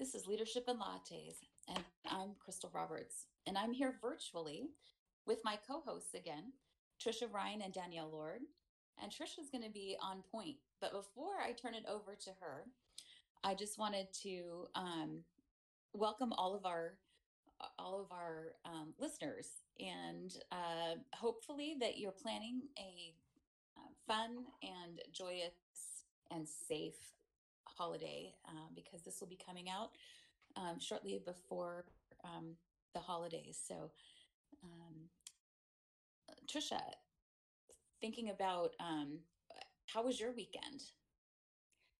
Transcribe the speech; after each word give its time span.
This 0.00 0.14
is 0.14 0.26
Leadership 0.26 0.64
and 0.66 0.80
Lattes, 0.80 1.44
and 1.68 1.84
I'm 2.10 2.30
Crystal 2.42 2.70
Roberts, 2.72 3.26
and 3.46 3.58
I'm 3.58 3.74
here 3.74 3.98
virtually 4.00 4.70
with 5.26 5.40
my 5.44 5.58
co-hosts 5.68 6.14
again, 6.14 6.54
Trisha 6.98 7.30
Ryan 7.30 7.60
and 7.60 7.74
Danielle 7.74 8.08
Lord. 8.10 8.40
And 9.02 9.12
Trisha's 9.12 9.50
going 9.52 9.62
to 9.62 9.70
be 9.70 9.98
on 10.02 10.22
point, 10.32 10.56
but 10.80 10.92
before 10.92 11.42
I 11.44 11.52
turn 11.52 11.74
it 11.74 11.84
over 11.86 12.14
to 12.14 12.30
her, 12.40 12.64
I 13.44 13.54
just 13.54 13.78
wanted 13.78 14.06
to 14.22 14.68
um, 14.74 15.18
welcome 15.92 16.32
all 16.32 16.54
of 16.54 16.64
our 16.64 16.94
all 17.78 18.00
of 18.00 18.10
our 18.10 18.52
um, 18.64 18.94
listeners, 18.98 19.48
and 19.78 20.34
uh, 20.50 20.94
hopefully 21.12 21.76
that 21.78 21.98
you're 21.98 22.10
planning 22.10 22.62
a 22.78 23.12
uh, 23.76 23.90
fun 24.06 24.44
and 24.62 25.02
joyous 25.12 25.52
and 26.30 26.48
safe 26.48 26.96
holiday 27.80 28.34
uh, 28.46 28.68
because 28.74 29.02
this 29.02 29.20
will 29.20 29.28
be 29.28 29.38
coming 29.46 29.68
out 29.70 29.90
um, 30.56 30.78
shortly 30.78 31.20
before 31.24 31.84
um, 32.24 32.56
the 32.94 33.00
holidays. 33.00 33.58
So, 33.66 33.90
um, 34.64 35.08
Trisha, 36.46 36.80
thinking 38.00 38.30
about 38.30 38.72
um, 38.80 39.20
how 39.86 40.02
was 40.04 40.20
your 40.20 40.32
weekend? 40.32 40.82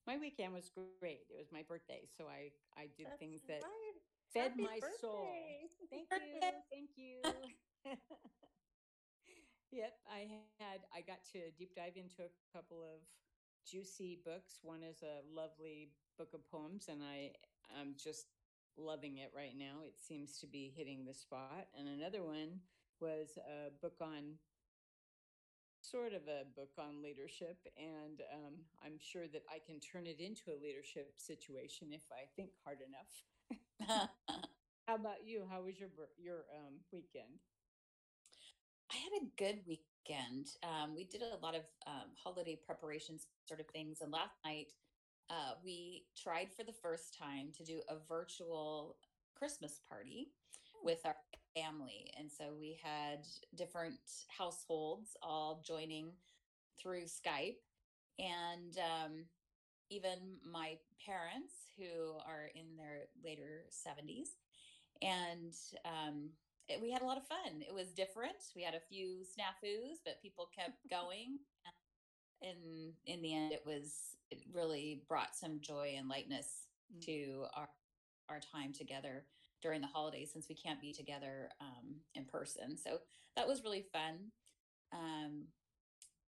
My 0.07 0.19
weekend 0.19 0.53
was 0.53 0.71
great. 0.71 1.27
It 1.31 1.37
was 1.39 1.53
my 1.53 1.63
birthday, 1.63 2.03
so 2.17 2.25
I 2.29 2.51
I 2.77 2.89
did 2.97 3.07
That's 3.07 3.19
things 3.21 3.41
that 3.49 3.63
right. 3.63 3.97
fed 4.33 4.53
Happy 4.53 4.65
my 4.65 4.81
soul. 5.01 5.25
birthday. 5.25 5.69
Thank 5.91 6.09
you, 6.13 6.41
thank 6.71 6.91
you. 6.97 7.17
yep, 9.73 9.95
I 10.11 10.27
had 10.59 10.81
I 10.95 11.01
got 11.03 11.25
to 11.33 11.51
deep 11.59 11.75
dive 11.75 11.97
into 11.97 12.23
a 12.23 12.33
couple 12.53 12.83
of 12.83 13.01
juicy 13.69 14.19
books. 14.25 14.59
One 14.63 14.83
is 14.83 15.03
a 15.03 15.23
lovely 15.35 15.91
book 16.19 16.35
of 16.35 16.49
poems, 16.51 16.87
and 16.89 17.03
I 17.03 17.33
I'm 17.79 17.95
just 17.97 18.27
loving 18.77 19.19
it 19.19 19.33
right 19.35 19.57
now. 19.57 19.85
It 19.85 19.95
seems 19.99 20.39
to 20.39 20.47
be 20.47 20.73
hitting 20.75 21.05
the 21.05 21.15
spot. 21.15 21.69
And 21.79 21.89
another 21.89 22.23
one 22.23 22.61
was 23.01 23.39
a 23.39 23.71
book 23.81 23.97
on 24.01 24.39
sort 25.83 26.13
of 26.13 26.23
a 26.29 26.45
book 26.55 26.71
on 26.79 27.03
leadership, 27.03 27.57
and 27.77 28.21
um, 28.35 28.55
I'm 28.85 28.99
sure 29.01 29.27
that 29.33 29.43
I 29.49 29.59
can 29.65 29.81
turn 29.81 30.07
it 30.07 30.21
into 30.21 30.51
a 30.51 30.61
leadership 30.63 31.15
situation 31.17 31.89
if 31.93 32.05
I 32.13 32.29
think 32.37 32.51
hard 32.65 32.79
enough. 32.85 34.09
How 34.87 34.95
about 34.95 35.25
you? 35.25 35.45
How 35.49 35.63
was 35.63 35.79
your 35.79 35.91
your 36.19 36.45
um, 36.55 36.75
weekend? 36.93 37.41
I 38.93 38.97
had 38.97 39.23
a 39.23 39.31
good 39.39 39.63
weekend. 40.09 40.49
Um, 40.63 40.95
we 40.95 41.05
did 41.05 41.23
a 41.23 41.45
lot 41.45 41.55
of 41.55 41.63
um, 41.87 42.11
holiday 42.23 42.59
preparations, 42.65 43.27
sort 43.47 43.61
of 43.61 43.67
things. 43.67 44.01
And 44.01 44.13
last 44.13 44.37
night, 44.45 44.73
uh, 45.29 45.55
we 45.65 46.05
tried 46.21 46.49
for 46.57 46.65
the 46.65 46.73
first 46.73 47.17
time 47.19 47.49
to 47.57 47.65
do 47.65 47.81
a 47.89 47.97
virtual 48.09 48.97
Christmas 49.37 49.81
party 49.89 50.29
with 50.83 50.99
our 51.05 51.17
family. 51.55 52.11
And 52.19 52.31
so 52.31 52.55
we 52.59 52.79
had 52.83 53.27
different 53.57 53.99
households 54.37 55.17
all 55.23 55.63
joining 55.67 56.13
through 56.81 57.05
Skype. 57.05 57.57
And 58.19 58.77
um, 58.79 59.25
even 59.91 60.19
my 60.51 60.77
parents, 61.05 61.55
who 61.79 62.13
are 62.27 62.51
in 62.55 62.77
their 62.77 63.09
later 63.25 63.65
70s. 63.71 64.37
And 65.01 65.55
um, 65.87 66.29
it, 66.71 66.81
we 66.81 66.91
had 66.91 67.03
a 67.03 67.07
lot 67.07 67.19
of 67.19 67.27
fun. 67.27 67.61
It 67.61 67.75
was 67.75 67.93
different. 67.93 68.37
We 68.57 68.63
had 68.63 68.75
a 68.75 68.81
few 68.89 69.19
snafus, 69.27 69.99
but 70.05 70.23
people 70.23 70.49
kept 70.57 70.79
going. 70.91 71.39
And 72.43 72.95
in 73.05 73.21
the 73.21 73.35
end, 73.35 73.53
it 73.53 73.63
was 73.67 74.17
it 74.31 74.41
really 74.55 75.03
brought 75.09 75.35
some 75.37 75.61
joy 75.61 75.95
and 75.99 76.09
lightness 76.09 76.67
Mm. 76.91 77.05
to 77.07 77.45
our 77.55 77.69
our 78.29 78.41
time 78.41 78.73
together 78.73 79.25
during 79.63 79.81
the 79.81 79.87
holidays 79.87 80.31
since 80.33 80.49
we 80.49 80.57
can't 80.57 80.81
be 80.81 80.93
together 80.93 81.51
um, 81.61 82.03
in 82.17 82.25
person. 82.25 82.77
So 82.77 82.99
that 83.37 83.47
was 83.47 83.63
really 83.63 83.85
fun. 83.93 84.33
Um, 84.93 85.47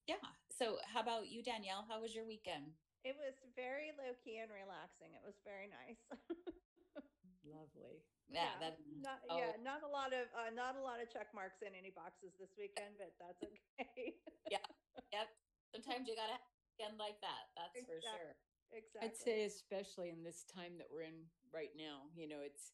yeah. 0.06 0.20
So 0.50 0.76
how 0.92 1.00
about 1.00 1.28
you, 1.30 1.42
Danielle? 1.42 1.86
How 1.88 2.02
was 2.02 2.14
your 2.14 2.26
weekend? 2.26 2.76
It 3.04 3.16
was 3.16 3.32
very 3.56 3.92
low 3.96 4.12
key 4.24 4.40
and 4.44 4.50
relaxing. 4.52 5.16
It 5.16 5.24
was 5.24 5.36
very 5.44 5.68
nice. 5.72 6.00
Lovely. 7.44 8.04
Yeah. 8.32 8.56
That. 8.60 8.80
not 9.04 9.18
oh. 9.28 9.36
yeah, 9.36 9.52
not 9.60 9.84
a 9.84 9.90
lot 9.90 10.16
of 10.16 10.24
uh, 10.32 10.50
not 10.56 10.74
a 10.76 10.82
lot 10.82 10.98
of 10.98 11.12
check 11.12 11.28
marks 11.36 11.60
in 11.60 11.76
any 11.76 11.92
boxes 11.92 12.32
this 12.40 12.56
weekend, 12.56 12.96
but 12.96 13.12
that's 13.20 13.40
okay. 13.80 14.16
yeah 14.48 14.64
Yep. 15.12 15.28
Sometimes 15.74 16.08
you 16.08 16.16
gotta 16.16 16.40
end 16.80 16.96
like 16.98 17.20
that. 17.20 17.52
That's 17.56 17.84
for 17.84 18.00
sure. 18.00 18.36
exactly. 18.72 19.08
I'd 19.08 19.16
say, 19.16 19.44
especially 19.44 20.08
in 20.10 20.24
this 20.24 20.44
time 20.48 20.76
that 20.80 20.88
we're 20.88 21.08
in 21.08 21.28
right 21.52 21.72
now, 21.76 22.08
you 22.16 22.28
know, 22.28 22.40
it's, 22.44 22.72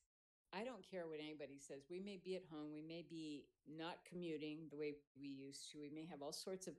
I 0.55 0.65
don't 0.65 0.83
care 0.83 1.07
what 1.07 1.21
anybody 1.21 1.61
says. 1.61 1.87
We 1.91 2.01
may 2.01 2.19
be 2.19 2.35
at 2.35 2.47
home, 2.51 2.73
we 2.73 2.83
may 2.83 3.05
be 3.07 3.47
not 3.69 4.03
commuting 4.09 4.67
the 4.71 4.79
way 4.79 4.97
we 5.21 5.29
used 5.29 5.71
to, 5.73 5.79
we 5.79 5.91
may 5.93 6.07
have 6.11 6.23
all 6.23 6.33
sorts 6.33 6.67
of, 6.67 6.75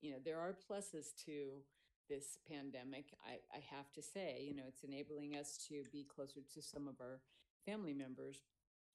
you 0.00 0.10
know, 0.10 0.18
there 0.24 0.40
are 0.40 0.56
pluses 0.56 1.14
to 1.26 1.62
this 2.08 2.38
pandemic. 2.48 3.14
I, 3.22 3.38
I 3.54 3.60
have 3.70 3.92
to 3.94 4.02
say, 4.02 4.42
you 4.42 4.56
know, 4.56 4.66
it's 4.66 4.82
enabling 4.82 5.36
us 5.36 5.58
to 5.68 5.84
be 5.92 6.06
closer 6.08 6.40
to 6.42 6.62
some 6.62 6.88
of 6.88 6.98
our 7.00 7.20
family 7.66 7.94
members. 7.94 8.42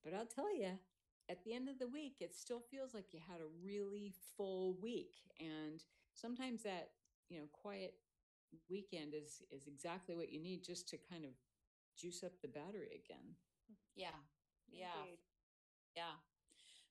But 0.03 0.13
I'll 0.13 0.25
tell 0.25 0.53
you, 0.55 0.71
at 1.29 1.43
the 1.43 1.53
end 1.53 1.67
of 1.69 1.79
the 1.79 1.87
week, 1.87 2.17
it 2.19 2.35
still 2.35 2.61
feels 2.71 2.93
like 2.93 3.13
you 3.13 3.19
had 3.27 3.41
a 3.41 3.65
really 3.65 4.13
full 4.37 4.77
week. 4.81 5.15
And 5.39 5.83
sometimes 6.13 6.63
that, 6.63 6.89
you 7.29 7.39
know, 7.39 7.45
quiet 7.51 7.95
weekend 8.69 9.13
is 9.13 9.41
is 9.51 9.67
exactly 9.67 10.15
what 10.15 10.31
you 10.31 10.39
need 10.41 10.63
just 10.63 10.87
to 10.89 10.97
kind 11.09 11.25
of 11.25 11.31
juice 11.99 12.23
up 12.23 12.31
the 12.41 12.47
battery 12.47 13.03
again. 13.03 13.35
Yeah. 13.95 14.15
Yeah. 14.69 14.95
Indeed. 15.01 15.19
Yeah. 15.95 16.15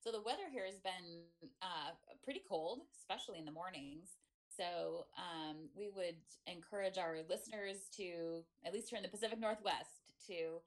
So 0.01 0.13
the 0.13 0.21
weather 0.21 0.49
here 0.53 0.67
has 0.67 0.79
been 0.79 1.25
uh, 1.63 1.97
pretty 2.23 2.43
cold, 2.47 2.83
especially 2.99 3.39
in 3.39 3.45
the 3.45 3.53
mornings. 3.53 4.19
So 4.57 5.07
um, 5.19 5.69
we 5.77 5.89
would 5.95 6.17
encourage 6.47 6.97
our 6.97 7.19
listeners 7.29 7.89
to, 7.97 8.45
at 8.65 8.73
least 8.73 8.89
here 8.89 8.97
in 8.97 9.03
the 9.03 9.09
Pacific 9.09 9.39
Northwest, 9.39 10.15
to 10.29 10.61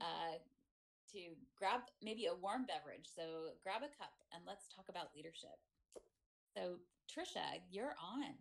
uh, 0.00 0.38
to 1.12 1.36
grab 1.58 1.80
maybe 2.02 2.26
a 2.26 2.34
warm 2.34 2.64
beverage. 2.64 3.06
So 3.06 3.52
grab 3.62 3.82
a 3.82 3.92
cup 3.92 4.14
and 4.32 4.42
let's 4.46 4.68
talk 4.68 4.88
about 4.88 5.12
leadership. 5.14 5.56
So 6.56 6.80
Trisha, 7.08 7.60
you're 7.70 7.94
on. 8.00 8.34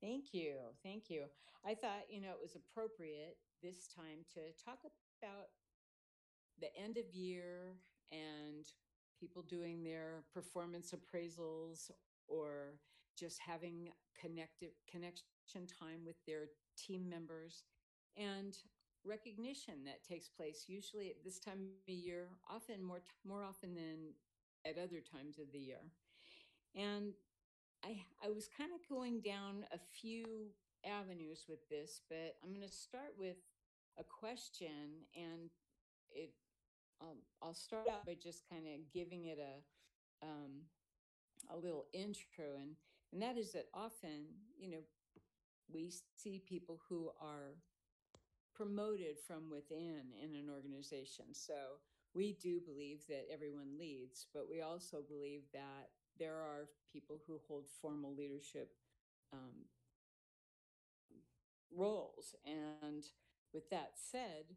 Thank 0.00 0.32
you. 0.32 0.56
Thank 0.82 1.10
you. 1.10 1.24
I 1.66 1.74
thought, 1.74 2.06
you 2.08 2.20
know, 2.20 2.30
it 2.30 2.42
was 2.42 2.56
appropriate 2.56 3.36
this 3.62 3.88
time 3.88 4.24
to 4.34 4.40
talk 4.64 4.78
about 5.20 5.48
the 6.60 6.68
end 6.76 6.96
of 6.96 7.04
year 7.12 7.76
and 8.12 8.64
people 9.18 9.42
doing 9.42 9.82
their 9.82 10.22
performance 10.32 10.94
appraisals 10.94 11.90
or 12.28 12.78
just 13.18 13.38
having 13.44 13.88
connective 14.20 14.70
connection 14.90 15.66
time 15.66 16.04
with 16.06 16.16
their 16.26 16.46
team 16.76 17.08
members 17.08 17.64
and 18.16 18.56
recognition 19.08 19.84
that 19.86 20.04
takes 20.04 20.28
place 20.28 20.64
usually 20.68 21.08
at 21.08 21.24
this 21.24 21.38
time 21.38 21.60
of 21.88 21.94
year 21.94 22.28
often 22.48 22.82
more 22.82 23.02
more 23.24 23.44
often 23.44 23.74
than 23.74 24.14
at 24.64 24.78
other 24.78 25.00
times 25.00 25.38
of 25.38 25.50
the 25.52 25.58
year. 25.58 25.82
And 26.74 27.12
I 27.84 28.02
I 28.24 28.30
was 28.30 28.48
kind 28.48 28.70
of 28.74 28.88
going 28.88 29.20
down 29.20 29.64
a 29.72 29.78
few 29.78 30.48
avenues 30.84 31.46
with 31.48 31.68
this, 31.68 32.00
but 32.08 32.36
I'm 32.42 32.50
going 32.50 32.66
to 32.66 32.72
start 32.72 33.14
with 33.18 33.36
a 33.98 34.04
question, 34.04 35.06
and 35.16 35.50
it 36.10 36.32
um, 37.00 37.18
I'll 37.42 37.54
start 37.54 37.86
out 37.90 38.06
by 38.06 38.14
just 38.20 38.48
kind 38.48 38.64
of 38.66 38.92
giving 38.92 39.26
it 39.26 39.38
a 39.38 40.26
um, 40.26 40.62
a 41.50 41.56
little 41.56 41.86
intro, 41.92 42.56
and 42.60 42.76
and 43.12 43.22
that 43.22 43.36
is 43.38 43.52
that 43.52 43.66
often 43.74 44.26
you 44.58 44.70
know 44.70 44.82
we 45.72 45.92
see 46.16 46.42
people 46.46 46.80
who 46.88 47.10
are 47.20 47.54
promoted 48.58 49.16
from 49.26 49.48
within 49.50 50.10
in 50.22 50.34
an 50.34 50.50
organization. 50.52 51.26
So 51.32 51.78
we 52.14 52.36
do 52.42 52.60
believe 52.60 53.06
that 53.08 53.26
everyone 53.32 53.78
leads, 53.78 54.26
but 54.34 54.50
we 54.50 54.60
also 54.60 54.98
believe 55.08 55.42
that 55.52 55.90
there 56.18 56.34
are 56.34 56.68
people 56.92 57.20
who 57.26 57.38
hold 57.46 57.66
formal 57.80 58.12
leadership 58.14 58.72
um, 59.32 59.68
roles. 61.74 62.34
And 62.44 63.04
with 63.54 63.70
that 63.70 63.92
said, 63.94 64.56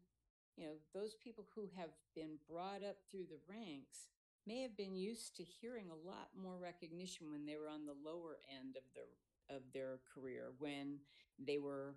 you 0.57 0.65
know, 0.65 0.74
those 0.94 1.15
people 1.24 1.45
who 1.56 1.69
have 1.77 1.92
been 2.15 2.38
brought 2.50 2.83
up 2.83 2.98
through 3.09 3.25
the 3.30 3.39
ranks 3.48 4.09
may 4.48 4.62
have 4.63 4.75
been 4.75 4.95
used 4.95 5.36
to 5.38 5.44
hearing 5.44 5.89
a 5.89 6.07
lot 6.07 6.30
more 6.42 6.57
recognition 6.57 7.30
when 7.30 7.45
they 7.45 7.56
were 7.56 7.69
on 7.69 7.86
the 7.86 7.95
lower 8.03 8.38
end 8.59 8.75
of 8.75 8.83
their 8.95 9.06
of 9.56 9.62
their 9.74 10.00
career 10.13 10.51
when 10.59 10.98
they 11.38 11.57
were 11.57 11.95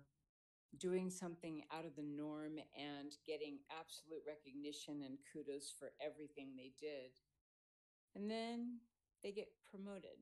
doing 0.79 1.09
something 1.09 1.63
out 1.71 1.85
of 1.85 1.95
the 1.95 2.03
norm 2.03 2.57
and 2.75 3.11
getting 3.25 3.59
absolute 3.71 4.21
recognition 4.27 5.03
and 5.05 5.17
kudos 5.31 5.73
for 5.77 5.91
everything 6.03 6.49
they 6.55 6.71
did. 6.79 7.11
And 8.15 8.29
then 8.29 8.79
they 9.23 9.31
get 9.31 9.49
promoted. 9.69 10.19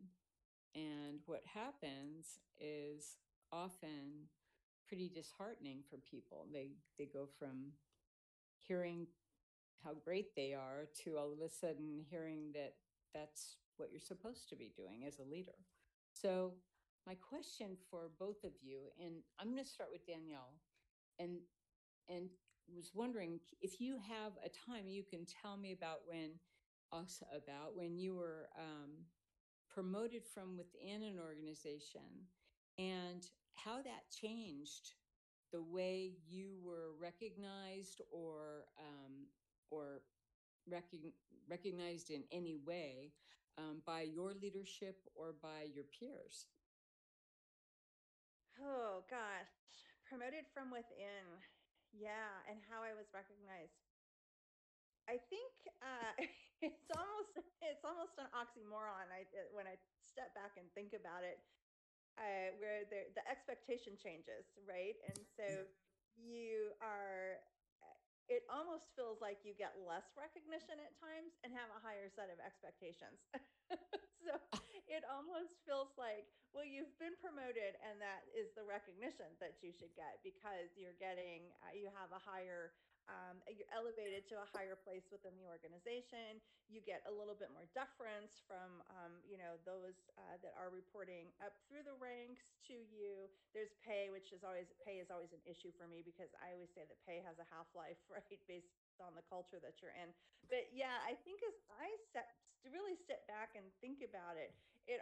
And 0.75 1.19
what 1.25 1.42
happens 1.45 2.40
is 2.60 3.18
often 3.51 4.30
pretty 4.88 5.10
disheartening 5.10 5.84
for 5.90 5.98
people. 5.98 6.48
They 6.51 6.72
they 6.98 7.06
go 7.06 7.28
from 7.40 7.74
hearing 8.57 9.07
how 9.84 9.94
great 9.94 10.36
they 10.36 10.54
are 10.54 10.88
to 11.04 11.18
all 11.18 11.31
of 11.34 11.40
a 11.40 11.50
sudden 11.50 12.06
hearing 12.10 12.51
that 12.54 12.74
that's 13.13 13.57
what 13.78 13.90
you're 13.92 14.00
supposed 14.00 14.50
to 14.50 14.56
be 14.56 14.72
doing 14.75 15.04
as 15.06 15.19
a 15.19 15.30
leader. 15.30 15.57
So, 16.13 16.54
my 17.06 17.16
question 17.16 17.78
for 17.90 18.10
both 18.20 18.44
of 18.44 18.52
you, 18.62 18.80
and 19.04 19.16
I'm 19.40 19.52
going 19.52 19.64
to 19.64 19.70
start 19.70 19.90
with 19.92 20.06
Danielle, 20.06 20.54
and 21.20 21.40
and 22.10 22.30
was 22.74 22.92
wondering 22.94 23.40
if 23.62 23.82
you 23.82 23.98
have 23.98 24.34
a 24.46 24.50
time 24.72 24.88
you 24.88 25.04
can 25.04 25.26
tell 25.26 25.58
me 25.58 25.74
about 25.74 26.00
when 26.06 26.32
us 26.92 27.22
about 27.36 27.76
when 27.76 27.98
you 27.98 28.16
were 28.16 28.48
um, 28.58 28.92
promoted 29.74 30.24
from 30.26 30.58
within 30.58 31.04
an 31.04 31.18
organization 31.20 32.28
and 32.78 33.24
how 33.56 33.82
that 33.82 34.10
changed 34.12 34.94
the 35.52 35.62
way 35.62 36.14
you 36.28 36.58
were 36.64 36.92
recognized 37.02 38.02
or 38.12 38.66
um, 38.80 39.26
or 39.70 40.02
recog- 40.70 41.14
recognized 41.50 42.12
in 42.12 42.24
any 42.32 42.58
way 42.66 43.12
um, 43.58 43.82
by 43.86 44.02
your 44.02 44.34
leadership 44.42 44.98
or 45.16 45.36
by 45.42 45.68
your 45.74 45.86
peers. 46.00 46.48
Oh 48.60 49.04
gosh, 49.10 49.54
promoted 50.10 50.46
from 50.54 50.72
within. 50.72 51.26
Yeah, 51.94 52.42
and 52.50 52.60
how 52.70 52.82
I 52.82 52.94
was 52.98 53.14
recognized. 53.14 53.78
I 55.08 55.20
think 55.28 55.52
uh, 55.84 56.14
it's 56.66 56.88
almost 56.96 57.34
it's 57.64 57.84
almost 57.84 58.16
an 58.20 58.30
oxymoron. 58.32 59.12
I 59.12 59.28
uh, 59.36 59.48
when 59.52 59.68
I 59.68 59.76
step 60.00 60.32
back 60.36 60.56
and 60.56 60.68
think 60.76 60.96
about 60.96 61.24
it, 61.28 61.40
uh, 62.20 62.56
where 62.62 62.86
the 62.88 63.12
the 63.16 63.26
expectation 63.30 63.98
changes, 64.00 64.48
right? 64.68 64.98
And 65.10 65.20
so 65.38 65.68
you 66.18 66.74
are. 66.84 67.42
uh, 67.84 67.98
It 68.32 68.44
almost 68.50 68.90
feels 68.96 69.20
like 69.22 69.44
you 69.46 69.54
get 69.58 69.76
less 69.84 70.08
recognition 70.18 70.80
at 70.82 70.94
times 71.02 71.36
and 71.44 71.52
have 71.54 71.70
a 71.76 71.82
higher 71.84 72.08
set 72.10 72.32
of 72.32 72.40
expectations. 72.42 73.20
so 74.26 74.34
it 74.94 75.01
almost 75.10 75.57
feels 75.66 75.90
like, 75.98 76.30
well, 76.54 76.63
you've 76.63 76.94
been 77.01 77.18
promoted, 77.18 77.74
and 77.81 77.98
that 77.98 78.30
is 78.30 78.54
the 78.54 78.62
recognition 78.62 79.25
that 79.42 79.57
you 79.66 79.74
should 79.74 79.90
get 79.98 80.22
because 80.22 80.69
you're 80.78 80.98
getting, 81.01 81.50
uh, 81.66 81.74
you 81.74 81.90
have 81.98 82.13
a 82.13 82.22
higher 82.22 82.78
um, 83.12 83.44
you're 83.51 83.68
elevated 83.75 84.24
to 84.31 84.40
a 84.40 84.48
higher 84.56 84.80
place 84.80 85.12
within 85.12 85.36
the 85.36 85.44
organization. 85.44 86.40
You 86.72 86.80
get 86.80 87.04
a 87.04 87.12
little 87.12 87.36
bit 87.36 87.51
more 87.51 87.68
deference 87.75 88.40
from, 88.48 88.80
um, 88.88 89.19
you 89.28 89.36
know, 89.36 89.60
those 89.68 90.00
uh, 90.16 90.40
that 90.40 90.56
are 90.56 90.72
reporting 90.72 91.36
up 91.44 91.60
through 91.68 91.84
the 91.84 92.00
ranks 92.00 92.56
to 92.72 92.75
you. 92.88 93.28
There's 93.51 93.75
pay, 93.84 94.07
which 94.07 94.31
is 94.31 94.48
always 94.48 94.72
pay 94.88 95.04
is 95.04 95.12
always 95.12 95.36
an 95.36 95.44
issue 95.44 95.75
for 95.75 95.84
me 95.84 96.00
because 96.00 96.31
I 96.40 96.56
always 96.56 96.72
say 96.72 96.88
that 96.88 97.00
pay 97.04 97.19
has 97.28 97.36
a 97.44 97.48
half 97.51 97.68
life, 97.75 98.00
right, 98.12 98.40
based 98.48 98.72
on 99.04 99.14
the 99.16 99.26
culture 99.28 99.60
that 99.60 99.84
you're 99.84 99.94
in. 99.96 100.16
But 100.48 100.72
yeah, 100.72 101.04
I 101.04 101.16
think 101.28 101.44
as 101.44 101.56
I 101.70 101.88
set, 102.16 102.32
really 102.66 102.96
sit 102.96 103.28
back 103.28 103.54
and 103.60 103.68
think 103.84 104.02
about 104.02 104.40
it, 104.40 104.56
it 104.88 105.00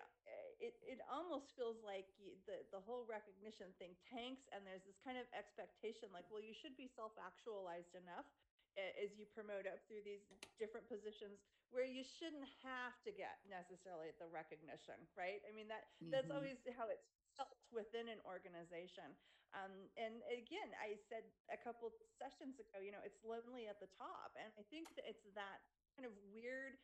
it 0.59 0.73
it 0.81 0.99
almost 1.09 1.53
feels 1.55 1.81
like 1.81 2.09
you, 2.17 2.37
the 2.45 2.65
the 2.73 2.81
whole 2.81 3.05
recognition 3.05 3.73
thing 3.77 3.95
tanks 4.05 4.45
and 4.53 4.65
there's 4.65 4.85
this 4.85 4.97
kind 5.01 5.17
of 5.17 5.25
expectation 5.33 6.09
like 6.13 6.25
well 6.29 6.41
you 6.41 6.53
should 6.53 6.77
be 6.77 6.85
self-actualized 6.85 7.95
enough 7.97 8.29
as 8.77 9.17
you 9.17 9.25
promote 9.27 9.67
up 9.67 9.81
through 9.87 10.01
these 10.05 10.23
different 10.57 10.87
positions 10.87 11.43
where 11.73 11.83
you 11.83 12.03
shouldn't 12.03 12.47
have 12.63 12.95
to 13.03 13.11
get 13.11 13.41
necessarily 13.49 14.13
the 14.21 14.27
recognition 14.29 14.95
right 15.17 15.41
i 15.49 15.51
mean 15.51 15.67
that 15.67 15.89
that's 16.13 16.29
Mhm. 16.29 16.31
always 16.31 16.61
how 16.77 16.87
it's 16.87 17.09
felt 17.35 17.51
within 17.73 18.07
an 18.07 18.21
organization 18.23 19.15
um, 19.57 19.89
and 19.99 20.21
again 20.31 20.71
i 20.79 20.95
said 21.09 21.23
a 21.51 21.59
couple 21.59 21.91
sessions 22.19 22.59
ago 22.59 22.79
you 22.79 22.91
know 22.91 23.01
it's 23.03 23.21
lonely 23.23 23.67
at 23.67 23.79
the 23.79 23.89
top 23.97 24.33
and 24.39 24.51
i 24.59 24.63
think 24.71 24.91
that 24.95 25.05
it's 25.07 25.23
that 25.35 25.61
kind 25.95 26.07
of 26.07 26.13
weird 26.31 26.77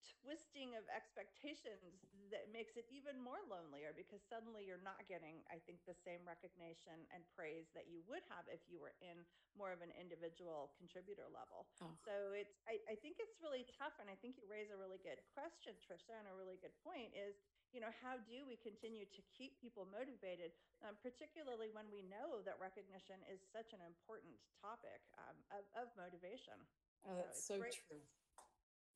twisting 0.00 0.72
of 0.80 0.84
expectations 0.88 2.00
that 2.32 2.48
makes 2.48 2.72
it 2.80 2.88
even 2.88 3.20
more 3.20 3.36
lonelier 3.52 3.92
because 3.92 4.24
suddenly 4.24 4.64
you're 4.64 4.80
not 4.80 5.04
getting 5.04 5.44
i 5.52 5.60
think 5.68 5.76
the 5.84 5.96
same 5.96 6.24
recognition 6.24 7.04
and 7.12 7.20
praise 7.36 7.68
that 7.76 7.84
you 7.84 8.00
would 8.08 8.24
have 8.32 8.48
if 8.48 8.64
you 8.64 8.80
were 8.80 8.96
in 9.04 9.20
more 9.52 9.76
of 9.76 9.84
an 9.84 9.92
individual 9.92 10.72
contributor 10.80 11.28
level 11.28 11.68
Oh. 11.84 11.92
so 12.00 12.32
it's 12.32 12.56
I, 12.64 12.80
I 12.88 12.96
think 12.96 13.20
it's 13.20 13.36
really 13.44 13.68
tough 13.76 13.92
and 14.00 14.08
i 14.08 14.16
think 14.16 14.40
you 14.40 14.48
raise 14.48 14.72
a 14.72 14.78
really 14.80 15.00
good 15.04 15.20
question 15.36 15.76
trisha 15.84 16.16
and 16.16 16.24
a 16.32 16.36
really 16.36 16.56
good 16.56 16.74
point 16.80 17.12
is 17.12 17.36
you 17.72 17.80
know 17.80 17.92
how 18.02 18.18
do 18.26 18.42
we 18.46 18.58
continue 18.58 19.06
to 19.06 19.22
keep 19.32 19.54
people 19.62 19.86
motivated 19.88 20.50
um, 20.82 20.98
particularly 21.00 21.70
when 21.70 21.86
we 21.94 22.02
know 22.06 22.42
that 22.42 22.58
recognition 22.58 23.18
is 23.30 23.38
such 23.54 23.70
an 23.72 23.82
important 23.86 24.34
topic 24.58 25.00
um, 25.16 25.36
of, 25.54 25.62
of 25.78 25.86
motivation 25.94 26.58
Oh, 27.06 27.16
So 27.16 27.22
that's 27.24 27.44
so 27.46 27.56
great. 27.58 27.72
true. 27.72 28.02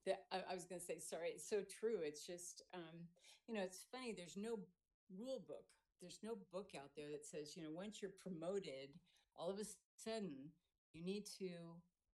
That 0.07 0.25
I, 0.33 0.53
I 0.53 0.55
was 0.55 0.65
going 0.65 0.81
to 0.81 0.85
say, 0.87 0.99
sorry, 0.99 1.29
it's 1.33 1.49
so 1.49 1.63
true. 1.65 2.01
It's 2.05 2.27
just, 2.27 2.63
um, 2.75 3.09
you 3.49 3.55
know, 3.55 3.63
it's 3.63 3.87
funny. 3.91 4.13
There's 4.13 4.37
no 4.37 4.61
rule 5.09 5.41
book. 5.47 5.65
There's 6.01 6.21
no 6.23 6.37
book 6.53 6.73
out 6.77 6.91
there 6.97 7.09
that 7.11 7.25
says, 7.25 7.57
you 7.57 7.63
know, 7.63 7.73
once 7.73 8.03
you're 8.03 8.13
promoted, 8.21 8.93
all 9.37 9.49
of 9.51 9.59
a 9.59 9.65
sudden 9.97 10.53
you 10.93 11.03
need 11.03 11.25
to 11.39 11.49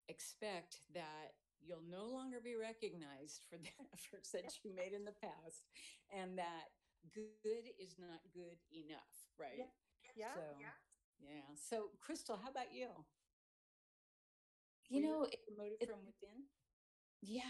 expect 0.09 0.81
that 0.95 1.40
you'll 1.63 1.85
no 1.89 2.07
longer 2.07 2.39
be 2.43 2.57
recognized 2.57 3.45
for 3.49 3.57
the 3.57 3.71
efforts 3.95 4.31
that 4.33 4.45
you 4.65 4.75
made 4.75 4.93
in 4.93 5.05
the 5.05 5.17
past, 5.21 5.69
and 6.13 6.39
that 6.39 6.73
good 7.15 7.71
is 7.79 7.97
not 7.99 8.21
good 8.35 8.59
enough, 8.73 9.15
right? 9.39 9.57
yeah 10.17 10.35
So, 10.35 10.43
yeah. 11.23 11.47
So, 11.55 11.91
Crystal, 12.01 12.39
how 12.43 12.51
about 12.51 12.73
you? 12.73 12.89
You 14.89 15.03
Were 15.03 15.09
know, 15.09 15.23
it- 15.25 15.45
promoted 15.47 15.79
it- 15.81 15.89
from 15.89 16.05
within. 16.07 16.49
Yeah, 17.23 17.43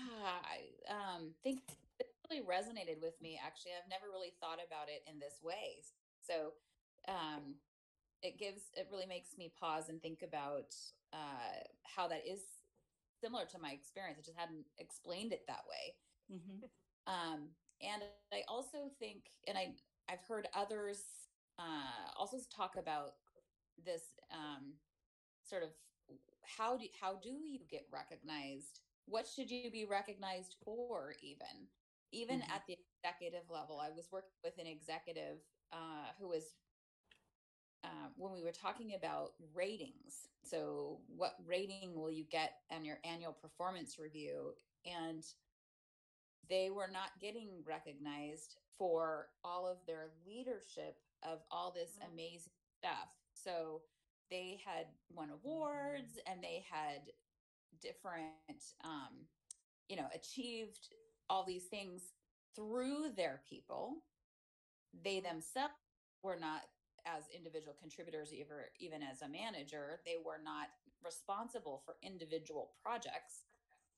I 0.44 0.74
um, 0.90 1.34
think 1.42 1.62
it 2.00 2.08
really 2.28 2.42
resonated 2.44 3.00
with 3.00 3.20
me. 3.22 3.38
Actually, 3.42 3.72
I've 3.78 3.88
never 3.88 4.10
really 4.10 4.34
thought 4.40 4.58
about 4.58 4.88
it 4.88 5.02
in 5.06 5.18
this 5.20 5.40
way. 5.42 5.82
So, 6.20 6.52
um, 7.08 7.54
it 8.22 8.38
gives 8.38 8.62
it 8.76 8.88
really 8.90 9.06
makes 9.06 9.38
me 9.38 9.48
pause 9.58 9.88
and 9.88 10.02
think 10.02 10.22
about 10.22 10.74
uh, 11.12 11.64
how 11.84 12.08
that 12.08 12.26
is 12.26 12.40
similar 13.20 13.46
to 13.46 13.58
my 13.58 13.72
experience. 13.72 14.18
I 14.18 14.22
just 14.22 14.38
hadn't 14.38 14.66
explained 14.78 15.32
it 15.32 15.44
that 15.46 15.64
way. 15.68 15.96
Mm-hmm. 16.32 16.66
Um, 17.06 17.48
and 17.82 18.02
I 18.32 18.42
also 18.48 18.90
think, 18.98 19.24
and 19.46 19.56
I 19.58 19.74
I've 20.08 20.22
heard 20.28 20.48
others 20.54 21.04
uh, 21.58 22.10
also 22.16 22.38
talk 22.54 22.76
about 22.76 23.12
this 23.84 24.02
um, 24.30 24.74
sort 25.42 25.62
of 25.62 25.70
how 26.44 26.76
do 26.76 26.86
how 27.00 27.16
do 27.16 27.30
you 27.30 27.60
get 27.70 27.86
recognized? 27.92 28.80
What 29.06 29.26
should 29.26 29.50
you 29.50 29.70
be 29.70 29.84
recognized 29.84 30.56
for? 30.64 31.14
Even 31.22 31.68
even 32.12 32.40
Mhm. 32.40 32.50
at 32.50 32.66
the 32.66 32.76
executive 33.04 33.48
level, 33.50 33.78
I 33.80 33.90
was 33.90 34.10
working 34.10 34.30
with 34.44 34.58
an 34.58 34.66
executive 34.66 35.38
uh, 35.72 36.12
who 36.18 36.28
was 36.28 36.56
uh, 37.84 38.08
when 38.16 38.32
we 38.32 38.42
were 38.42 38.52
talking 38.52 38.94
about 38.94 39.32
ratings. 39.54 40.28
So, 40.44 41.00
what 41.08 41.36
rating 41.46 41.94
will 41.94 42.10
you 42.10 42.24
get 42.24 42.52
on 42.70 42.84
your 42.84 42.98
annual 43.04 43.32
performance 43.32 43.98
review? 43.98 44.54
And 44.84 45.24
they 46.48 46.70
were 46.70 46.88
not 46.92 47.18
getting 47.20 47.62
recognized 47.64 48.56
for 48.78 49.28
all 49.44 49.66
of 49.66 49.78
their 49.86 50.10
leadership 50.26 50.96
of 51.22 51.40
all 51.50 51.70
this 51.70 51.98
Mm. 51.98 52.12
amazing 52.12 52.52
stuff. 52.78 53.14
So, 53.32 53.82
they 54.30 54.56
had 54.64 54.86
won 55.10 55.30
awards 55.30 56.18
and 56.26 56.42
they 56.42 56.60
had 56.70 57.12
different, 57.80 58.74
um, 58.84 59.28
you 59.88 59.96
know, 59.96 60.08
achieved 60.14 60.94
all 61.28 61.44
these 61.44 61.66
things 61.66 62.12
through 62.54 63.10
their 63.10 63.42
people. 63.48 64.04
They 64.92 65.20
themselves 65.20 65.74
were 66.22 66.36
not 66.38 66.62
as 67.06 67.24
individual 67.34 67.76
contributors 67.78 68.32
even 68.32 68.56
even 68.78 69.02
as 69.02 69.22
a 69.22 69.28
manager 69.28 70.00
they 70.04 70.16
were 70.24 70.40
not 70.42 70.68
responsible 71.04 71.82
for 71.84 71.96
individual 72.02 72.72
projects. 72.82 73.44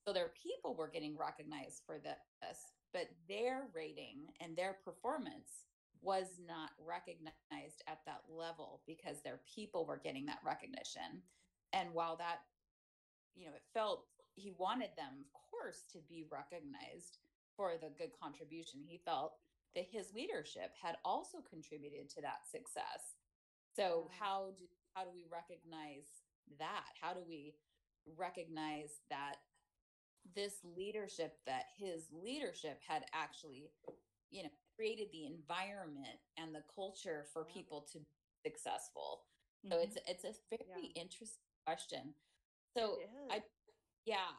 So 0.07 0.13
their 0.13 0.33
people 0.43 0.75
were 0.75 0.91
getting 0.91 1.17
recognized 1.17 1.83
for 1.87 1.99
this 1.99 2.59
but 2.93 3.09
their 3.29 3.69
rating 3.75 4.29
and 4.41 4.57
their 4.57 4.77
performance 4.85 5.65
was 6.03 6.41
not 6.47 6.71
recognized 6.85 7.83
at 7.87 8.01
that 8.07 8.23
level 8.29 8.83
because 8.87 9.23
their 9.23 9.41
people 9.55 9.87
were 9.87 10.01
getting 10.03 10.27
that 10.27 10.43
recognition. 10.45 11.23
And 11.73 11.95
while 11.95 12.17
that 12.17 12.41
you 13.35 13.47
know 13.47 13.55
it 13.55 13.63
felt 13.73 14.05
he 14.35 14.53
wanted 14.59 14.91
them 14.97 15.25
of 15.35 15.41
course 15.51 15.85
to 15.93 15.99
be 16.09 16.27
recognized 16.31 17.19
for 17.57 17.73
the 17.81 17.91
good 17.97 18.11
contribution 18.21 18.81
he 18.85 19.01
felt 19.05 19.35
that 19.75 19.87
his 19.91 20.13
leadership 20.15 20.73
had 20.81 20.97
also 21.05 21.39
contributed 21.49 22.09
to 22.11 22.23
that 22.23 22.47
success. 22.51 23.17
So 23.77 24.11
how 24.21 24.53
do 24.59 24.65
how 24.95 25.05
do 25.05 25.11
we 25.15 25.27
recognize 25.31 26.09
that? 26.59 26.87
How 27.01 27.15
do 27.15 27.21
we 27.27 27.55
recognize 28.19 29.01
that 29.11 29.37
this 30.35 30.55
leadership 30.77 31.39
that 31.47 31.65
his 31.79 32.09
leadership 32.13 32.81
had 32.87 33.05
actually, 33.15 33.71
you 34.31 34.43
know, 34.45 34.51
created 34.77 35.09
the 35.13 35.27
environment 35.27 36.19
and 36.39 36.55
the 36.55 36.65
culture 36.75 37.27
for 37.33 37.47
Yeah. 37.49 37.55
people 37.55 37.83
to 37.93 37.99
be 38.01 38.07
successful. 38.47 39.25
So 39.71 39.79
it's 39.79 39.97
mm-hmm. 39.97 40.11
it's 40.13 40.25
a 40.25 40.35
very 40.51 40.93
Yeah. 40.95 41.03
interesting 41.03 41.45
question. 41.67 42.15
So 42.77 42.99
I. 43.31 43.43
Yeah, 44.05 44.33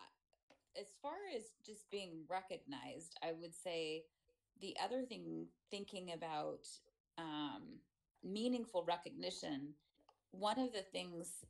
as 0.79 0.87
far 1.01 1.15
as 1.35 1.43
just 1.65 1.89
being 1.91 2.25
recognized, 2.29 3.17
I 3.23 3.33
would 3.33 3.55
say 3.55 4.05
the 4.61 4.75
other 4.83 5.03
thing, 5.03 5.45
thinking 5.71 6.11
about 6.13 6.67
um, 7.17 7.79
meaningful 8.23 8.83
recognition, 8.87 9.73
one 10.31 10.59
of 10.59 10.71
the 10.73 10.83
things 10.91 11.43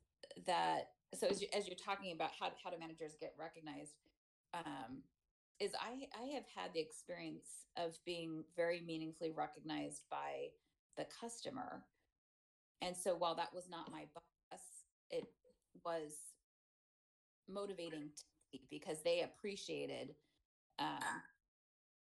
that 0.46 0.90
so 1.14 1.28
as, 1.28 1.42
you, 1.42 1.48
as 1.56 1.68
you're 1.68 1.76
talking 1.76 2.12
about 2.12 2.32
how, 2.40 2.50
how 2.64 2.72
do 2.72 2.80
managers 2.80 3.14
get 3.20 3.34
recognized 3.38 3.94
um, 4.54 5.04
is 5.60 5.72
I, 5.80 6.08
I 6.20 6.34
have 6.34 6.46
had 6.56 6.74
the 6.74 6.80
experience 6.80 7.68
of 7.78 7.98
being 8.04 8.44
very 8.56 8.82
meaningfully 8.82 9.32
recognized 9.32 10.04
by 10.10 10.50
the 10.98 11.06
customer. 11.22 11.84
And 12.82 12.96
so 12.98 13.16
while 13.16 13.36
that 13.36 13.54
was 13.54 13.70
not 13.70 13.92
my 13.92 14.06
boss 14.16 14.24
it 15.14 15.26
was 15.86 16.14
motivating 17.48 18.10
to 18.16 18.24
me 18.52 18.62
because 18.70 18.98
they 19.04 19.22
appreciated 19.22 20.16
um, 20.80 21.22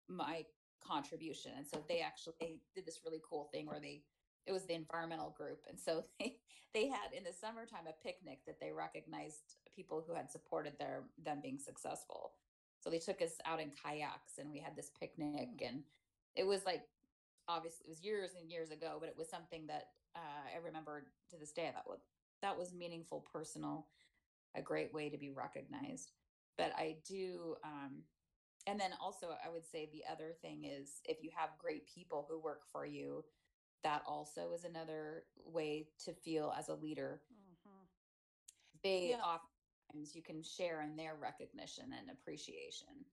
my 0.08 0.44
contribution 0.86 1.52
and 1.56 1.66
so 1.66 1.82
they 1.88 2.00
actually 2.00 2.34
they 2.40 2.56
did 2.74 2.86
this 2.86 3.00
really 3.04 3.20
cool 3.28 3.48
thing 3.52 3.66
where 3.66 3.80
they 3.80 4.02
it 4.46 4.52
was 4.52 4.64
the 4.66 4.74
environmental 4.74 5.34
group 5.36 5.60
and 5.68 5.78
so 5.78 6.04
they 6.20 6.36
they 6.74 6.88
had 6.88 7.12
in 7.16 7.24
the 7.24 7.32
summertime 7.32 7.86
a 7.88 8.02
picnic 8.06 8.40
that 8.46 8.58
they 8.60 8.72
recognized 8.72 9.56
people 9.74 10.02
who 10.06 10.14
had 10.14 10.30
supported 10.30 10.72
their 10.78 11.04
them 11.22 11.38
being 11.42 11.58
successful. 11.58 12.32
So 12.80 12.90
they 12.90 12.98
took 12.98 13.22
us 13.22 13.34
out 13.46 13.60
in 13.60 13.70
kayaks 13.70 14.38
and 14.38 14.50
we 14.50 14.58
had 14.58 14.74
this 14.74 14.90
picnic 14.98 15.62
and 15.64 15.82
it 16.34 16.46
was 16.46 16.64
like 16.66 16.82
obviously 17.46 17.84
it 17.86 17.90
was 17.90 18.02
years 18.02 18.30
and 18.40 18.50
years 18.50 18.70
ago 18.70 18.96
but 18.98 19.08
it 19.08 19.16
was 19.16 19.28
something 19.28 19.66
that 19.66 19.88
uh, 20.16 20.48
i 20.54 20.64
remember 20.64 21.06
to 21.30 21.36
this 21.36 21.52
day 21.52 21.70
that 21.72 21.84
was 21.86 22.00
that 22.40 22.58
was 22.58 22.72
meaningful 22.72 23.24
personal 23.32 23.86
a 24.54 24.62
great 24.62 24.92
way 24.92 25.08
to 25.08 25.16
be 25.16 25.30
recognized. 25.30 26.12
But 26.58 26.72
i 26.76 26.96
do 27.08 27.56
um, 27.64 28.02
and 28.66 28.80
then 28.80 28.92
also 29.00 29.36
i 29.44 29.48
would 29.48 29.64
say 29.66 29.88
the 29.92 30.02
other 30.10 30.32
thing 30.40 30.64
is 30.64 31.00
if 31.04 31.22
you 31.22 31.30
have 31.36 31.50
great 31.58 31.86
people 31.86 32.26
who 32.28 32.38
work 32.40 32.62
for 32.70 32.84
you 32.86 33.24
that 33.82 34.02
also 34.06 34.52
is 34.52 34.64
another 34.64 35.24
way 35.44 35.88
to 35.98 36.12
feel 36.12 36.52
as 36.56 36.68
a 36.68 36.74
leader 36.74 37.22
Mhm. 37.30 37.88
they 38.82 39.14
Yeah. 39.14 39.16
oftentimes 39.16 40.14
you 40.14 40.22
can 40.22 40.42
share 40.42 40.82
in 40.82 40.96
their 40.96 41.14
recognition 41.16 41.92
and 41.92 42.10
appreciation 42.10 43.06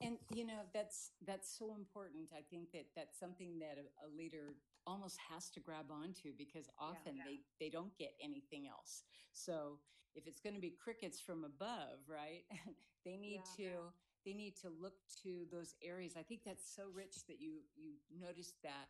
And 0.00 0.18
you 0.30 0.44
know 0.44 0.62
that's 0.72 1.12
that's 1.26 1.48
so 1.58 1.74
important. 1.74 2.30
I 2.36 2.42
think 2.42 2.70
that 2.72 2.86
that's 2.94 3.18
something 3.18 3.58
that 3.60 3.78
a, 3.78 4.06
a 4.06 4.08
leader 4.08 4.56
almost 4.86 5.18
has 5.30 5.50
to 5.50 5.60
grab 5.60 5.90
onto 5.90 6.32
because 6.36 6.68
often 6.78 7.16
Yeah. 7.16 7.24
they 7.24 7.40
they 7.60 7.70
don't 7.70 7.96
get 7.96 8.14
anything 8.20 8.68
else. 8.68 9.02
So 9.32 9.80
if 10.14 10.26
it's 10.26 10.40
going 10.40 10.54
to 10.54 10.60
be 10.60 10.70
crickets 10.70 11.20
from 11.20 11.44
above, 11.44 12.00
right? 12.08 12.44
they 13.04 13.16
need 13.16 13.44
Yeah. 13.44 13.52
to 13.56 13.92
they 14.28 14.34
need 14.34 14.56
to 14.60 14.68
look 14.68 14.92
to 15.22 15.46
those 15.50 15.74
areas. 15.82 16.12
I 16.18 16.22
think 16.22 16.42
that's 16.44 16.68
so 16.76 16.82
rich 16.92 17.24
that 17.28 17.40
you 17.40 17.64
you 17.76 17.92
noticed 18.20 18.56
that 18.62 18.88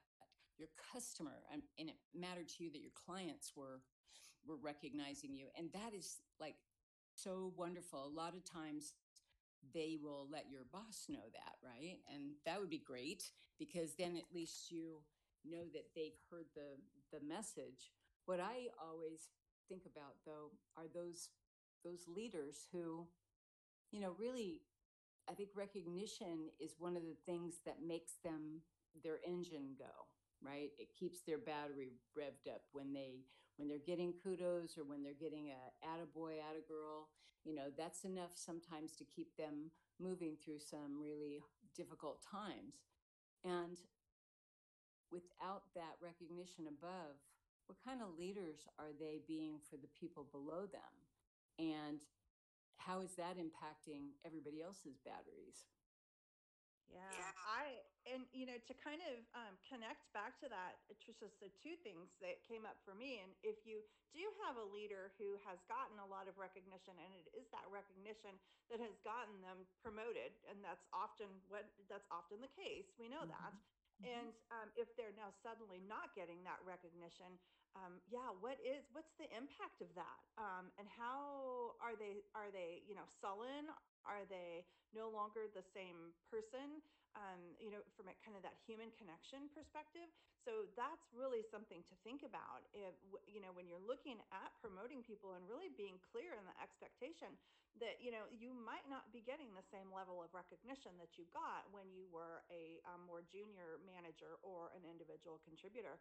your 0.59 0.69
customer 0.93 1.47
and, 1.53 1.63
and 1.79 1.89
it 1.89 1.95
mattered 2.13 2.49
to 2.49 2.65
you 2.65 2.73
that 2.73 2.83
your 2.83 2.97
clients 3.07 3.53
were 3.55 3.83
were 4.45 4.59
recognizing 4.61 5.35
you, 5.35 5.47
and 5.57 5.71
that 5.73 5.95
is 5.95 6.19
like 6.41 6.57
so 7.15 7.53
wonderful. 7.57 8.05
A 8.05 8.19
lot 8.19 8.35
of 8.35 8.43
times 8.45 8.95
they 9.73 9.97
will 10.03 10.27
let 10.31 10.51
your 10.51 10.63
boss 10.73 11.07
know 11.09 11.31
that, 11.33 11.55
right? 11.63 11.99
And 12.13 12.35
that 12.45 12.59
would 12.59 12.71
be 12.71 12.83
great 12.85 13.23
because 13.59 13.95
then 13.95 14.17
at 14.17 14.35
least 14.35 14.73
you 14.73 15.03
know 15.45 15.71
that 15.73 15.87
they've 15.95 16.19
heard 16.31 16.47
the 16.57 16.83
the 17.13 17.25
message. 17.25 17.93
What 18.27 18.41
I 18.41 18.75
always 18.83 19.29
think 19.69 19.83
about 19.87 20.17
though 20.27 20.51
are 20.77 20.89
those 20.93 21.31
those 21.85 22.09
leaders 22.09 22.67
who 22.73 23.07
you 23.93 24.01
know 24.01 24.17
really 24.19 24.63
I 25.29 25.35
think 25.35 25.51
recognition 25.55 26.49
is 26.59 26.75
one 26.79 26.97
of 26.97 27.03
the 27.03 27.17
things 27.27 27.57
that 27.67 27.77
makes 27.87 28.13
them 28.25 28.63
their 29.03 29.19
engine 29.27 29.77
go, 29.79 30.09
right? 30.43 30.71
It 30.79 30.89
keeps 30.99 31.21
their 31.21 31.39
battery 31.39 31.93
revved 32.17 32.51
up 32.51 32.63
when 32.73 32.93
they 32.93 33.25
when 33.57 33.69
they're 33.69 33.79
getting 33.85 34.15
kudos 34.23 34.79
or 34.79 34.85
when 34.85 35.03
they're 35.03 35.19
getting 35.19 35.51
a 35.51 35.61
attaboy, 35.85 36.39
attagirl, 36.39 37.11
you 37.45 37.55
know, 37.55 37.75
that's 37.77 38.05
enough 38.05 38.31
sometimes 38.35 38.95
to 38.97 39.05
keep 39.05 39.37
them 39.37 39.71
moving 40.01 40.37
through 40.39 40.61
some 40.61 40.95
really 41.01 41.41
difficult 41.75 42.23
times. 42.23 42.87
And 43.45 43.77
without 45.11 45.63
that 45.75 45.99
recognition 46.01 46.67
above, 46.69 47.19
what 47.67 47.83
kind 47.85 48.01
of 48.01 48.17
leaders 48.17 48.65
are 48.79 48.95
they 48.99 49.21
being 49.27 49.59
for 49.69 49.77
the 49.77 49.91
people 49.99 50.27
below 50.31 50.71
them? 50.71 50.95
And 51.59 51.99
how 52.79 53.03
is 53.03 53.15
that 53.21 53.37
impacting 53.37 54.17
everybody 54.25 54.63
else's 54.63 54.97
batteries? 55.05 55.67
Yeah, 56.89 57.05
I 57.45 57.85
and 58.09 58.25
you 58.33 58.49
know 58.49 58.57
to 58.57 58.75
kind 58.81 59.05
of 59.05 59.21
um, 59.37 59.55
connect 59.69 60.09
back 60.17 60.41
to 60.41 60.49
that, 60.49 60.81
Trisha. 60.97 61.29
the 61.37 61.53
two 61.61 61.77
things 61.85 62.17
that 62.25 62.41
came 62.49 62.65
up 62.65 62.81
for 62.81 62.97
me, 62.97 63.21
and 63.21 63.29
if 63.45 63.61
you 63.69 63.85
do 64.17 64.25
have 64.49 64.57
a 64.57 64.65
leader 64.73 65.13
who 65.21 65.37
has 65.45 65.61
gotten 65.69 66.01
a 66.01 66.09
lot 66.09 66.25
of 66.25 66.41
recognition, 66.41 66.97
and 66.97 67.13
it 67.13 67.29
is 67.37 67.45
that 67.53 67.69
recognition 67.69 68.33
that 68.73 68.81
has 68.81 68.97
gotten 69.05 69.37
them 69.45 69.69
promoted, 69.85 70.33
and 70.49 70.65
that's 70.65 70.89
often 70.97 71.29
what 71.53 71.69
that's 71.93 72.09
often 72.09 72.41
the 72.41 72.53
case. 72.57 72.89
We 72.97 73.13
know 73.13 73.29
that. 73.29 73.53
Mhm. 74.01 74.07
And 74.07 74.35
um, 74.51 74.73
if 74.77 74.95
they're 74.97 75.13
now 75.13 75.31
suddenly 75.31 75.81
not 75.81 76.15
getting 76.15 76.45
that 76.45 76.63
recognition, 76.65 77.39
um, 77.75 78.03
yeah, 78.07 78.31
what 78.31 78.61
is 78.61 78.85
what's 78.93 79.13
the 79.19 79.35
impact 79.37 79.81
of 79.83 79.95
that? 79.95 80.21
Um, 80.37 80.73
and 80.79 80.89
how 80.89 81.77
are 81.81 81.97
they 81.97 82.23
are 82.35 82.51
they 82.51 82.83
you 82.87 82.95
know 82.95 83.07
sullen? 83.07 83.75
Are 84.09 84.25
they 84.25 84.65
no 84.97 85.13
longer 85.13 85.47
the 85.53 85.63
same 85.63 86.17
person? 86.33 86.81
Um, 87.17 87.57
you 87.59 87.73
know, 87.73 87.83
from 87.97 88.07
a 88.09 88.15
kind 88.23 88.37
of 88.39 88.45
that 88.47 88.55
human 88.63 88.93
connection 88.95 89.51
perspective. 89.51 90.07
So 90.45 90.71
that's 90.79 91.11
really 91.13 91.43
something 91.43 91.83
to 91.89 91.95
think 92.07 92.23
about. 92.25 92.65
If 92.73 92.95
you 93.29 93.41
know 93.43 93.53
when 93.53 93.67
you're 93.69 93.83
looking 93.83 94.21
at 94.33 94.55
promoting 94.63 95.03
people 95.05 95.35
and 95.37 95.45
really 95.51 95.69
being 95.75 95.99
clear 96.01 96.37
in 96.39 96.45
the 96.47 96.57
expectation 96.63 97.37
that 97.81 98.01
you 98.03 98.11
know 98.11 98.27
you 98.33 98.55
might 98.57 98.87
not 98.89 99.11
be 99.13 99.21
getting 99.23 99.53
the 99.55 99.67
same 99.71 99.93
level 99.93 100.25
of 100.25 100.33
recognition 100.35 100.97
that 100.99 101.21
you 101.21 101.29
got 101.31 101.69
when 101.71 101.91
you 101.93 102.09
were 102.09 102.43
a, 102.51 102.81
um 102.89 103.05
more 103.07 103.23
junior 103.29 103.79
manager 103.85 104.41
or 104.43 104.73
an 104.75 104.83
individual 104.89 105.39
contributor 105.45 106.01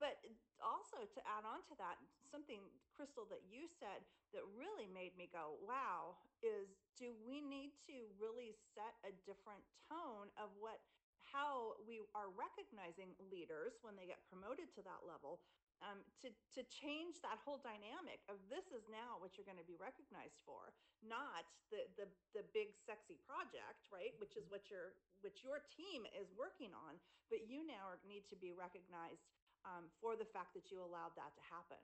but 0.00 0.20
also 0.60 1.04
to 1.08 1.20
add 1.24 1.44
on 1.44 1.64
to 1.68 1.74
that 1.80 1.96
something 2.28 2.60
crystal 2.92 3.24
that 3.28 3.40
you 3.48 3.68
said 3.68 4.04
that 4.32 4.42
really 4.56 4.88
made 4.88 5.12
me 5.16 5.28
go 5.32 5.56
wow 5.64 6.16
is 6.44 6.76
do 6.96 7.12
we 7.24 7.40
need 7.40 7.72
to 7.86 8.08
really 8.20 8.52
set 8.76 8.96
a 9.04 9.12
different 9.24 9.62
tone 9.88 10.28
of 10.36 10.52
what 10.60 10.80
how 11.24 11.74
we 11.84 12.00
are 12.14 12.30
recognizing 12.32 13.10
leaders 13.32 13.76
when 13.82 13.98
they 13.98 14.06
get 14.06 14.22
promoted 14.30 14.70
to 14.72 14.80
that 14.84 15.02
level 15.04 15.42
um, 15.84 16.00
to 16.24 16.32
to 16.56 16.64
change 16.72 17.20
that 17.20 17.36
whole 17.44 17.60
dynamic 17.60 18.24
of 18.32 18.40
this 18.48 18.72
is 18.72 18.88
now 18.88 19.20
what 19.20 19.36
you're 19.36 19.48
going 19.48 19.60
to 19.60 19.68
be 19.68 19.76
recognized 19.76 20.40
for 20.48 20.72
not 21.04 21.44
the 21.68 21.84
the 22.00 22.08
the 22.32 22.44
big 22.56 22.72
sexy 22.72 23.20
project 23.28 23.84
right 23.92 24.16
which 24.16 24.40
is 24.40 24.48
what 24.48 24.64
your 24.72 24.96
which 25.20 25.44
your 25.44 25.60
team 25.68 26.08
is 26.16 26.32
working 26.32 26.72
on 26.72 26.96
but 27.28 27.44
you 27.44 27.60
now 27.68 27.92
need 28.08 28.24
to 28.30 28.38
be 28.38 28.56
recognized 28.56 29.28
um, 29.66 29.90
for 30.00 30.14
the 30.14 30.28
fact 30.30 30.54
that 30.54 30.70
you 30.70 30.78
allowed 30.80 31.12
that 31.18 31.34
to 31.34 31.42
happen 31.50 31.82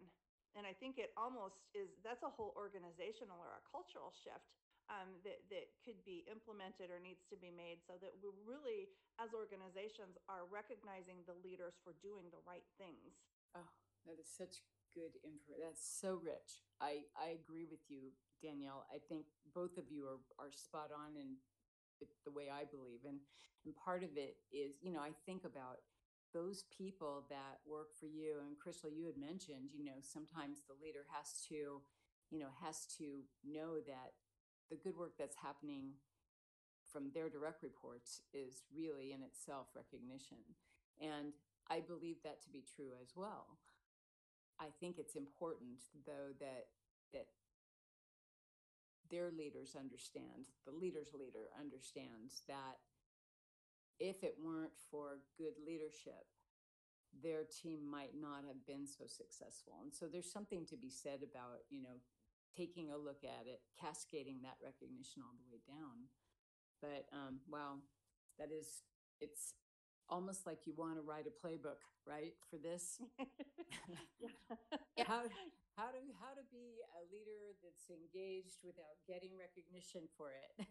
and 0.55 0.65
i 0.65 0.73
think 0.73 0.97
it 0.97 1.11
almost 1.19 1.67
is 1.75 1.93
that's 2.07 2.23
a 2.23 2.33
whole 2.33 2.55
organizational 2.55 3.37
or 3.43 3.59
a 3.59 3.63
cultural 3.69 4.15
shift 4.15 4.55
um, 4.91 5.15
that 5.23 5.39
that 5.51 5.71
could 5.87 5.99
be 6.03 6.27
implemented 6.27 6.91
or 6.91 6.99
needs 6.99 7.23
to 7.31 7.39
be 7.39 7.51
made 7.55 7.79
so 7.83 7.95
that 8.03 8.13
we 8.19 8.31
really 8.43 8.91
as 9.23 9.31
organizations 9.35 10.19
are 10.27 10.47
recognizing 10.51 11.23
the 11.27 11.37
leaders 11.43 11.79
for 11.87 11.95
doing 12.03 12.27
the 12.35 12.43
right 12.47 12.67
things 12.79 13.23
Oh, 13.55 13.69
that 14.07 14.17
is 14.17 14.29
such 14.29 14.65
good 14.95 15.17
info. 15.25 15.57
That's 15.61 15.85
so 15.85 16.21
rich. 16.21 16.65
I, 16.81 17.05
I 17.17 17.37
agree 17.37 17.65
with 17.69 17.85
you, 17.89 18.13
Danielle. 18.43 18.85
I 18.93 18.99
think 19.09 19.27
both 19.55 19.77
of 19.77 19.89
you 19.93 20.05
are, 20.09 20.21
are 20.41 20.53
spot 20.53 20.91
on 20.93 21.17
in 21.17 21.37
the 22.25 22.33
way 22.33 22.49
I 22.53 22.65
believe. 22.65 23.05
And, 23.07 23.21
and 23.65 23.77
part 23.77 24.03
of 24.03 24.17
it 24.17 24.37
is, 24.53 24.81
you 24.83 24.93
know, 24.93 25.01
I 25.01 25.13
think 25.25 25.45
about 25.45 25.85
those 26.33 26.65
people 26.77 27.25
that 27.29 27.61
work 27.67 27.95
for 27.99 28.07
you. 28.07 28.41
And 28.41 28.59
Crystal, 28.59 28.91
you 28.91 29.07
had 29.07 29.17
mentioned, 29.17 29.71
you 29.75 29.85
know, 29.85 30.01
sometimes 30.01 30.65
the 30.67 30.79
leader 30.81 31.05
has 31.13 31.45
to, 31.49 31.83
you 32.31 32.39
know, 32.39 32.53
has 32.63 32.87
to 32.99 33.25
know 33.45 33.81
that 33.87 34.17
the 34.71 34.77
good 34.77 34.97
work 34.97 35.15
that's 35.19 35.37
happening 35.37 35.93
from 36.91 37.11
their 37.15 37.29
direct 37.29 37.63
reports 37.63 38.21
is 38.33 38.65
really 38.75 39.13
in 39.13 39.23
itself 39.23 39.69
recognition. 39.75 40.41
And 41.01 41.33
I 41.71 41.81
believe 41.81 42.17
that 42.25 42.43
to 42.43 42.51
be 42.51 42.65
true 42.65 42.93
as 43.01 43.13
well. 43.17 43.59
I 44.61 44.69
think 44.81 44.99
it's 44.99 45.17
important 45.17 45.81
though 46.07 46.37
that 46.41 46.69
that 47.13 47.27
their 49.11 49.31
leaders 49.31 49.77
understand, 49.79 50.49
the 50.65 50.73
leader's 50.73 51.13
leader 51.13 51.53
understands 51.61 52.43
that 52.49 52.81
if 54.01 54.23
it 54.23 54.37
weren't 54.43 54.73
for 54.91 55.21
good 55.39 55.55
leadership, 55.67 56.27
their 57.23 57.45
team 57.45 57.85
might 57.91 58.15
not 58.19 58.45
have 58.47 58.65
been 58.67 58.87
so 58.87 59.05
successful. 59.07 59.75
And 59.83 59.93
so 59.93 60.07
there's 60.07 60.31
something 60.31 60.65
to 60.67 60.77
be 60.77 60.91
said 60.91 61.21
about, 61.23 61.69
you 61.69 61.83
know, 61.83 62.01
taking 62.57 62.91
a 62.91 62.97
look 62.97 63.25
at 63.25 63.47
it, 63.47 63.61
cascading 63.81 64.41
that 64.43 64.57
recognition 64.63 65.23
all 65.23 65.35
the 65.37 65.49
way 65.51 65.61
down. 65.69 66.09
But 66.81 67.07
um, 67.13 67.41
wow, 67.49 67.81
that 68.39 68.49
is, 68.51 68.83
it's 69.21 69.55
almost 70.09 70.47
like 70.47 70.67
you 70.67 70.75
want 70.77 70.97
to 70.97 71.03
write 71.03 71.27
a 71.27 71.35
playbook, 71.47 71.85
right, 72.07 72.35
for 72.51 72.57
this. 72.57 73.01
Yeah. 74.97 75.05
How 75.09 75.23
how 75.77 75.89
to 75.89 76.01
how 76.21 76.37
to 76.37 76.45
be 76.53 76.85
a 76.93 77.03
leader 77.09 77.57
that's 77.65 77.89
engaged 77.89 78.61
without 78.61 79.01
getting 79.09 79.33
recognition 79.41 80.05
for 80.17 80.37
it. 80.37 80.69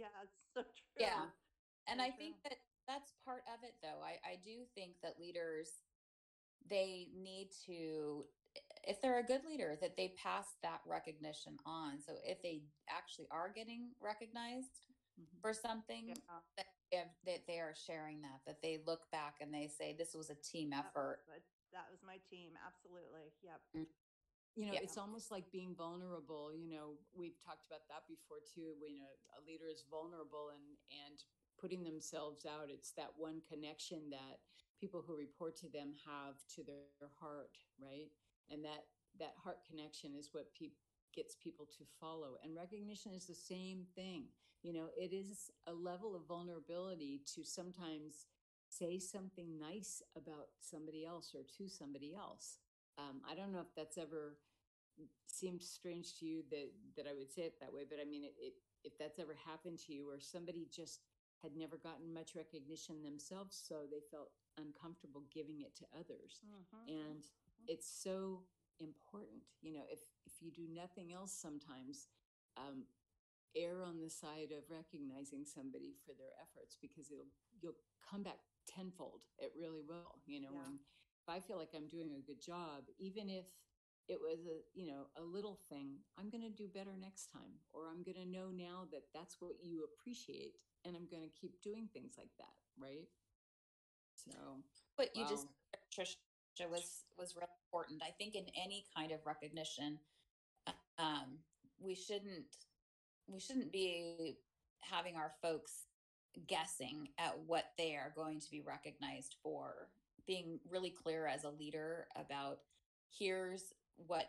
yeah, 0.00 0.08
it's 0.24 0.40
so 0.56 0.62
true. 0.96 0.96
Yeah. 0.96 1.28
And 1.86 2.00
I 2.00 2.10
think 2.10 2.36
that 2.44 2.56
that's 2.88 3.12
part 3.24 3.42
of 3.52 3.62
it, 3.64 3.74
though. 3.82 4.00
I, 4.02 4.16
I 4.24 4.36
do 4.44 4.64
think 4.74 4.96
that 5.02 5.20
leaders, 5.20 5.68
they 6.68 7.08
need 7.16 7.50
to, 7.66 8.24
if 8.86 9.00
they're 9.02 9.18
a 9.20 9.24
good 9.24 9.44
leader, 9.44 9.76
that 9.80 9.96
they 9.96 10.14
pass 10.16 10.46
that 10.62 10.80
recognition 10.86 11.56
on. 11.66 12.00
So 12.00 12.12
if 12.24 12.40
they 12.42 12.62
actually 12.88 13.26
are 13.30 13.48
getting 13.52 13.90
recognized 14.00 14.88
Mhm. 15.14 15.40
for 15.40 15.54
something, 15.54 16.08
Yeah. 16.08 16.40
that, 16.56 16.66
they 16.90 16.96
have, 16.98 17.10
that 17.24 17.46
they 17.46 17.60
are 17.60 17.74
sharing 17.74 18.20
that, 18.22 18.40
that 18.46 18.60
they 18.62 18.78
look 18.84 19.08
back 19.12 19.40
and 19.40 19.52
they 19.54 19.68
say, 19.68 19.92
this 19.94 20.12
was 20.14 20.28
a 20.30 20.34
team 20.34 20.70
That 20.70 20.86
effort. 20.86 21.22
was- 21.28 21.42
That 21.72 21.90
was 21.90 22.02
my 22.02 22.18
team. 22.30 22.56
Absolutely. 22.66 23.32
Yep. 23.42 23.60
you 24.56 24.66
know 24.66 24.72
Yeah. 24.72 24.80
it's 24.82 24.96
almost 24.96 25.32
like 25.32 25.50
being 25.50 25.74
vulnerable 25.74 26.54
you 26.54 26.68
know 26.70 26.96
we've 27.12 27.36
talked 27.42 27.66
about 27.66 27.88
that 27.88 28.06
before 28.06 28.38
too 28.54 28.76
when 28.78 29.00
a, 29.02 29.12
a 29.36 29.40
leader 29.42 29.66
is 29.66 29.82
vulnerable 29.90 30.50
and 30.50 30.78
and 31.06 31.24
putting 31.64 31.82
themselves 31.82 32.44
out 32.44 32.68
it's 32.68 32.92
that 32.92 33.08
one 33.16 33.40
connection 33.48 33.98
that 34.10 34.36
people 34.78 35.02
who 35.06 35.16
report 35.16 35.56
to 35.56 35.68
them 35.72 35.94
have 36.04 36.36
to 36.54 36.62
their 36.62 37.08
heart 37.18 37.56
right? 37.80 38.12
And 38.50 38.62
that 38.64 38.84
that 39.18 39.32
heart 39.42 39.58
connection 39.66 40.10
is 40.18 40.28
what 40.32 40.52
pe- 40.58 40.76
gets 41.16 41.36
people 41.42 41.64
to 41.78 41.84
follow 41.98 42.36
and 42.44 42.54
recognition 42.54 43.12
is 43.16 43.26
the 43.26 43.34
same 43.34 43.86
thing. 43.94 44.24
You 44.62 44.74
know 44.74 44.88
it 44.94 45.14
is 45.14 45.50
a 45.66 45.72
level 45.72 46.14
of 46.14 46.28
vulnerability 46.28 47.22
to 47.34 47.44
sometimes 47.44 48.26
say 48.68 48.98
something 48.98 49.58
nice 49.58 50.02
about 50.16 50.48
somebody 50.60 51.06
else 51.06 51.34
or 51.34 51.44
to 51.56 51.68
somebody 51.68 52.14
else. 52.14 52.58
Um, 52.98 53.22
I 53.30 53.34
don't 53.34 53.52
know 53.52 53.60
if 53.60 53.74
that's 53.74 53.96
ever 53.96 54.36
seemed 55.26 55.62
strange 55.62 56.18
to 56.18 56.26
you 56.26 56.42
that 56.50 56.68
that 56.96 57.06
I 57.08 57.14
would 57.16 57.32
say 57.32 57.42
it 57.42 57.60
that 57.60 57.72
way, 57.72 57.84
but 57.88 57.98
I 58.00 58.04
mean, 58.04 58.24
it, 58.24 58.34
it 58.38 58.54
if 58.84 58.98
that's 58.98 59.18
ever 59.18 59.34
happened 59.46 59.78
to 59.86 59.92
you, 59.94 60.08
or 60.10 60.20
somebody 60.20 60.68
just 60.70 61.00
had 61.44 61.56
never 61.56 61.76
gotten 61.76 62.12
much 62.12 62.34
recognition 62.34 63.02
themselves, 63.04 63.56
so 63.68 63.86
they 63.90 64.00
felt 64.10 64.32
uncomfortable 64.58 65.24
giving 65.32 65.60
it 65.62 65.76
to 65.76 65.86
others, 66.00 66.40
Mhm. 66.44 66.88
and 66.88 67.28
it's 67.68 67.88
so 67.88 68.48
important. 68.80 69.44
You 69.62 69.74
know, 69.74 69.86
if 69.90 70.00
if 70.26 70.42
you 70.42 70.50
do 70.50 70.66
nothing 70.68 71.12
else, 71.12 71.32
sometimes 71.32 72.08
um, 72.56 72.86
err 73.56 73.82
on 73.84 74.00
the 74.00 74.10
side 74.10 74.52
of 74.52 74.70
recognizing 74.70 75.44
somebody 75.44 75.94
for 76.04 76.14
their 76.14 76.34
efforts 76.42 76.76
because 76.80 77.10
it'll 77.12 77.32
you'll 77.60 77.78
come 78.10 78.22
back 78.22 78.40
tenfold. 78.66 79.22
It 79.38 79.52
really 79.56 79.82
will. 79.82 80.22
You 80.26 80.40
know, 80.40 80.52
Yeah. 80.52 80.64
when 80.64 80.80
if 81.22 81.28
I 81.28 81.40
feel 81.40 81.58
like 81.58 81.74
I'm 81.74 81.88
doing 81.88 82.14
a 82.14 82.20
good 82.20 82.40
job, 82.40 82.90
even 82.98 83.30
if 83.30 83.46
it 84.08 84.20
was 84.20 84.46
a 84.46 84.62
you 84.74 84.86
know 84.86 85.10
a 85.16 85.22
little 85.22 85.56
thing, 85.68 86.04
I'm 86.18 86.30
going 86.30 86.42
to 86.44 86.50
do 86.50 86.68
better 86.68 86.96
next 86.96 87.26
time, 87.28 87.60
or 87.72 87.88
I'm 87.90 88.02
going 88.02 88.16
to 88.18 88.26
know 88.26 88.50
now 88.50 88.86
that 88.92 89.12
that's 89.14 89.40
what 89.40 89.62
you 89.62 89.84
appreciate, 89.84 90.56
and 90.84 90.96
I'm 90.96 91.06
going 91.10 91.22
to 91.22 91.40
keep 91.40 91.62
doing 91.62 91.88
things 91.92 92.14
like 92.18 92.32
that, 92.38 92.54
right? 92.78 93.08
So 94.14 94.30
but 94.96 95.16
you 95.16 95.24
just 95.26 95.46
Wow. 95.46 95.50
said, 95.96 96.06
Trisha 96.06 96.70
was 96.70 97.04
was 97.18 97.34
really 97.36 97.48
important. 97.68 98.02
I 98.02 98.10
think 98.12 98.34
in 98.34 98.46
any 98.56 98.84
kind 98.96 99.12
of 99.12 99.26
recognition, 99.26 99.98
um, 100.98 101.38
we 101.80 101.94
shouldn't 101.94 102.56
we 103.28 103.40
shouldn't 103.40 103.72
be 103.72 104.38
having 104.80 105.16
our 105.16 105.32
folks 105.42 105.86
guessing 106.46 107.08
at 107.18 107.38
what 107.46 107.72
they 107.78 107.94
are 107.96 108.12
going 108.14 108.40
to 108.40 108.50
be 108.50 108.60
recognized 108.60 109.36
for. 109.42 109.88
Being 110.26 110.60
really 110.70 110.90
clear 110.90 111.26
as 111.26 111.44
a 111.44 111.50
leader 111.50 112.08
about 112.16 112.60
here's 113.10 113.72
what 113.96 114.26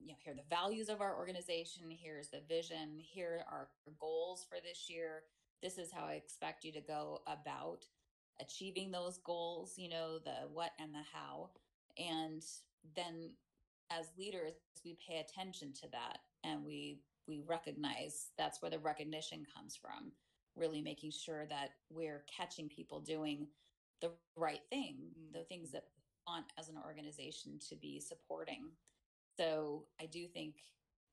you 0.00 0.08
know 0.08 0.14
here 0.22 0.32
are 0.32 0.36
the 0.36 0.42
values 0.48 0.88
of 0.88 1.00
our 1.00 1.16
organization 1.16 1.90
here's 1.90 2.28
the 2.30 2.40
vision 2.48 2.98
here 2.98 3.44
are 3.50 3.68
our 3.86 3.92
goals 4.00 4.46
for 4.48 4.58
this 4.62 4.88
year 4.90 5.22
this 5.62 5.78
is 5.78 5.90
how 5.92 6.04
i 6.06 6.14
expect 6.14 6.64
you 6.64 6.72
to 6.72 6.80
go 6.80 7.20
about 7.26 7.84
achieving 8.40 8.90
those 8.90 9.18
goals 9.18 9.74
you 9.76 9.88
know 9.88 10.18
the 10.18 10.48
what 10.52 10.70
and 10.80 10.94
the 10.94 11.04
how 11.12 11.50
and 11.98 12.42
then 12.96 13.30
as 13.90 14.06
leaders 14.18 14.52
we 14.84 14.96
pay 15.06 15.18
attention 15.18 15.72
to 15.72 15.88
that 15.90 16.18
and 16.44 16.64
we 16.64 17.00
we 17.26 17.42
recognize 17.46 18.30
that's 18.38 18.62
where 18.62 18.70
the 18.70 18.78
recognition 18.78 19.44
comes 19.54 19.76
from 19.76 20.12
really 20.56 20.80
making 20.80 21.10
sure 21.10 21.46
that 21.46 21.70
we're 21.90 22.24
catching 22.34 22.68
people 22.68 23.00
doing 23.00 23.46
the 24.00 24.10
right 24.36 24.62
thing 24.70 24.96
the 25.32 25.44
things 25.44 25.70
that 25.70 25.84
we 25.94 26.32
want 26.32 26.46
as 26.58 26.68
an 26.68 26.76
organization 26.84 27.58
to 27.68 27.76
be 27.76 28.00
supporting. 28.00 28.70
So 29.38 29.84
i 30.00 30.06
do 30.06 30.26
think 30.26 30.54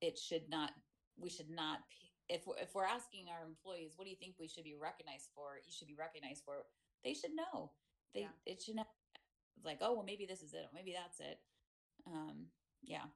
it 0.00 0.18
should 0.18 0.48
not 0.48 0.72
we 1.18 1.28
should 1.28 1.50
not 1.50 1.80
if 2.28 2.46
we're, 2.46 2.58
if 2.58 2.74
we're 2.74 2.84
asking 2.84 3.26
our 3.28 3.46
employees 3.46 3.92
what 3.96 4.04
do 4.04 4.10
you 4.10 4.16
think 4.16 4.34
we 4.38 4.48
should 4.48 4.64
be 4.64 4.76
recognized 4.76 5.28
for 5.34 5.56
you 5.64 5.72
should 5.72 5.88
be 5.88 5.96
recognized 5.98 6.44
for? 6.44 6.64
They 7.04 7.14
should 7.14 7.34
know. 7.34 7.72
They 8.14 8.22
Yeah. 8.22 8.34
it 8.46 8.62
should 8.62 8.76
not 8.76 8.88
like 9.64 9.78
oh 9.80 9.94
well 9.94 10.04
maybe 10.04 10.26
this 10.26 10.42
is 10.42 10.52
it 10.54 10.64
or 10.66 10.72
maybe 10.74 10.92
that's 10.92 11.20
it. 11.20 11.38
Um 12.06 12.48
yeah. 12.82 13.06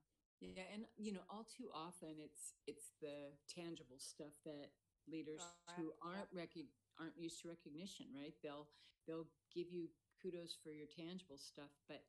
Yeah, 0.42 0.66
and 0.75 0.87
you 0.98 1.12
know, 1.12 1.22
all 1.31 1.46
too 1.46 1.70
often 1.72 2.18
it's 2.18 2.55
it's 2.66 2.90
the 3.01 3.31
tangible 3.46 3.98
stuff 3.98 4.35
that 4.44 4.75
leaders 5.07 5.40
who 5.77 5.92
aren't 6.03 6.27
rec- 6.33 6.66
aren't 6.98 7.16
used 7.16 7.40
to 7.42 7.48
recognition, 7.48 8.07
right? 8.14 8.35
They'll 8.42 8.66
they'll 9.07 9.29
give 9.55 9.70
you 9.70 9.87
kudos 10.20 10.57
for 10.62 10.72
your 10.72 10.87
tangible 10.90 11.38
stuff, 11.38 11.70
but 11.88 12.03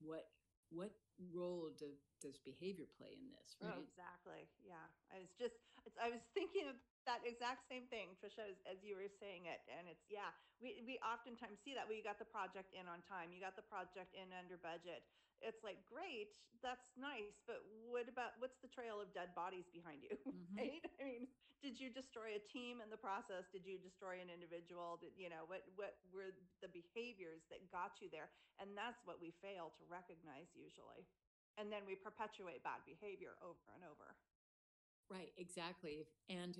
what 0.00 0.28
what 0.70 0.92
role 1.34 1.70
do, 1.76 1.90
does 2.22 2.38
behavior 2.38 2.86
play 2.98 3.14
in 3.18 3.30
this, 3.34 3.56
Oh, 3.62 3.68
right? 3.68 3.82
exactly. 3.82 4.48
Yeah. 4.64 4.86
I 5.10 5.18
was 5.20 5.30
just, 5.38 5.58
it's, 5.88 5.96
I 5.96 6.12
was 6.12 6.20
thinking 6.36 6.68
of 6.68 6.76
that 7.08 7.24
exact 7.24 7.64
same 7.64 7.88
thing, 7.88 8.12
Trisha, 8.20 8.44
as, 8.44 8.60
as 8.68 8.84
you 8.84 8.92
were 9.00 9.08
saying 9.08 9.48
it. 9.48 9.64
And 9.72 9.88
it's, 9.88 10.04
yeah, 10.12 10.28
we, 10.60 10.84
we 10.84 11.00
oftentimes 11.00 11.56
see 11.64 11.72
that. 11.72 11.88
We 11.88 12.04
got 12.04 12.20
the 12.20 12.28
project 12.28 12.76
in 12.76 12.84
on 12.84 13.00
time. 13.00 13.32
You 13.32 13.40
got 13.40 13.56
the 13.56 13.64
project 13.64 14.12
in 14.12 14.28
under 14.36 14.60
budget. 14.60 15.08
It's 15.40 15.64
like, 15.64 15.80
great, 15.88 16.36
that's 16.60 16.92
nice. 17.00 17.40
But 17.48 17.64
what 17.88 18.04
about, 18.12 18.36
what's 18.42 18.60
the 18.60 18.68
trail 18.68 19.00
of 19.00 19.08
dead 19.16 19.32
bodies 19.32 19.72
behind 19.72 20.04
you? 20.04 20.12
Mhm. 20.28 20.60
Right? 20.60 20.84
I 21.00 21.04
mean, 21.06 21.24
did 21.62 21.78
you 21.80 21.88
destroy 21.90 22.36
a 22.36 22.42
team 22.42 22.82
in 22.84 22.90
the 22.90 22.98
process? 23.00 23.46
Did 23.50 23.64
you 23.64 23.78
destroy 23.80 24.20
an 24.20 24.28
individual? 24.28 24.98
Did, 25.00 25.14
you 25.16 25.30
know, 25.32 25.46
what, 25.48 25.64
what 25.78 25.96
were 26.12 26.34
the 26.60 26.68
behaviors 26.68 27.46
that 27.48 27.64
got 27.72 27.98
you 28.02 28.10
there? 28.12 28.28
And 28.60 28.76
that's 28.76 29.00
what 29.06 29.18
we 29.22 29.30
fail 29.40 29.70
to 29.78 29.84
recognize 29.88 30.50
usually. 30.54 31.06
And 31.56 31.70
then 31.72 31.82
we 31.86 31.94
perpetuate 31.98 32.62
bad 32.62 32.82
behavior 32.86 33.34
over 33.42 33.66
and 33.74 33.82
over. 33.86 34.14
Right, 35.10 35.32
exactly. 35.36 36.06
And 36.28 36.58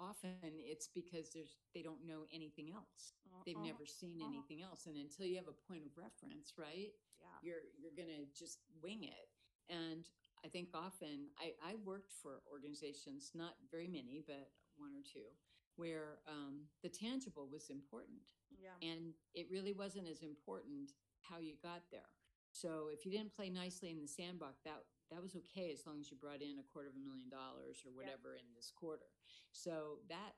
often 0.00 0.36
it's 0.58 0.88
because 0.88 1.30
there's 1.32 1.56
they 1.74 1.82
don't 1.82 2.04
know 2.06 2.26
anything 2.32 2.70
else. 2.72 3.14
They've 3.46 3.56
Uh-uh. 3.56 3.64
never 3.64 3.86
seen 3.86 4.20
uh-huh. 4.20 4.30
anything 4.32 4.62
else, 4.62 4.86
and 4.86 4.96
until 4.96 5.26
you 5.26 5.36
have 5.36 5.48
a 5.48 5.58
point 5.68 5.84
of 5.86 5.96
reference, 5.96 6.54
right? 6.58 6.92
Yeah. 7.22 7.28
you're 7.42 7.62
you're 7.78 7.94
gonna 7.96 8.26
just 8.34 8.58
wing 8.82 9.04
it 9.04 9.28
and 9.70 10.08
i 10.44 10.48
think 10.48 10.68
often 10.74 11.28
i 11.38 11.52
i 11.62 11.76
worked 11.84 12.10
for 12.10 12.42
organizations 12.50 13.30
not 13.34 13.54
very 13.70 13.86
many 13.86 14.22
but 14.26 14.50
one 14.76 14.90
or 14.92 15.02
two 15.06 15.30
where 15.76 16.18
um, 16.28 16.66
the 16.82 16.88
tangible 16.88 17.48
was 17.50 17.70
important 17.70 18.20
Yeah. 18.58 18.74
and 18.82 19.14
it 19.34 19.46
really 19.50 19.72
wasn't 19.72 20.08
as 20.08 20.22
important 20.22 20.92
how 21.22 21.38
you 21.38 21.54
got 21.62 21.82
there 21.90 22.10
so 22.50 22.88
if 22.92 23.06
you 23.06 23.12
didn't 23.12 23.32
play 23.34 23.48
nicely 23.50 23.90
in 23.90 24.00
the 24.00 24.08
sandbox 24.08 24.60
that 24.64 24.82
that 25.12 25.22
was 25.22 25.36
okay 25.36 25.70
as 25.72 25.86
long 25.86 26.00
as 26.00 26.10
you 26.10 26.16
brought 26.16 26.40
in 26.42 26.58
a 26.58 26.66
quarter 26.72 26.88
of 26.88 26.96
a 26.96 27.04
million 27.04 27.28
dollars 27.28 27.84
or 27.84 27.92
whatever 27.92 28.34
in 28.34 28.48
this 28.56 28.72
quarter. 28.74 29.12
So 29.52 30.00
that 30.08 30.32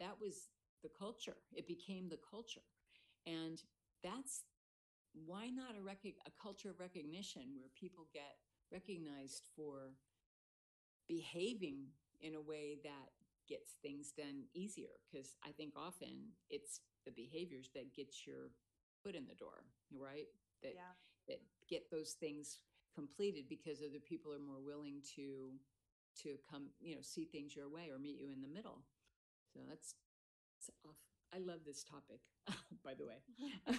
that 0.00 0.16
was 0.20 0.48
the 0.82 0.88
culture. 0.88 1.36
It 1.52 1.66
became 1.68 2.08
the 2.08 2.20
culture. 2.20 2.64
And 3.26 3.60
that's 4.02 4.44
why 5.26 5.48
not 5.50 5.76
a, 5.78 5.82
rec- 5.82 6.04
a 6.26 6.32
culture 6.40 6.70
of 6.70 6.80
recognition 6.80 7.56
where 7.58 7.70
people 7.74 8.06
get 8.12 8.36
recognized 8.72 9.48
for 9.56 9.96
behaving 11.08 11.86
in 12.20 12.34
a 12.34 12.40
way 12.40 12.78
that 12.84 13.10
gets 13.48 13.76
things 13.82 14.12
done 14.16 14.44
easier? 14.54 14.98
Because 15.10 15.36
i 15.46 15.50
think 15.52 15.72
often 15.76 16.32
it's 16.50 16.80
the 17.04 17.12
behaviors 17.12 17.70
that 17.74 17.94
get 17.94 18.26
your 18.26 18.50
foot 19.02 19.14
in 19.14 19.26
the 19.26 19.34
door 19.34 19.64
right? 19.92 20.26
That 20.62 20.74
Yeah. 20.74 20.94
that 21.28 21.40
get 21.68 21.90
those 21.90 22.14
things 22.14 22.58
completed 22.96 23.44
because 23.48 23.78
other 23.80 24.00
people 24.00 24.32
are 24.32 24.40
more 24.40 24.60
willing 24.64 25.02
to 25.14 25.52
to 26.22 26.36
come 26.50 26.68
you 26.80 26.94
know 26.94 27.02
see 27.02 27.26
things 27.26 27.54
your 27.54 27.68
way 27.68 27.90
or 27.92 27.98
meet 27.98 28.18
you 28.18 28.32
in 28.32 28.40
the 28.40 28.48
middle 28.48 28.80
so 29.52 29.60
that's 29.68 29.94
it's 30.58 30.70
off 30.84 30.96
i 31.34 31.38
love 31.38 31.60
this 31.66 31.84
topic 31.84 32.20
by 32.84 32.94
the 32.94 33.04
way 33.04 33.20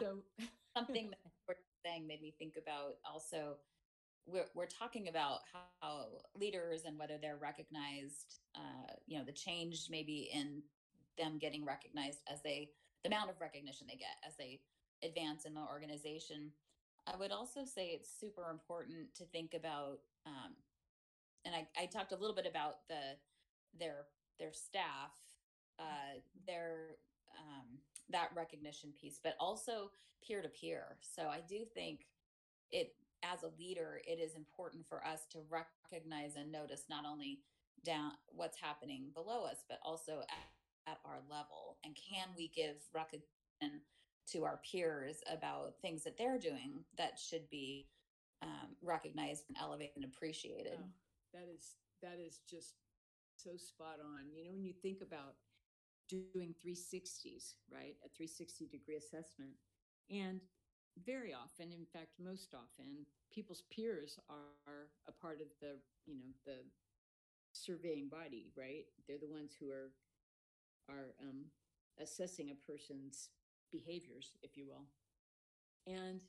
so 0.00 0.18
something 0.76 1.10
that 1.10 1.18
we're 1.46 1.54
saying 1.84 2.06
made 2.06 2.22
me 2.22 2.34
think 2.38 2.54
about 2.56 2.96
also 3.04 3.56
we're, 4.26 4.46
we're 4.54 4.66
talking 4.66 5.08
about 5.08 5.40
how 5.80 6.06
leaders 6.34 6.82
and 6.84 6.98
whether 6.98 7.16
they're 7.20 7.38
recognized, 7.40 8.40
uh, 8.56 8.92
you 9.06 9.18
know, 9.18 9.24
the 9.24 9.32
change 9.32 9.86
maybe 9.88 10.28
in 10.32 10.62
them 11.18 11.38
getting 11.38 11.64
recognized 11.64 12.18
as 12.30 12.42
they, 12.42 12.70
the 13.02 13.08
amount 13.08 13.30
of 13.30 13.40
recognition 13.40 13.86
they 13.88 13.96
get 13.96 14.16
as 14.26 14.34
they 14.36 14.60
advance 15.04 15.44
in 15.44 15.54
the 15.54 15.60
organization. 15.60 16.50
I 17.06 17.16
would 17.16 17.30
also 17.30 17.64
say 17.64 17.88
it's 17.88 18.10
super 18.20 18.50
important 18.50 19.14
to 19.16 19.24
think 19.24 19.54
about, 19.54 20.00
um, 20.26 20.54
and 21.44 21.54
I, 21.54 21.66
I 21.80 21.86
talked 21.86 22.12
a 22.12 22.16
little 22.16 22.34
bit 22.34 22.46
about 22.46 22.88
the 22.88 23.16
their 23.78 24.06
their 24.38 24.52
staff, 24.52 25.12
uh, 25.78 26.20
their 26.46 26.96
um, 27.38 27.78
that 28.10 28.30
recognition 28.34 28.92
piece, 29.00 29.20
but 29.22 29.36
also 29.38 29.90
peer 30.26 30.42
to 30.42 30.48
peer. 30.48 30.96
So 31.00 31.28
I 31.28 31.40
do 31.48 31.64
think 31.74 32.06
it 32.70 32.94
as 33.22 33.42
a 33.42 33.50
leader, 33.58 34.00
it 34.06 34.18
is 34.20 34.34
important 34.34 34.86
for 34.88 35.04
us 35.06 35.26
to 35.32 35.38
recognize 35.50 36.36
and 36.36 36.52
notice 36.52 36.84
not 36.88 37.04
only 37.04 37.40
down 37.84 38.12
what's 38.28 38.60
happening 38.60 39.10
below 39.14 39.44
us, 39.44 39.64
but 39.68 39.78
also 39.84 40.20
at, 40.28 40.92
at 40.92 40.98
our 41.04 41.20
level. 41.30 41.78
And 41.84 41.96
can 41.96 42.28
we 42.36 42.48
give 42.54 42.76
recognition 42.94 43.80
to 44.32 44.44
our 44.44 44.60
peers 44.70 45.22
about 45.32 45.74
things 45.82 46.02
that 46.04 46.16
they're 46.16 46.38
doing 46.38 46.84
that 46.98 47.18
should 47.18 47.48
be 47.50 47.86
um, 48.42 48.76
recognized 48.82 49.44
and 49.48 49.56
elevated 49.60 49.96
and 49.96 50.04
appreciated? 50.04 50.78
Oh, 50.78 50.90
that 51.32 51.48
is 51.54 51.76
that 52.02 52.18
is 52.24 52.40
just 52.48 52.74
so 53.36 53.56
spot 53.56 53.98
on. 54.00 54.30
You 54.34 54.44
know, 54.44 54.52
when 54.52 54.64
you 54.64 54.72
think 54.72 55.00
about 55.02 55.34
doing 56.08 56.54
360s, 56.64 57.54
right? 57.70 57.96
A 58.04 58.08
360 58.14 58.66
degree 58.66 58.96
assessment. 58.96 59.52
And 60.10 60.40
very 61.04 61.34
often, 61.34 61.72
in 61.72 61.84
fact, 61.92 62.14
most 62.22 62.54
often, 62.54 63.04
people's 63.32 63.64
peers 63.74 64.18
are 64.30 64.88
a 65.08 65.12
part 65.12 65.40
of 65.40 65.48
the, 65.60 65.76
you 66.06 66.14
know, 66.14 66.30
the 66.44 66.58
surveying 67.52 68.08
body, 68.08 68.52
right? 68.56 68.84
They're 69.06 69.18
the 69.18 69.32
ones 69.32 69.52
who 69.58 69.70
are 69.70 69.90
are 70.88 71.14
um, 71.20 71.46
assessing 72.00 72.50
a 72.50 72.72
person's 72.72 73.30
behaviors, 73.76 74.36
if 74.42 74.56
you 74.56 74.66
will. 74.66 74.86
And 75.86 76.20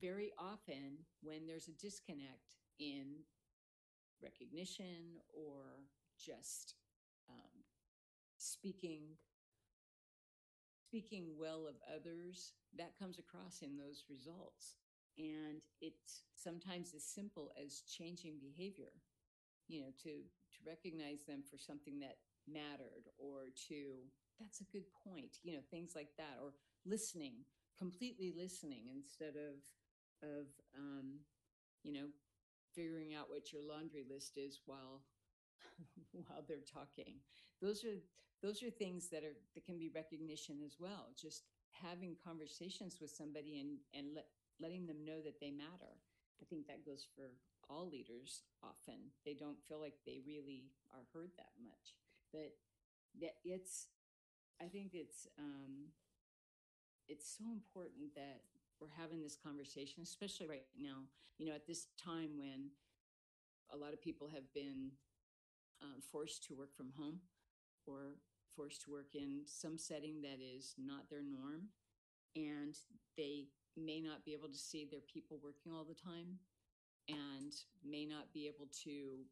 very 0.00 0.32
often, 0.38 0.98
when 1.22 1.46
there's 1.46 1.68
a 1.68 1.72
disconnect 1.72 2.56
in 2.78 3.24
recognition 4.22 5.18
or 5.34 5.86
just 6.18 6.74
um, 7.28 7.64
speaking 8.38 9.02
speaking 10.88 11.24
well 11.40 11.66
of 11.66 11.74
others 11.88 12.52
that 12.76 12.98
comes 12.98 13.18
across 13.18 13.62
in 13.62 13.76
those 13.76 14.04
results 14.10 14.76
and 15.18 15.62
it's 15.80 16.22
sometimes 16.34 16.92
as 16.94 17.02
simple 17.02 17.50
as 17.56 17.82
changing 17.88 18.34
behavior 18.40 18.92
you 19.68 19.80
know 19.80 19.90
to 20.02 20.20
to 20.52 20.58
recognize 20.66 21.24
them 21.26 21.42
for 21.48 21.56
something 21.56 21.98
that 21.98 22.16
mattered 22.46 23.08
or 23.18 23.48
to 23.68 24.04
that's 24.40 24.60
a 24.60 24.64
good 24.72 24.84
point 25.04 25.38
you 25.42 25.52
know 25.52 25.62
things 25.70 25.92
like 25.94 26.10
that 26.16 26.38
or 26.42 26.52
listening 26.84 27.44
completely 27.78 28.32
listening 28.36 28.84
instead 28.94 29.34
of 29.36 29.56
of 30.22 30.46
um, 30.78 31.18
you 31.82 31.92
know 31.92 32.06
figuring 32.74 33.14
out 33.14 33.28
what 33.28 33.52
your 33.52 33.62
laundry 33.62 34.04
list 34.08 34.38
is 34.38 34.60
while 34.66 35.02
while 36.12 36.44
they're 36.46 36.64
talking. 36.66 37.16
Those 37.60 37.84
are 37.84 37.98
those 38.42 38.62
are 38.62 38.70
things 38.70 39.08
that 39.10 39.24
are 39.24 39.36
that 39.54 39.64
can 39.64 39.78
be 39.78 39.90
recognition 39.94 40.58
as 40.64 40.76
well 40.80 41.10
just 41.18 41.44
having 41.70 42.16
conversations 42.22 42.98
with 43.00 43.10
somebody 43.10 43.58
and 43.60 43.78
and 43.94 44.14
let, 44.14 44.26
letting 44.60 44.86
them 44.86 45.04
know 45.04 45.20
that 45.22 45.40
they 45.40 45.50
matter. 45.50 45.98
I 46.40 46.44
think 46.48 46.66
that 46.66 46.84
goes 46.84 47.06
for 47.14 47.30
all 47.70 47.88
leaders 47.88 48.42
often. 48.62 49.14
They 49.24 49.34
don't 49.34 49.62
feel 49.68 49.80
like 49.80 49.94
they 50.06 50.20
really 50.26 50.66
are 50.92 51.06
heard 51.12 51.30
that 51.38 51.54
much 51.62 51.94
but 52.32 52.52
that 53.20 53.36
it's 53.44 53.88
i 54.62 54.68
think 54.68 54.90
it's 54.94 55.26
um 55.38 55.90
it's 57.08 57.36
so 57.38 57.44
important 57.52 58.14
that 58.14 58.40
we're 58.80 58.88
having 58.98 59.22
this 59.22 59.36
conversation, 59.36 60.02
especially 60.02 60.46
right 60.48 60.66
now, 60.78 61.06
you 61.38 61.46
know, 61.46 61.54
at 61.54 61.66
this 61.66 61.86
time 62.02 62.30
when 62.36 62.70
a 63.72 63.76
lot 63.76 63.92
of 63.92 64.02
people 64.02 64.28
have 64.28 64.52
been 64.52 64.90
um, 65.80 66.02
forced 66.10 66.44
to 66.44 66.54
work 66.54 66.74
from 66.76 66.90
home 66.98 67.20
or 67.86 68.18
forced 68.56 68.82
to 68.82 68.90
work 68.90 69.14
in 69.14 69.42
some 69.46 69.78
setting 69.78 70.20
that 70.22 70.38
is 70.40 70.74
not 70.78 71.08
their 71.08 71.22
norm. 71.22 71.68
And 72.34 72.74
they 73.16 73.46
may 73.76 74.00
not 74.00 74.24
be 74.24 74.32
able 74.32 74.48
to 74.48 74.58
see 74.58 74.86
their 74.90 75.00
people 75.12 75.38
working 75.42 75.72
all 75.72 75.84
the 75.84 75.94
time 75.94 76.38
and 77.08 77.52
may 77.84 78.04
not 78.04 78.32
be 78.32 78.46
able 78.46 78.68
to 78.84 79.26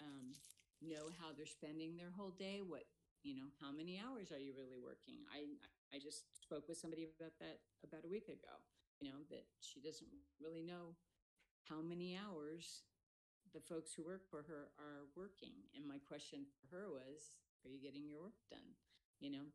um, 0.00 0.34
know 0.82 1.10
how 1.20 1.28
they're 1.36 1.46
spending 1.46 1.96
their 1.96 2.12
whole 2.16 2.30
day. 2.30 2.60
What, 2.66 2.84
you 3.26 3.34
know, 3.34 3.50
how 3.58 3.74
many 3.74 3.98
hours 3.98 4.30
are 4.30 4.38
you 4.38 4.54
really 4.54 4.78
working? 4.78 5.26
I, 5.34 5.50
I 5.90 5.98
just 5.98 6.30
spoke 6.38 6.70
with 6.70 6.78
somebody 6.78 7.10
about 7.10 7.34
that 7.42 7.58
about 7.82 8.06
a 8.06 8.10
week 8.10 8.30
ago 8.30 8.62
you 9.00 9.08
know, 9.08 9.20
that 9.30 9.44
she 9.60 9.80
doesn't 9.80 10.08
really 10.40 10.62
know 10.62 10.96
how 11.68 11.82
many 11.82 12.16
hours 12.16 12.82
the 13.52 13.60
folks 13.60 13.92
who 13.92 14.04
work 14.04 14.24
for 14.28 14.44
her 14.48 14.72
are 14.80 15.08
working. 15.16 15.68
And 15.74 15.86
my 15.86 16.00
question 16.08 16.44
for 16.48 16.76
her 16.76 16.88
was, 16.88 17.36
are 17.64 17.70
you 17.70 17.80
getting 17.80 18.04
your 18.04 18.20
work 18.20 18.40
done? 18.50 18.76
You 19.20 19.30
know, 19.32 19.46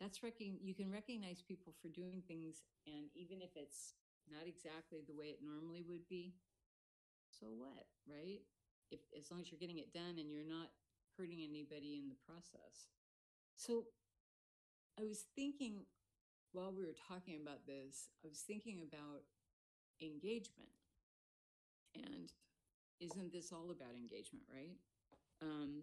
that's 0.00 0.22
recon- 0.22 0.62
you 0.62 0.74
can 0.74 0.90
recognize 0.90 1.42
people 1.42 1.74
for 1.82 1.88
doing 1.88 2.22
things 2.26 2.62
and 2.86 3.10
even 3.14 3.42
if 3.42 3.50
it's 3.54 3.94
not 4.30 4.46
exactly 4.46 5.02
the 5.06 5.16
way 5.16 5.32
it 5.32 5.40
normally 5.42 5.82
would 5.88 6.06
be, 6.08 6.34
so 7.32 7.48
what, 7.48 7.88
right? 8.04 8.44
If 8.90 9.00
as 9.16 9.30
long 9.30 9.40
as 9.40 9.50
you're 9.50 9.60
getting 9.60 9.78
it 9.78 9.92
done 9.92 10.18
and 10.18 10.30
you're 10.30 10.48
not 10.48 10.68
hurting 11.16 11.40
anybody 11.42 11.98
in 11.98 12.08
the 12.08 12.20
process. 12.28 12.92
So 13.58 13.86
I 14.98 15.02
was 15.02 15.26
thinking 15.34 15.82
while 16.52 16.72
we 16.72 16.84
were 16.84 16.94
talking 17.08 17.38
about 17.42 17.66
this, 17.66 18.08
I 18.24 18.28
was 18.28 18.38
thinking 18.38 18.80
about 18.80 19.22
engagement. 20.00 20.70
And 21.94 22.30
isn't 23.00 23.32
this 23.32 23.52
all 23.52 23.70
about 23.70 23.94
engagement, 23.96 24.44
right? 24.52 24.78
Um, 25.42 25.82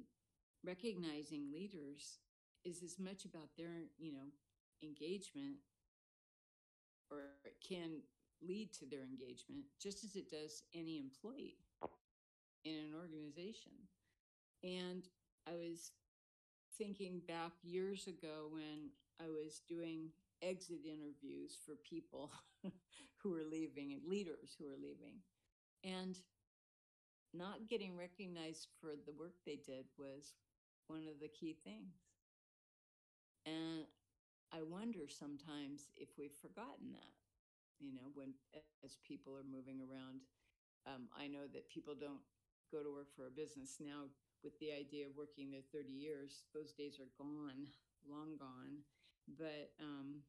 recognizing 0.63 1.51
leaders 1.51 2.19
is 2.63 2.81
as 2.81 2.97
much 2.97 3.25
about 3.25 3.49
their, 3.57 3.83
you 3.97 4.13
know, 4.13 4.31
engagement 4.81 5.57
or 7.11 7.19
it 7.43 7.57
can 7.67 8.01
lead 8.41 8.73
to 8.73 8.85
their 8.85 9.03
engagement 9.03 9.65
just 9.81 10.03
as 10.03 10.15
it 10.15 10.31
does 10.31 10.63
any 10.73 10.97
employee 10.97 11.57
in 12.63 12.75
an 12.75 12.93
organization. 12.95 13.73
And 14.63 15.03
I 15.47 15.55
was 15.55 15.91
thinking 16.77 17.21
back 17.27 17.51
years 17.63 18.07
ago 18.07 18.49
when 18.51 18.89
I 19.21 19.29
was 19.29 19.61
doing 19.67 20.09
exit 20.41 20.85
interviews 20.85 21.57
for 21.65 21.75
people 21.87 22.31
who 23.17 23.31
were 23.31 23.43
leaving 23.49 23.93
and 23.93 24.01
leaders 24.07 24.55
who 24.57 24.65
were 24.65 24.79
leaving. 24.81 25.21
And 25.83 26.17
not 27.33 27.67
getting 27.67 27.97
recognized 27.97 28.67
for 28.79 28.91
the 29.05 29.13
work 29.13 29.33
they 29.45 29.57
did 29.57 29.85
was 29.97 30.33
one 30.87 31.03
of 31.07 31.19
the 31.19 31.27
key 31.27 31.55
things. 31.63 31.95
And 33.45 33.85
I 34.53 34.61
wonder 34.63 35.07
sometimes 35.09 35.89
if 35.95 36.09
we've 36.17 36.35
forgotten 36.41 36.93
that, 36.93 37.13
you 37.79 37.93
know, 37.93 38.09
when 38.13 38.33
as 38.83 38.97
people 39.05 39.35
are 39.35 39.43
moving 39.43 39.81
around. 39.81 40.21
Um, 40.87 41.09
I 41.17 41.27
know 41.27 41.49
that 41.51 41.69
people 41.69 41.95
don't 41.97 42.21
go 42.71 42.83
to 42.83 42.93
work 42.93 43.09
for 43.15 43.25
a 43.25 43.33
business 43.33 43.77
now 43.81 44.05
with 44.43 44.57
the 44.59 44.71
idea 44.71 45.05
of 45.07 45.15
working 45.17 45.51
there 45.51 45.65
30 45.71 45.91
years. 45.91 46.43
Those 46.53 46.73
days 46.73 46.99
are 46.99 47.11
gone, 47.17 47.67
long 48.07 48.37
gone. 48.37 48.83
But 49.37 49.71
um, 49.81 50.21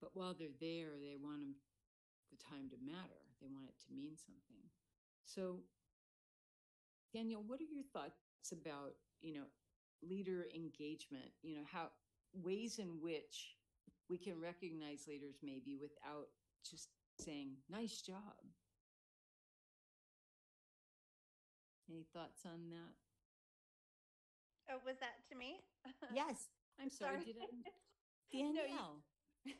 but 0.00 0.10
while 0.14 0.34
they're 0.34 0.56
there, 0.60 0.98
they 1.00 1.16
want 1.20 1.40
them, 1.40 1.54
the 2.30 2.38
time 2.38 2.68
to 2.70 2.76
matter. 2.84 3.22
They 3.40 3.48
want 3.48 3.66
it 3.68 3.78
to 3.86 3.94
mean 3.94 4.16
something. 4.16 4.70
So, 5.24 5.60
Danielle, 7.12 7.42
what 7.46 7.60
are 7.60 7.70
your 7.70 7.84
thoughts 7.92 8.52
about 8.52 8.94
you 9.20 9.34
know 9.34 9.46
leader 10.02 10.46
engagement? 10.54 11.32
You 11.42 11.56
know 11.56 11.66
how 11.70 11.90
ways 12.32 12.78
in 12.78 13.00
which 13.00 13.56
we 14.08 14.18
can 14.18 14.40
recognize 14.40 15.06
leaders 15.08 15.36
maybe 15.42 15.76
without 15.80 16.28
just 16.68 16.88
saying 17.18 17.56
"nice 17.68 18.00
job." 18.02 18.34
Any 21.90 22.06
thoughts 22.14 22.46
on 22.46 22.70
that? 22.70 22.94
Oh, 24.70 24.78
was 24.86 24.96
that 25.02 25.26
to 25.30 25.34
me? 25.34 25.58
Yes. 26.14 26.46
I'm 26.78 26.88
sorry. 26.90 27.18
Sorry. 27.18 27.24
Did 27.26 27.38
I? 27.42 27.48
No, 28.30 28.62
you- 28.62 28.78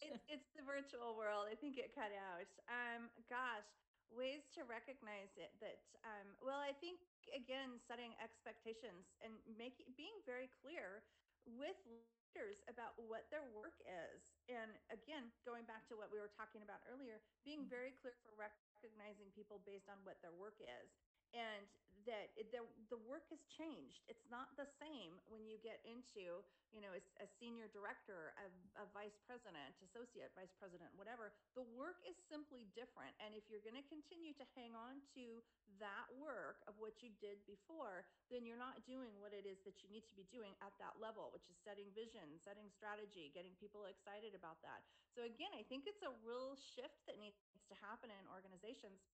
it's 0.00 0.24
it's 0.30 0.48
the 0.56 0.64
virtual 0.64 1.12
world. 1.20 1.44
I 1.50 1.54
think 1.58 1.76
it 1.76 1.92
cut 1.92 2.14
out. 2.16 2.48
Um, 2.64 3.12
gosh, 3.28 3.68
ways 4.08 4.48
to 4.56 4.64
recognize 4.64 5.36
it. 5.36 5.52
That 5.60 5.84
um, 6.06 6.32
well, 6.40 6.56
I 6.64 6.72
think 6.72 7.04
again, 7.36 7.76
setting 7.84 8.16
expectations 8.24 9.12
and 9.20 9.36
making 9.60 9.92
being 10.00 10.16
very 10.24 10.48
clear 10.64 11.04
with 11.44 11.76
leaders 11.84 12.64
about 12.72 12.96
what 12.96 13.28
their 13.28 13.44
work 13.52 13.76
is. 13.84 14.32
And 14.48 14.72
again, 14.88 15.28
going 15.44 15.68
back 15.68 15.84
to 15.92 15.98
what 16.00 16.08
we 16.08 16.16
were 16.22 16.32
talking 16.32 16.64
about 16.64 16.80
earlier, 16.88 17.20
being 17.44 17.68
Mm-hmm. 17.68 17.76
very 17.76 17.92
clear 18.00 18.16
for 18.24 18.32
recognizing 18.38 19.28
people 19.36 19.60
based 19.68 19.92
on 19.92 20.00
what 20.08 20.16
their 20.24 20.32
work 20.32 20.56
is. 20.64 20.88
And 21.34 21.66
that 22.08 22.32
it, 22.40 22.48
the, 22.48 22.64
the 22.88 23.00
work 23.04 23.28
has 23.28 23.44
changed. 23.52 24.00
It's 24.08 24.24
not 24.32 24.56
the 24.56 24.64
same 24.80 25.12
when 25.28 25.44
you 25.44 25.60
get 25.60 25.84
into, 25.84 26.40
you 26.72 26.80
know, 26.80 26.96
as 26.96 27.04
a 27.20 27.28
senior 27.36 27.68
director, 27.68 28.32
a, 28.40 28.48
a 28.80 28.86
vice 28.96 29.20
president, 29.28 29.76
associate 29.84 30.32
vice 30.32 30.52
president, 30.56 30.88
whatever. 30.96 31.36
The 31.52 31.68
work 31.76 32.00
is 32.08 32.16
simply 32.32 32.64
different. 32.72 33.12
And 33.20 33.36
if 33.36 33.44
you're 33.52 33.60
going 33.60 33.76
to 33.76 33.84
continue 33.92 34.32
to 34.40 34.46
hang 34.56 34.72
on 34.72 35.04
to 35.20 35.44
that 35.84 36.08
work 36.16 36.64
of 36.64 36.80
what 36.80 37.04
you 37.04 37.12
did 37.20 37.44
before, 37.44 38.08
then 38.32 38.48
you're 38.48 38.58
not 38.58 38.80
doing 38.88 39.12
what 39.20 39.36
it 39.36 39.44
is 39.44 39.60
that 39.68 39.84
you 39.84 39.92
need 39.92 40.08
to 40.08 40.16
be 40.16 40.24
doing 40.32 40.56
at 40.64 40.72
that 40.80 40.96
level, 40.96 41.28
which 41.36 41.44
is 41.52 41.60
setting 41.60 41.92
vision, 41.92 42.24
setting 42.40 42.72
strategy, 42.72 43.28
getting 43.36 43.52
people 43.60 43.84
excited 43.84 44.32
about 44.32 44.58
that. 44.64 44.80
So 45.12 45.28
again, 45.28 45.52
I 45.52 45.62
think 45.68 45.84
it's 45.84 46.02
a 46.02 46.12
real 46.24 46.56
shift 46.56 47.04
that 47.04 47.20
needs 47.20 47.36
to 47.68 47.76
happen 47.84 48.08
in 48.08 48.24
organizations 48.32 49.04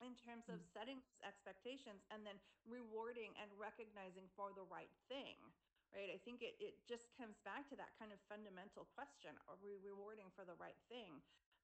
in 0.00 0.16
terms 0.16 0.48
of 0.48 0.60
Mm. 0.60 0.66
setting 0.72 1.00
those 1.00 1.20
expectations 1.22 2.02
and 2.10 2.26
then 2.26 2.40
rewarding 2.64 3.36
and 3.36 3.52
recognizing 3.58 4.28
for 4.28 4.52
the 4.52 4.62
right 4.62 4.92
thing 5.08 5.54
right? 5.94 6.10
I 6.10 6.18
think 6.18 6.42
it, 6.42 6.56
it 6.58 6.74
just 6.88 7.14
comes 7.14 7.38
back 7.46 7.68
to 7.70 7.76
that 7.76 7.94
kind 7.98 8.12
of 8.12 8.18
fundamental 8.28 8.84
question 8.84 9.38
are 9.46 9.56
we 9.62 9.76
rewarding 9.76 10.30
for 10.34 10.44
the 10.44 10.54
right 10.54 10.78
thing? 10.88 11.22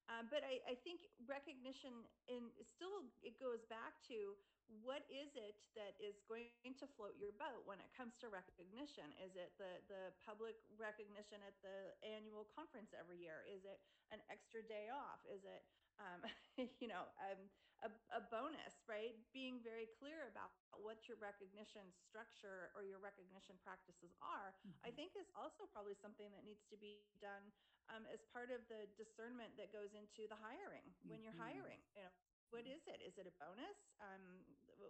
Um, 0.09 0.27
but 0.29 0.43
I, 0.43 0.59
I 0.67 0.75
think 0.75 1.07
recognition 1.27 2.09
in 2.27 2.51
still 2.63 3.11
it 3.21 3.39
goes 3.39 3.63
back 3.65 4.01
to 4.07 4.37
what 4.67 5.03
is 5.11 5.35
it 5.35 5.67
that 5.75 5.99
is 5.99 6.21
going 6.27 6.51
to 6.79 6.87
float 6.87 7.17
your 7.19 7.31
boat 7.31 7.65
when 7.67 7.79
it 7.79 7.91
comes 7.93 8.15
to 8.19 8.29
recognition? 8.29 9.11
Is 9.19 9.35
it 9.35 9.57
the 9.57 9.83
the 9.87 10.13
public 10.23 10.55
recognition 10.79 11.43
at 11.43 11.61
the 11.61 11.95
annual 12.03 12.45
conference 12.45 12.93
every 12.93 13.19
year? 13.19 13.43
Is 13.47 13.65
it 13.65 13.79
an 14.11 14.21
extra 14.29 14.63
day 14.63 14.89
off? 14.89 15.19
Is 15.25 15.43
it 15.45 15.63
um, 16.01 16.25
you 16.81 16.89
know 16.89 17.05
um, 17.21 17.49
a, 17.85 17.89
a 18.17 18.21
bonus 18.33 18.81
right? 18.89 19.13
Being 19.33 19.61
very 19.61 19.85
clear 19.85 20.27
about 20.31 20.51
what 20.81 21.07
your 21.07 21.17
recognition 21.21 21.93
structure 21.93 22.71
or 22.75 22.83
your 22.83 22.99
recognition 22.99 23.57
practices 23.61 24.15
are 24.21 24.55
i 24.83 24.89
Mhm. 24.89 24.93
think 24.93 25.13
is 25.15 25.29
also 25.35 25.67
probably 25.69 25.93
something 25.95 26.31
that 26.31 26.43
needs 26.45 26.65
to 26.65 26.77
be 26.77 27.05
done 27.21 27.51
um, 27.89 28.05
as 28.11 28.23
part 28.23 28.49
of 28.51 28.67
the 28.69 28.87
discernment 28.97 29.55
that 29.57 29.71
goes 29.71 29.93
into 29.93 30.27
the 30.27 30.35
hiring 30.37 30.95
when 31.05 31.21
you're 31.23 31.33
Mhm. 31.33 31.37
hiring 31.37 31.81
you 31.95 32.03
know 32.03 32.13
what 32.49 32.67
is 32.67 32.87
it? 32.87 33.01
Is 33.01 33.17
it 33.17 33.27
a 33.27 33.31
bonus? 33.31 33.77
Um, 33.99 34.45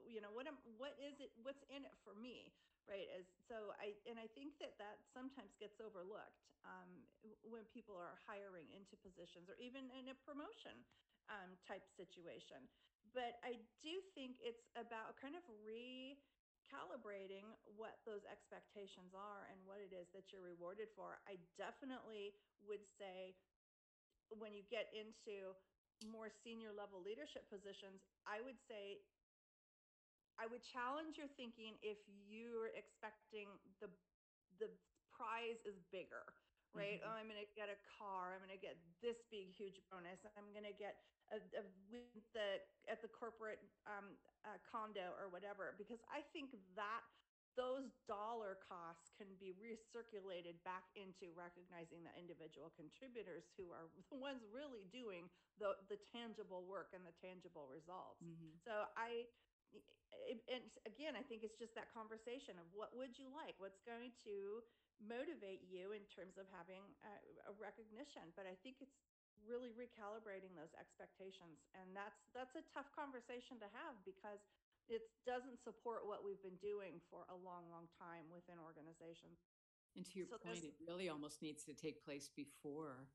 you 0.08 0.22
know 0.22 0.32
what 0.32 0.48
am, 0.48 0.58
what 0.78 0.98
is 1.00 1.20
it 1.20 1.32
what's 1.42 1.64
in 1.70 1.86
it 1.86 1.96
for 2.04 2.14
me 2.14 2.54
right 2.90 3.10
as 3.14 3.26
so 3.50 3.74
i 3.82 3.94
and 4.10 4.18
i 4.18 4.28
think 4.38 4.58
that 4.62 4.78
that 4.78 5.02
sometimes 5.14 5.54
gets 5.62 5.78
overlooked 5.82 6.42
um, 6.62 6.90
when 7.50 7.66
people 7.74 7.98
are 7.98 8.14
hiring 8.30 8.70
into 8.70 8.94
positions 9.02 9.50
or 9.50 9.58
even 9.58 9.90
in 9.98 10.14
a 10.14 10.18
promotion 10.22 10.78
um, 11.30 11.58
type 11.66 11.86
situation. 11.98 12.62
But 13.18 13.42
i 13.42 13.58
do 13.82 13.94
think 14.14 14.38
it's 14.40 14.64
about 14.78 15.18
kind 15.18 15.34
of 15.34 15.44
recalibrating 15.66 17.44
what 17.76 18.00
those 18.06 18.24
expectations 18.30 19.12
are 19.18 19.50
and 19.50 19.58
what 19.66 19.82
it 19.82 19.92
is 19.92 20.08
that 20.16 20.30
you're 20.32 20.46
rewarded 20.46 20.88
for. 20.96 21.20
I 21.28 21.42
definitely 21.58 22.38
would 22.64 22.86
say 22.86 23.36
when 24.38 24.56
you 24.56 24.64
get 24.72 24.88
into 24.96 25.52
more 26.08 26.32
senior 26.32 26.72
level 26.72 27.04
leadership 27.04 27.46
positions, 27.52 28.02
I 28.24 28.40
would 28.42 28.58
say 28.70 29.04
I 30.42 30.48
would 30.50 30.64
challenge 30.64 31.18
your 31.22 31.30
thinking 31.38 31.78
if 31.86 32.00
you're 32.10 32.74
expecting 32.74 33.48
the 33.80 33.90
the 34.58 34.70
prize 35.14 35.62
is 35.70 35.78
bigger, 35.94 36.26
right? 36.74 37.00
Mhm. 37.02 37.06
Oh, 37.06 37.14
I'm 37.14 37.30
going 37.30 37.46
to 37.46 37.54
get 37.54 37.70
a 37.70 37.78
car. 37.98 38.34
I'm 38.34 38.42
going 38.42 38.58
to 38.58 38.62
get 38.62 38.78
this 39.02 39.22
big, 39.30 39.54
huge 39.54 39.78
bonus. 39.92 40.26
I'm 40.38 40.52
going 40.52 40.66
to 40.66 40.74
get 40.74 40.98
a, 41.30 41.38
a 41.62 41.64
win 41.92 42.10
the 42.34 42.62
at 42.90 43.02
the 43.02 43.08
corporate 43.10 43.62
um, 43.86 44.18
uh, 44.46 44.58
condo 44.72 45.14
or 45.14 45.30
whatever. 45.30 45.76
Because 45.78 46.02
I 46.10 46.22
think 46.34 46.58
that 46.76 47.04
those 47.56 47.92
dollar 48.08 48.56
costs 48.56 49.12
can 49.18 49.36
be 49.38 49.54
recirculated 49.54 50.64
back 50.64 50.90
into 50.96 51.32
recognizing 51.36 52.04
the 52.04 52.14
individual 52.18 52.72
contributors 52.72 53.44
who 53.58 53.72
are 53.72 53.92
the 54.10 54.16
ones 54.18 54.42
really 54.46 54.86
doing 54.86 55.30
the 55.58 55.76
the 55.90 55.98
tangible 55.98 56.66
work 56.66 56.94
and 56.94 57.06
the 57.06 57.14
tangible 57.22 57.68
results. 57.68 58.24
Mhm. 58.24 58.58
So 58.66 58.90
I, 58.98 59.28
it, 60.28 60.40
and 60.48 60.64
again, 60.88 61.18
I 61.18 61.24
think 61.26 61.44
it's 61.44 61.58
just 61.58 61.74
that 61.76 61.92
conversation 61.92 62.60
of 62.62 62.68
what 62.72 62.94
would 62.96 63.18
you 63.18 63.32
like? 63.32 63.58
What's 63.58 63.82
going 63.84 64.14
to 64.28 64.64
motivate 65.02 65.66
you 65.66 65.92
in 65.98 66.06
terms 66.08 66.38
of 66.38 66.46
having 66.54 66.84
a, 67.04 67.14
a 67.50 67.54
recognition? 67.58 68.30
But 68.38 68.46
I 68.46 68.56
think 68.62 68.80
it's 68.84 68.96
really 69.44 69.74
recalibrating 69.74 70.54
those 70.54 70.72
expectations, 70.78 71.66
and 71.74 71.92
that's 71.98 72.30
that's 72.32 72.54
a 72.54 72.64
tough 72.70 72.90
conversation 72.94 73.58
to 73.60 73.68
have 73.74 73.98
because 74.06 74.44
it 74.92 75.08
doesn't 75.24 75.58
support 75.62 76.04
what 76.04 76.22
we've 76.22 76.42
been 76.44 76.60
doing 76.60 77.00
for 77.08 77.24
a 77.32 77.38
long, 77.38 77.70
long 77.72 77.88
time 77.96 78.28
within 78.28 78.60
organizations. 78.60 79.40
And 79.96 80.04
to 80.08 80.14
your 80.20 80.28
So 80.28 80.40
point, 80.40 80.64
it 80.64 80.76
really 80.88 81.08
almost 81.08 81.42
needs 81.42 81.64
to 81.68 81.74
take 81.76 82.04
place 82.04 82.28
before 82.28 83.08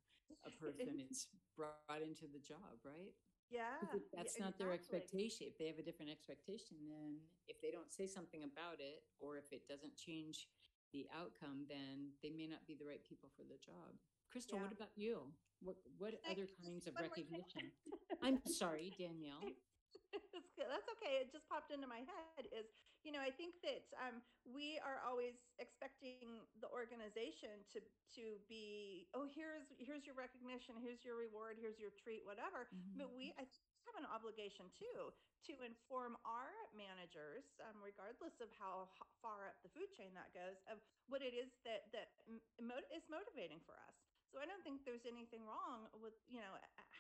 a 0.44 0.52
person 0.56 1.00
is 1.08 1.28
brought 1.56 2.02
into 2.02 2.28
the 2.28 2.40
job, 2.40 2.80
right? 2.84 3.12
Yeah, 3.50 3.78
if 3.94 4.02
yeah, 4.12 4.18
that's 4.18 4.40
not 4.40 4.58
their 4.58 4.72
exactly. 4.72 4.98
expectation, 4.98 5.46
if 5.46 5.58
they 5.58 5.66
have 5.66 5.78
a 5.78 5.82
different 5.86 6.10
expectation, 6.10 6.76
then 6.90 7.22
if 7.46 7.60
they 7.62 7.70
don't 7.70 7.92
say 7.92 8.06
something 8.06 8.42
about 8.42 8.80
it, 8.80 9.02
or 9.20 9.36
if 9.38 9.52
it 9.52 9.68
doesn't 9.68 9.96
change 9.96 10.48
the 10.92 11.06
outcome, 11.14 11.66
then 11.68 12.10
they 12.22 12.30
may 12.30 12.46
not 12.46 12.66
be 12.66 12.74
the 12.74 12.84
right 12.84 13.02
people 13.04 13.30
for 13.36 13.42
the 13.42 13.58
job. 13.62 13.94
Crystal, 14.30 14.58
what 14.58 14.72
about 14.72 14.90
you? 14.96 15.32
What 15.60 15.76
what 15.98 16.14
other 16.28 16.46
kinds 16.62 16.86
of 16.86 16.94
One 16.94 17.06
more 17.06 17.14
thing. 17.14 17.24
recognition? 17.26 17.70
I'm 18.22 18.40
sorry, 18.46 18.92
Danielle. 18.98 19.40
That's. 20.58 20.88
Okay. 20.98 21.20
It 21.22 21.32
just 21.32 21.48
popped 21.48 21.70
into 21.70 21.86
my 21.86 22.02
head 22.04 22.48
is, 22.52 22.68
you 23.04 23.12
know, 23.12 23.20
I 23.20 23.30
think 23.30 23.60
that 23.62 23.88
um, 23.98 24.22
we 24.44 24.78
are 24.80 25.00
always 25.04 25.36
expecting 25.58 26.44
the 26.60 26.68
organization 26.70 27.64
to 27.72 27.78
to 28.16 28.38
be, 28.48 29.06
oh, 29.14 29.26
here's 29.28 29.72
here's 29.78 30.06
your 30.06 30.16
recognition, 30.16 30.76
here's 30.80 31.04
your 31.04 31.16
reward, 31.16 31.56
here's 31.60 31.78
your 31.78 31.90
treat, 31.92 32.24
whatever. 32.24 32.68
But 32.96 33.12
we, 33.14 33.32
I 33.36 33.44
think, 33.44 33.64
have 33.86 33.96
an 34.00 34.08
obligation 34.08 34.70
too 34.72 35.12
to 35.46 35.52
inform 35.62 36.16
our 36.24 36.50
managers, 36.74 37.58
um, 37.62 37.78
regardless 37.82 38.40
of 38.40 38.50
how 38.56 38.88
far 39.22 39.46
up 39.46 39.60
the 39.62 39.70
food 39.70 39.92
chain 39.94 40.14
that 40.14 40.32
goes, 40.34 40.62
of 40.70 40.78
what 41.08 41.22
it 41.22 41.34
is 41.34 41.58
that 41.64 41.92
that 41.92 42.14
mo- 42.60 42.88
is 42.94 43.06
motivating 43.10 43.60
for 43.62 43.76
us. 43.86 44.05
So 44.32 44.42
I 44.42 44.46
don't 44.46 44.62
think 44.66 44.82
there's 44.82 45.06
anything 45.06 45.46
wrong 45.46 45.86
with, 46.02 46.14
you 46.26 46.42
know, 46.42 46.54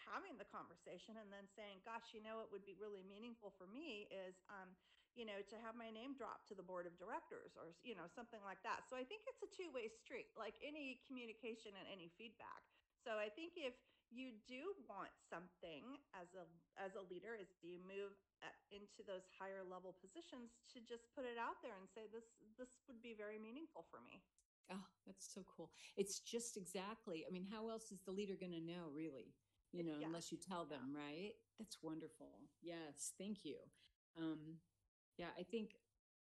having 0.06 0.38
the 0.38 0.46
conversation 0.48 1.18
and 1.18 1.28
then 1.28 1.50
saying, 1.58 1.82
gosh, 1.82 2.14
you 2.14 2.22
know, 2.22 2.40
what 2.40 2.54
would 2.54 2.64
be 2.64 2.78
really 2.78 3.02
meaningful 3.02 3.52
for 3.58 3.66
me 3.66 4.06
is, 4.08 4.38
um, 4.48 4.72
you 5.18 5.24
know, 5.26 5.40
to 5.48 5.56
have 5.64 5.74
my 5.74 5.88
name 5.90 6.14
dropped 6.14 6.46
to 6.52 6.54
the 6.54 6.62
board 6.62 6.86
of 6.86 6.94
directors 7.00 7.56
or, 7.58 7.74
you 7.82 7.96
know, 7.96 8.06
something 8.06 8.40
like 8.46 8.60
that. 8.62 8.86
So 8.86 8.94
I 8.94 9.04
think 9.04 9.26
it's 9.26 9.42
a 9.42 9.50
two 9.50 9.72
way 9.74 9.90
street, 9.90 10.30
like 10.38 10.54
any 10.62 11.02
communication 11.08 11.74
and 11.74 11.86
any 11.90 12.12
feedback. 12.14 12.62
So 13.02 13.18
I 13.18 13.32
think 13.32 13.56
if 13.56 13.74
you 14.10 14.38
do 14.46 14.70
want 14.86 15.10
something 15.26 15.98
as 16.14 16.30
a 16.38 16.46
as 16.78 16.94
a 16.94 17.02
leader 17.10 17.34
as 17.34 17.50
you 17.58 17.82
move 17.82 18.14
into 18.70 19.02
those 19.02 19.26
higher 19.34 19.66
level 19.66 19.90
positions 19.98 20.54
to 20.70 20.78
just 20.86 21.10
put 21.10 21.26
it 21.26 21.34
out 21.34 21.58
there 21.62 21.74
and 21.74 21.90
say 21.90 22.06
this 22.14 22.38
this 22.54 22.70
would 22.86 23.02
be 23.02 23.18
very 23.18 23.38
meaningful 23.38 23.82
for 23.90 23.98
me. 24.06 24.22
Oh, 24.70 24.84
that's 25.06 25.32
so 25.32 25.44
cool. 25.56 25.70
It's 25.96 26.20
just 26.20 26.56
exactly, 26.56 27.24
I 27.28 27.30
mean, 27.32 27.46
how 27.50 27.68
else 27.68 27.92
is 27.92 28.00
the 28.04 28.10
leader 28.12 28.34
going 28.38 28.52
to 28.52 28.60
know, 28.60 28.90
really? 28.92 29.34
You 29.72 29.84
know, 29.84 29.98
Yeah. 30.00 30.06
unless 30.06 30.32
you 30.32 30.38
tell 30.38 30.64
them, 30.64 30.94
right? 30.94 31.34
That's 31.58 31.82
wonderful. 31.82 32.48
Yes, 32.62 33.12
thank 33.18 33.44
you. 33.44 33.58
Um, 34.16 34.60
yeah, 35.16 35.30
I 35.38 35.42
think, 35.44 35.76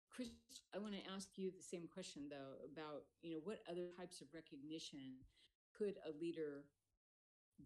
Chris, 0.10 0.30
I 0.74 0.78
want 0.80 0.94
to 0.96 1.12
ask 1.12 1.38
you 1.38 1.52
the 1.52 1.62
same 1.62 1.88
question, 1.88 2.30
though, 2.30 2.58
about, 2.66 3.06
you 3.22 3.34
know, 3.34 3.40
what 3.44 3.64
other 3.70 3.88
types 3.98 4.22
of 4.22 4.28
recognition 4.34 5.26
could 5.74 5.98
a 6.06 6.12
leader 6.12 6.66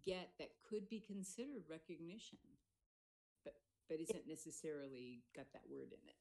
get 0.04 0.30
that 0.38 0.50
could 0.68 0.88
be 0.88 1.00
considered 1.00 1.64
recognition, 1.68 2.38
but 3.44 3.54
but 3.88 4.00
isn't 4.00 4.26
necessarily 4.26 5.22
got 5.36 5.52
that 5.52 5.68
word 5.68 5.92
in 5.92 6.08
it? 6.08 6.16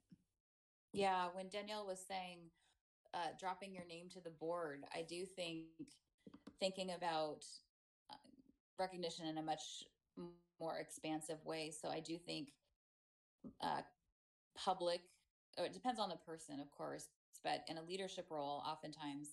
Yeah, 0.92 1.30
when 1.34 1.50
Danielle 1.50 1.88
was 1.88 2.00
saying 2.06 2.52
uh, 3.14 3.30
dropping 3.40 3.74
your 3.74 3.86
name 3.86 4.10
to 4.14 4.20
the 4.22 4.30
board, 4.30 4.84
I 4.94 5.04
do 5.04 5.26
think 5.26 5.66
thinking 6.60 6.92
about 6.92 7.46
uh, 8.12 8.16
recognition 8.80 9.28
in 9.28 9.38
a 9.38 9.42
much 9.42 9.84
more 10.60 10.78
expansive 10.80 11.44
way. 11.46 11.72
So 11.72 11.90
I 11.90 12.00
do 12.00 12.18
think 12.18 12.50
uh, 13.62 13.82
public, 14.56 15.02
or 15.58 15.66
it 15.66 15.74
depends 15.74 16.00
on 16.00 16.10
the 16.10 16.16
person, 16.16 16.60
of 16.60 16.72
course, 16.72 17.08
but 17.44 17.64
in 17.68 17.78
a 17.78 17.84
leadership 17.84 18.28
role, 18.30 18.64
oftentimes 18.66 19.30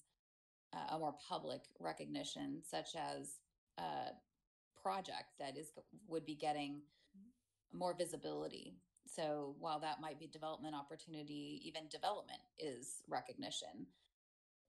uh, 0.75 0.95
a 0.97 0.99
more 0.99 1.15
public 1.29 1.61
recognition, 1.79 2.63
such 2.63 2.97
as 2.97 3.39
a 3.79 4.13
project 4.83 5.39
that 5.39 5.57
is 5.57 5.73
would 6.09 6.25
be 6.25 6.35
getting 6.35 6.81
more 7.73 7.95
visibility. 7.97 8.75
So 9.15 9.57
while 9.59 9.81
that 9.81 10.01
might 10.01 10.19
be 10.19 10.27
development 10.27 10.75
opportunity, 10.75 11.61
even 11.65 11.89
development 11.89 12.41
is 12.59 13.03
recognition. 13.09 13.87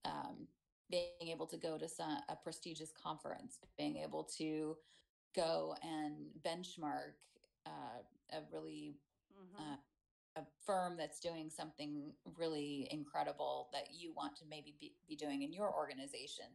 Um, 0.06 0.48
being 0.90 1.30
able 1.30 1.48
to 1.48 1.58
go 1.58 1.78
to 1.78 1.88
some, 1.88 2.18
a 2.28 2.36
prestigious 2.36 2.92
conference, 2.92 3.60
being 3.78 3.98
able 3.98 4.24
to 4.38 4.76
go 5.36 5.76
and 5.84 6.32
benchmark 6.44 7.14
uh, 7.66 8.02
a 8.32 8.42
really 8.52 9.00
Mhm. 9.38 9.60
uh, 9.60 9.78
a 10.38 10.46
firm 10.66 10.96
that's 10.96 11.20
doing 11.20 11.50
something 11.50 12.16
really 12.38 12.88
incredible 12.92 13.70
that 13.74 13.94
you 13.94 14.14
want 14.14 14.36
to 14.38 14.46
maybe 14.46 14.72
be, 14.80 14.96
be 15.06 15.16
doing 15.16 15.42
in 15.42 15.52
your 15.52 15.74
organization. 15.74 16.46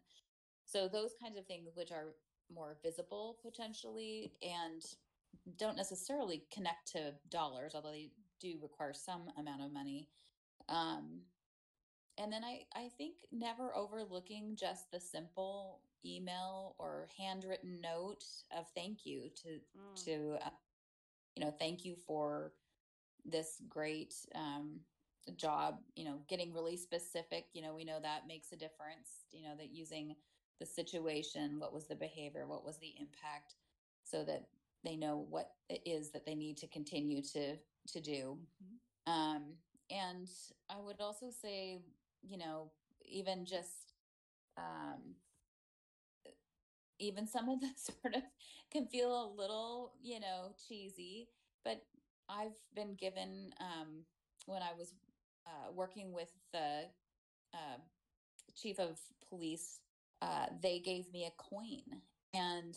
So 0.64 0.88
those 0.88 1.14
kinds 1.14 1.37
of 1.37 1.46
things 1.46 1.77
which 1.77 1.92
are 1.92 2.16
more 2.49 2.79
visible 2.83 3.38
potentially 3.42 4.33
and 4.40 4.83
don't 5.59 5.77
necessarily 5.77 6.44
connect 6.53 6.92
to 6.92 7.14
dollars, 7.31 7.75
although 7.75 7.90
they 7.92 8.11
do 8.40 8.59
require 8.62 8.92
some 8.92 9.31
amount 9.38 9.62
of 9.62 9.72
money. 9.72 10.09
Um, 10.68 11.20
and 12.18 12.33
then 12.33 12.44
I, 12.44 12.61
I 12.75 12.88
think 12.96 13.16
never 13.33 13.75
overlooking 13.77 14.57
just 14.57 14.90
the 14.90 15.01
simple 15.01 15.81
email 16.05 16.77
or 16.79 17.09
handwritten 17.18 17.81
note 17.81 18.25
of 18.57 18.66
thank 18.75 19.05
you 19.05 19.31
to 19.42 19.61
Mm. 19.77 20.05
to 20.05 20.46
uh, 20.46 20.51
you 21.35 21.44
know 21.44 21.51
thank 21.51 21.85
you 21.85 21.96
for 22.07 22.53
this 23.25 23.61
great 23.68 24.14
um, 24.35 24.81
job 25.37 25.79
you 25.96 26.05
know 26.05 26.20
getting 26.29 26.53
really 26.55 26.77
specific 26.77 27.46
you 27.53 27.62
know 27.62 27.75
we 27.75 27.85
know 27.85 27.99
that 28.01 28.27
makes 28.29 28.53
a 28.53 28.57
difference 28.57 29.25
you 29.33 29.42
know 29.42 29.57
that 29.57 29.75
using 29.75 30.14
the 30.61 30.66
situation 30.66 31.59
what 31.59 31.72
was 31.72 31.87
the 31.88 31.96
behavior 31.96 32.46
what 32.46 32.64
was 32.64 32.79
the 32.79 32.94
impact 33.01 33.55
so 34.05 34.25
that 34.25 34.46
they 34.87 34.96
know 34.96 35.27
what 35.31 35.51
it 35.70 35.83
is 35.87 36.12
that 36.12 36.27
they 36.27 36.37
need 36.37 36.59
to 36.59 36.68
continue 36.68 37.22
to 37.22 37.57
to 37.88 38.01
do 38.01 38.38
Mhm. 38.64 39.12
um, 39.12 39.59
and 39.90 40.29
i 40.70 40.81
would 40.81 41.01
also 41.01 41.31
say 41.31 41.83
you 42.22 42.38
know 42.38 42.72
even 43.05 43.46
just 43.46 43.92
um, 44.59 45.16
even 46.99 47.27
some 47.27 47.49
of 47.49 47.61
the 47.62 47.70
sort 47.77 48.14
of 48.14 48.22
can 48.72 48.87
feel 48.87 49.11
a 49.12 49.29
little, 49.40 49.92
you 50.03 50.20
know, 50.20 50.53
cheesy, 50.68 51.29
but 51.64 51.83
I've 52.29 52.57
been 52.75 52.94
given 52.94 53.53
um, 53.61 54.05
when 54.46 54.62
I 54.62 54.72
was 54.79 54.94
uh, 55.46 55.72
working 55.75 56.12
with 56.12 56.33
the 56.53 56.85
uh, 57.55 57.79
chief 58.57 58.79
of 58.79 58.99
police, 59.29 59.81
uh, 60.22 60.46
they 60.62 60.81
gave 60.81 61.12
me 61.12 61.27
a 61.27 61.42
coin, 61.42 61.83
and 62.35 62.77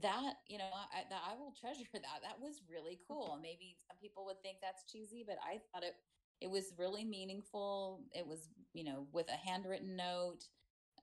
that 0.00 0.34
you 0.48 0.58
know, 0.58 0.70
I, 0.72 1.04
that 1.10 1.22
I 1.28 1.34
will 1.38 1.54
treasure 1.60 1.88
that. 1.92 2.22
That 2.22 2.40
was 2.40 2.62
really 2.70 2.98
cool. 3.06 3.38
Maybe 3.40 3.76
some 3.88 3.96
people 4.00 4.24
would 4.26 4.40
think 4.42 4.58
that's 4.62 4.90
cheesy, 4.90 5.24
but 5.26 5.36
I 5.44 5.58
thought 5.72 5.84
it 5.84 5.94
it 6.40 6.50
was 6.50 6.72
really 6.78 7.04
meaningful. 7.04 8.00
It 8.12 8.26
was 8.26 8.48
you 8.72 8.84
know 8.84 9.06
with 9.12 9.28
a 9.28 9.48
handwritten 9.48 9.96
note, 9.96 10.48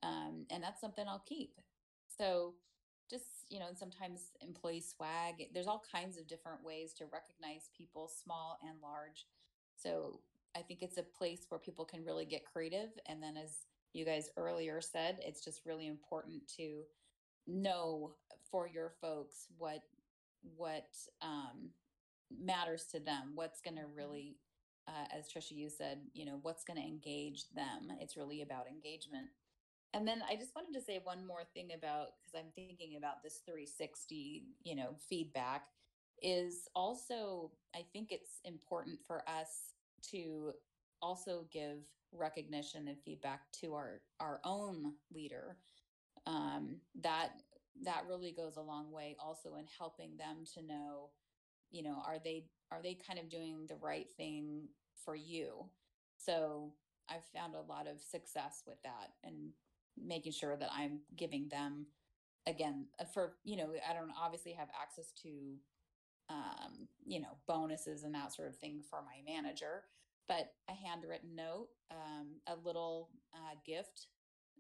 um, 0.04 0.46
and 0.50 0.64
that's 0.64 0.82
something 0.82 1.06
I'll 1.08 1.24
keep. 1.28 1.60
So 2.08 2.56
just 3.10 3.46
you 3.50 3.60
know 3.60 3.68
and 3.68 3.78
sometimes 3.78 4.32
employee 4.42 4.82
swag 4.82 5.48
there's 5.54 5.68
all 5.68 5.84
kinds 5.92 6.18
of 6.18 6.28
different 6.28 6.64
ways 6.64 6.94
to 6.94 7.06
recognize 7.06 7.70
people 7.76 8.08
small 8.08 8.60
and 8.68 8.78
large 8.82 9.26
so 9.76 10.20
i 10.56 10.62
think 10.62 10.82
it's 10.82 10.98
a 10.98 11.04
place 11.04 11.46
where 11.50 11.60
people 11.60 11.86
can 11.86 12.06
really 12.06 12.26
get 12.26 12.46
creative 12.46 12.90
and 13.08 13.22
then 13.22 13.36
as 13.36 13.66
you 13.94 14.06
guys 14.06 14.30
earlier 14.38 14.80
said 14.80 15.18
it's 15.22 15.44
just 15.44 15.66
really 15.66 15.88
important 15.88 16.42
to 16.48 16.84
know 17.48 18.12
for 18.52 18.68
your 18.68 18.94
folks 19.02 19.48
what 19.58 19.84
what 20.56 20.88
um, 21.22 21.70
matters 22.32 22.86
to 22.92 23.00
them 23.00 23.32
what's 23.36 23.62
going 23.62 23.76
to 23.76 23.86
really 23.96 24.38
uh, 24.88 25.18
as 25.18 25.26
trisha 25.28 25.56
you 25.56 25.70
said 25.70 26.00
you 26.14 26.26
know 26.26 26.40
what's 26.42 26.64
going 26.64 26.80
to 26.80 26.88
engage 26.88 27.50
them 27.56 27.90
it's 28.00 28.18
really 28.18 28.42
about 28.42 28.68
engagement 28.68 29.28
and 29.94 30.08
then 30.08 30.22
I 30.30 30.36
just 30.36 30.54
wanted 30.56 30.78
to 30.78 30.86
say 30.86 31.00
one 31.04 31.26
more 31.26 31.44
thing 31.54 31.70
about 31.76 32.10
because 32.22 32.38
I'm 32.38 32.52
thinking 32.54 32.96
about 32.98 33.24
this 33.24 33.42
360, 33.46 34.44
you 34.64 34.76
know, 34.76 34.96
feedback 35.10 35.64
is 36.22 36.68
also 36.76 37.52
I 37.76 37.86
think 37.92 38.12
it's 38.12 38.40
important 38.44 39.00
for 39.08 39.24
us 39.28 39.74
to 40.12 40.52
also 41.02 41.46
give 41.52 41.78
recognition 42.12 42.88
and 42.88 42.98
feedback 43.04 43.42
to 43.62 43.74
our 43.74 44.02
our 44.20 44.42
own 44.44 44.94
leader. 45.12 45.58
Um, 46.28 46.78
that 47.02 47.30
that 47.84 48.06
really 48.08 48.32
goes 48.32 48.58
a 48.58 48.62
long 48.62 48.92
way 48.92 49.16
also 49.24 49.56
in 49.56 49.66
helping 49.78 50.18
them 50.18 50.44
to 50.56 50.62
know, 50.62 51.10
you 51.72 51.84
know, 51.84 52.02
are 52.06 52.18
they 52.24 52.46
are 52.72 52.82
they 52.82 52.96
kind 52.96 53.20
of 53.20 53.30
doing 53.30 53.66
the 53.68 53.76
right 53.76 54.08
thing 54.18 54.68
for 55.06 55.16
you? 55.16 55.66
So 56.18 56.74
I've 57.10 57.26
found 57.34 57.56
a 57.56 57.62
lot 57.62 57.88
of 57.88 58.02
success 58.02 58.64
with 58.68 58.82
that 58.84 59.12
and 59.24 59.52
making 59.98 60.34
sure 60.34 60.56
that 60.56 60.70
I'm 60.72 61.00
giving 61.16 61.48
them 61.50 61.88
again 62.48 62.86
uh, 63.00 63.06
for 63.06 63.34
you 63.44 63.58
know 63.58 63.70
I 63.88 63.94
don't 63.94 64.12
obviously 64.20 64.54
have 64.54 64.70
access 64.82 65.12
to 65.24 65.30
um, 66.30 66.88
you 67.06 67.20
know 67.20 67.38
bonuses 67.48 68.04
and 68.04 68.14
that 68.16 68.34
sort 68.34 68.50
of 68.50 68.58
thing 68.58 68.82
for 68.90 69.00
my 69.02 69.32
manager, 69.32 69.84
but 70.28 70.54
a 70.70 70.74
handwritten 70.74 71.36
note, 71.36 71.68
um, 71.92 72.36
a 72.48 72.56
little 72.64 73.10
uh, 73.34 73.56
gift, 73.66 74.08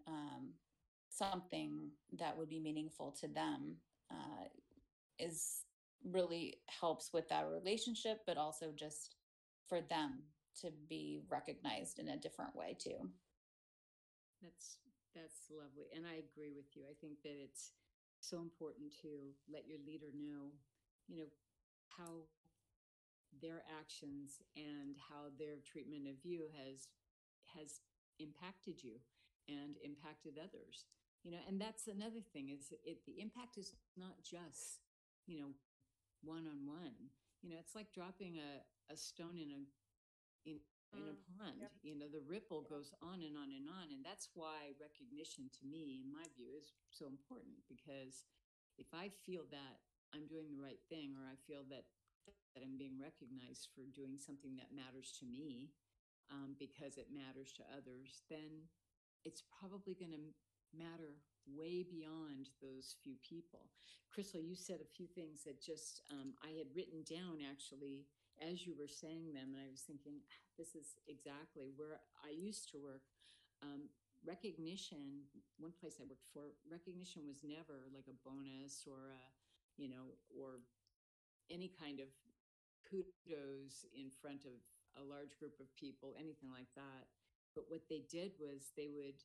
um, 0.07 0.53
something 1.09 1.89
that 2.17 2.37
would 2.37 2.49
be 2.49 2.59
meaningful 2.59 3.11
to 3.19 3.27
them 3.27 3.75
uh, 4.11 4.45
is 5.17 5.63
really 6.03 6.57
helps 6.67 7.11
with 7.13 7.27
that 7.29 7.47
relationship, 7.49 8.21
but 8.25 8.37
also 8.37 8.67
just 8.75 9.15
for 9.67 9.81
them 9.81 10.19
to 10.61 10.71
be 10.89 11.21
recognized 11.29 11.99
in 11.99 12.09
a 12.09 12.17
different 12.17 12.55
way 12.55 12.75
too. 12.79 13.09
That's 14.41 14.77
that's 15.15 15.49
lovely. 15.51 15.89
And 15.95 16.05
I 16.05 16.21
agree 16.21 16.53
with 16.55 16.75
you. 16.75 16.83
I 16.89 16.93
think 17.01 17.21
that 17.23 17.35
it's 17.35 17.71
so 18.21 18.39
important 18.39 18.93
to 19.01 19.33
let 19.51 19.67
your 19.67 19.79
leader 19.85 20.11
know, 20.13 20.53
you 21.07 21.17
know, 21.17 21.29
how 21.97 22.27
their 23.41 23.63
actions 23.79 24.41
and 24.55 24.95
how 25.09 25.29
their 25.37 25.57
treatment 25.65 26.07
of 26.07 26.15
you 26.23 26.47
has 26.57 26.87
has 27.55 27.81
impacted 28.19 28.83
you 28.83 28.99
and 29.49 29.75
impacted 29.83 30.37
others. 30.37 30.85
You 31.25 31.31
know, 31.31 31.43
and 31.47 31.59
that's 31.59 31.87
another 31.87 32.21
thing 32.33 32.49
is 32.49 32.71
it 32.85 33.03
the 33.05 33.19
impact 33.19 33.57
is 33.57 33.73
not 33.97 34.21
just, 34.23 34.79
you 35.27 35.37
know, 35.39 35.51
one 36.23 36.47
on 36.47 36.65
one. 36.65 36.95
You 37.41 37.49
know, 37.51 37.57
it's 37.59 37.75
like 37.75 37.91
dropping 37.93 38.37
a, 38.39 38.63
a 38.93 38.97
stone 38.97 39.37
in 39.39 39.51
a 39.51 39.61
in 40.49 40.59
in 40.95 41.05
a 41.07 41.15
Mm, 41.15 41.21
pond. 41.37 41.61
yep. 41.61 41.71
You 41.83 41.95
know, 41.95 42.09
the 42.09 42.23
ripple 42.25 42.61
Yep. 42.61 42.69
goes 42.69 42.91
on 43.01 43.21
and 43.21 43.37
on 43.37 43.53
and 43.53 43.69
on. 43.69 43.93
And 43.93 44.01
that's 44.03 44.29
why 44.33 44.73
recognition 44.81 45.49
to 45.61 45.63
me, 45.67 46.01
in 46.01 46.09
my 46.11 46.25
view, 46.35 46.51
is 46.57 46.73
so 46.89 47.07
important 47.07 47.61
because 47.69 48.25
if 48.77 48.89
I 48.93 49.09
feel 49.25 49.45
that 49.51 49.85
I'm 50.15 50.25
doing 50.27 50.49
the 50.49 50.61
right 50.61 50.81
thing 50.89 51.13
or 51.13 51.25
I 51.29 51.37
feel 51.45 51.63
that 51.69 51.85
that 52.55 52.61
I'm 52.63 52.77
being 52.77 52.97
recognized 52.99 53.69
for 53.73 53.85
doing 53.89 54.17
something 54.17 54.55
that 54.57 54.75
matters 54.75 55.13
to 55.19 55.25
me 55.25 55.71
um, 56.29 56.55
because 56.59 56.97
it 56.97 57.09
matters 57.13 57.51
to 57.57 57.63
others, 57.73 58.21
then 58.29 58.69
it's 59.25 59.43
probably 59.59 59.93
going 59.93 60.11
to 60.11 60.23
matter 60.75 61.17
way 61.47 61.83
beyond 61.83 62.49
those 62.61 62.95
few 63.01 63.15
people. 63.25 63.69
Crystal, 64.13 64.41
you 64.41 64.55
said 64.55 64.79
a 64.81 64.95
few 64.95 65.07
things 65.07 65.43
that 65.45 65.61
just 65.61 66.01
um, 66.11 66.33
I 66.43 66.57
had 66.57 66.69
written 66.75 67.03
down 67.07 67.41
actually 67.41 68.05
as 68.39 68.63
you 68.65 68.71
were 68.71 68.87
saying 68.87 69.35
them, 69.35 69.51
and 69.51 69.59
I 69.59 69.67
was 69.67 69.83
thinking, 69.83 70.23
"Ah, 70.23 70.39
this 70.57 70.75
is 70.75 70.95
exactly 71.07 71.71
where 71.75 71.99
I 72.23 72.31
used 72.31 72.71
to 72.71 72.79
work. 72.79 73.03
Um, 73.61 73.91
recognition, 74.23 75.27
one 75.59 75.75
place 75.75 75.99
I 75.99 76.07
worked 76.07 76.27
for, 76.31 76.55
recognition 76.67 77.27
was 77.27 77.43
never 77.43 77.87
like 77.91 78.07
a 78.07 78.15
bonus 78.23 78.87
or 78.87 79.11
a, 79.11 79.23
you 79.75 79.89
know, 79.91 80.15
or 80.31 80.63
any 81.51 81.67
kind 81.67 81.99
of 81.99 82.07
kudos 82.87 83.85
in 83.91 84.09
front 84.09 84.45
of 84.45 84.55
a 84.97 85.03
large 85.03 85.37
group 85.37 85.59
of 85.59 85.67
people, 85.75 86.15
anything 86.17 86.49
like 86.51 86.71
that. 86.75 87.07
But 87.55 87.67
what 87.67 87.89
they 87.89 88.03
did 88.09 88.37
was 88.39 88.71
they 88.77 88.89
would 88.89 89.19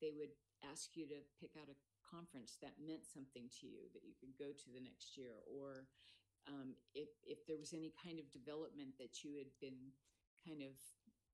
they 0.00 0.12
would 0.12 0.34
ask 0.62 0.94
you 0.94 1.06
to 1.08 1.18
pick 1.38 1.54
out 1.58 1.70
a 1.70 1.78
conference 2.02 2.58
that 2.60 2.76
meant 2.82 3.06
something 3.08 3.48
to 3.60 3.64
you 3.66 3.88
that 3.94 4.04
you 4.04 4.12
could 4.18 4.34
go 4.36 4.52
to 4.52 4.68
the 4.70 4.82
next 4.82 5.16
year, 5.16 5.40
or 5.48 5.88
um, 6.46 6.74
if 6.94 7.08
if 7.24 7.46
there 7.46 7.58
was 7.58 7.72
any 7.72 7.94
kind 7.96 8.18
of 8.18 8.28
development 8.30 8.98
that 8.98 9.24
you 9.24 9.38
had 9.38 9.50
been 9.62 9.94
kind 10.44 10.62
of 10.62 10.74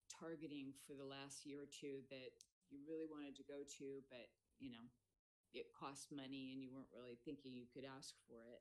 targeting 0.08 0.74
for 0.86 0.94
the 0.94 1.06
last 1.06 1.44
year 1.46 1.64
or 1.64 1.70
two 1.70 2.04
that 2.10 2.34
you 2.68 2.84
really 2.84 3.08
wanted 3.08 3.34
to 3.36 3.44
go 3.44 3.64
to, 3.80 4.04
but 4.12 4.28
you 4.60 4.70
know 4.70 4.86
it 5.56 5.72
cost 5.72 6.12
money 6.12 6.52
and 6.52 6.60
you 6.60 6.68
weren't 6.68 6.92
really 6.92 7.16
thinking 7.24 7.56
you 7.56 7.64
could 7.72 7.88
ask 7.88 8.12
for 8.28 8.44
it. 8.52 8.60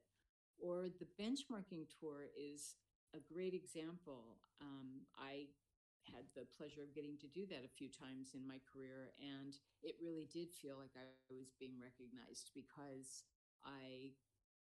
Or 0.58 0.88
the 0.88 1.10
benchmarking 1.20 1.92
tour 2.00 2.32
is 2.34 2.80
a 3.14 3.20
great 3.20 3.54
example. 3.54 4.40
Um, 4.62 5.04
I 5.20 5.52
had 6.14 6.26
the 6.36 6.48
pleasure 6.56 6.84
of 6.84 6.96
getting 6.96 7.18
to 7.20 7.30
do 7.30 7.46
that 7.52 7.68
a 7.68 7.78
few 7.78 7.92
times 7.92 8.34
in 8.34 8.44
my 8.48 8.60
career, 8.64 9.12
and 9.20 9.56
it 9.84 10.00
really 10.00 10.28
did 10.32 10.52
feel 10.52 10.80
like 10.80 10.96
I 10.96 11.08
was 11.30 11.52
being 11.60 11.76
recognized 11.78 12.52
because 12.56 13.28
I, 13.66 14.16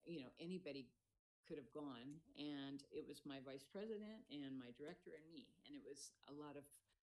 you 0.04 0.20
know, 0.20 0.32
anybody 0.40 0.88
could 1.46 1.56
have 1.60 1.72
gone, 1.72 2.20
and 2.36 2.84
it 2.92 3.04
was 3.08 3.24
my 3.24 3.40
vice 3.40 3.64
president 3.64 4.24
and 4.28 4.56
my 4.56 4.72
director 4.76 5.16
and 5.16 5.28
me, 5.32 5.48
and 5.64 5.72
it 5.76 5.84
was 5.84 6.12
a 6.28 6.34
lot 6.34 6.56
of 6.56 6.64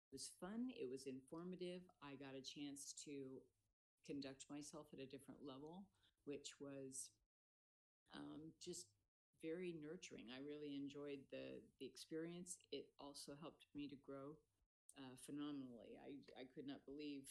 it 0.09 0.17
was 0.17 0.33
fun. 0.41 0.73
It 0.73 0.89
was 0.89 1.05
informative. 1.05 1.85
I 2.01 2.17
got 2.17 2.33
a 2.33 2.41
chance 2.41 2.97
to 3.05 3.45
conduct 4.09 4.49
myself 4.49 4.89
at 4.89 4.97
a 4.97 5.05
different 5.05 5.45
level, 5.45 5.85
which 6.25 6.57
was 6.57 7.13
um, 8.17 8.49
just 8.57 8.89
very 9.41 9.75
nurturing. 9.79 10.27
I 10.31 10.41
really 10.43 10.75
enjoyed 10.75 11.23
the 11.31 11.63
the 11.79 11.85
experience. 11.85 12.57
It 12.71 12.89
also 12.99 13.33
helped 13.39 13.67
me 13.75 13.87
to 13.87 13.97
grow 14.05 14.35
uh, 14.97 15.15
phenomenally. 15.25 15.95
I 15.99 16.19
I 16.39 16.45
could 16.53 16.67
not 16.67 16.83
believe 16.85 17.27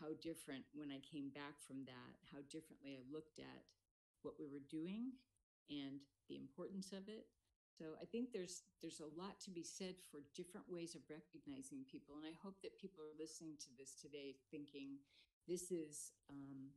how 0.00 0.12
different 0.18 0.64
when 0.74 0.90
I 0.90 0.98
came 1.00 1.30
back 1.30 1.62
from 1.62 1.86
that, 1.86 2.12
how 2.34 2.42
differently 2.50 2.98
I 2.98 3.02
looked 3.06 3.38
at 3.38 3.62
what 4.22 4.34
we 4.38 4.50
were 4.50 4.64
doing 4.66 5.14
and 5.70 6.02
the 6.28 6.36
importance 6.36 6.90
of 6.92 7.06
it. 7.08 7.26
So 7.78 7.94
I 8.00 8.06
think 8.08 8.32
there's 8.32 8.64
there's 8.80 9.04
a 9.04 9.12
lot 9.20 9.38
to 9.44 9.50
be 9.50 9.62
said 9.62 10.00
for 10.00 10.24
different 10.34 10.66
ways 10.68 10.96
of 10.96 11.04
recognizing 11.12 11.84
people, 11.84 12.16
and 12.16 12.24
I 12.24 12.34
hope 12.40 12.56
that 12.62 12.80
people 12.80 13.04
are 13.04 13.14
listening 13.20 13.60
to 13.60 13.70
this 13.76 13.94
today 14.00 14.34
thinking 14.50 14.96
this 15.46 15.70
is 15.70 16.16
um, 16.32 16.72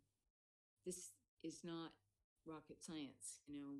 this 0.85 1.15
is 1.43 1.63
not 1.63 1.95
rocket 2.45 2.83
science. 2.83 3.39
You 3.47 3.55
know, 3.55 3.73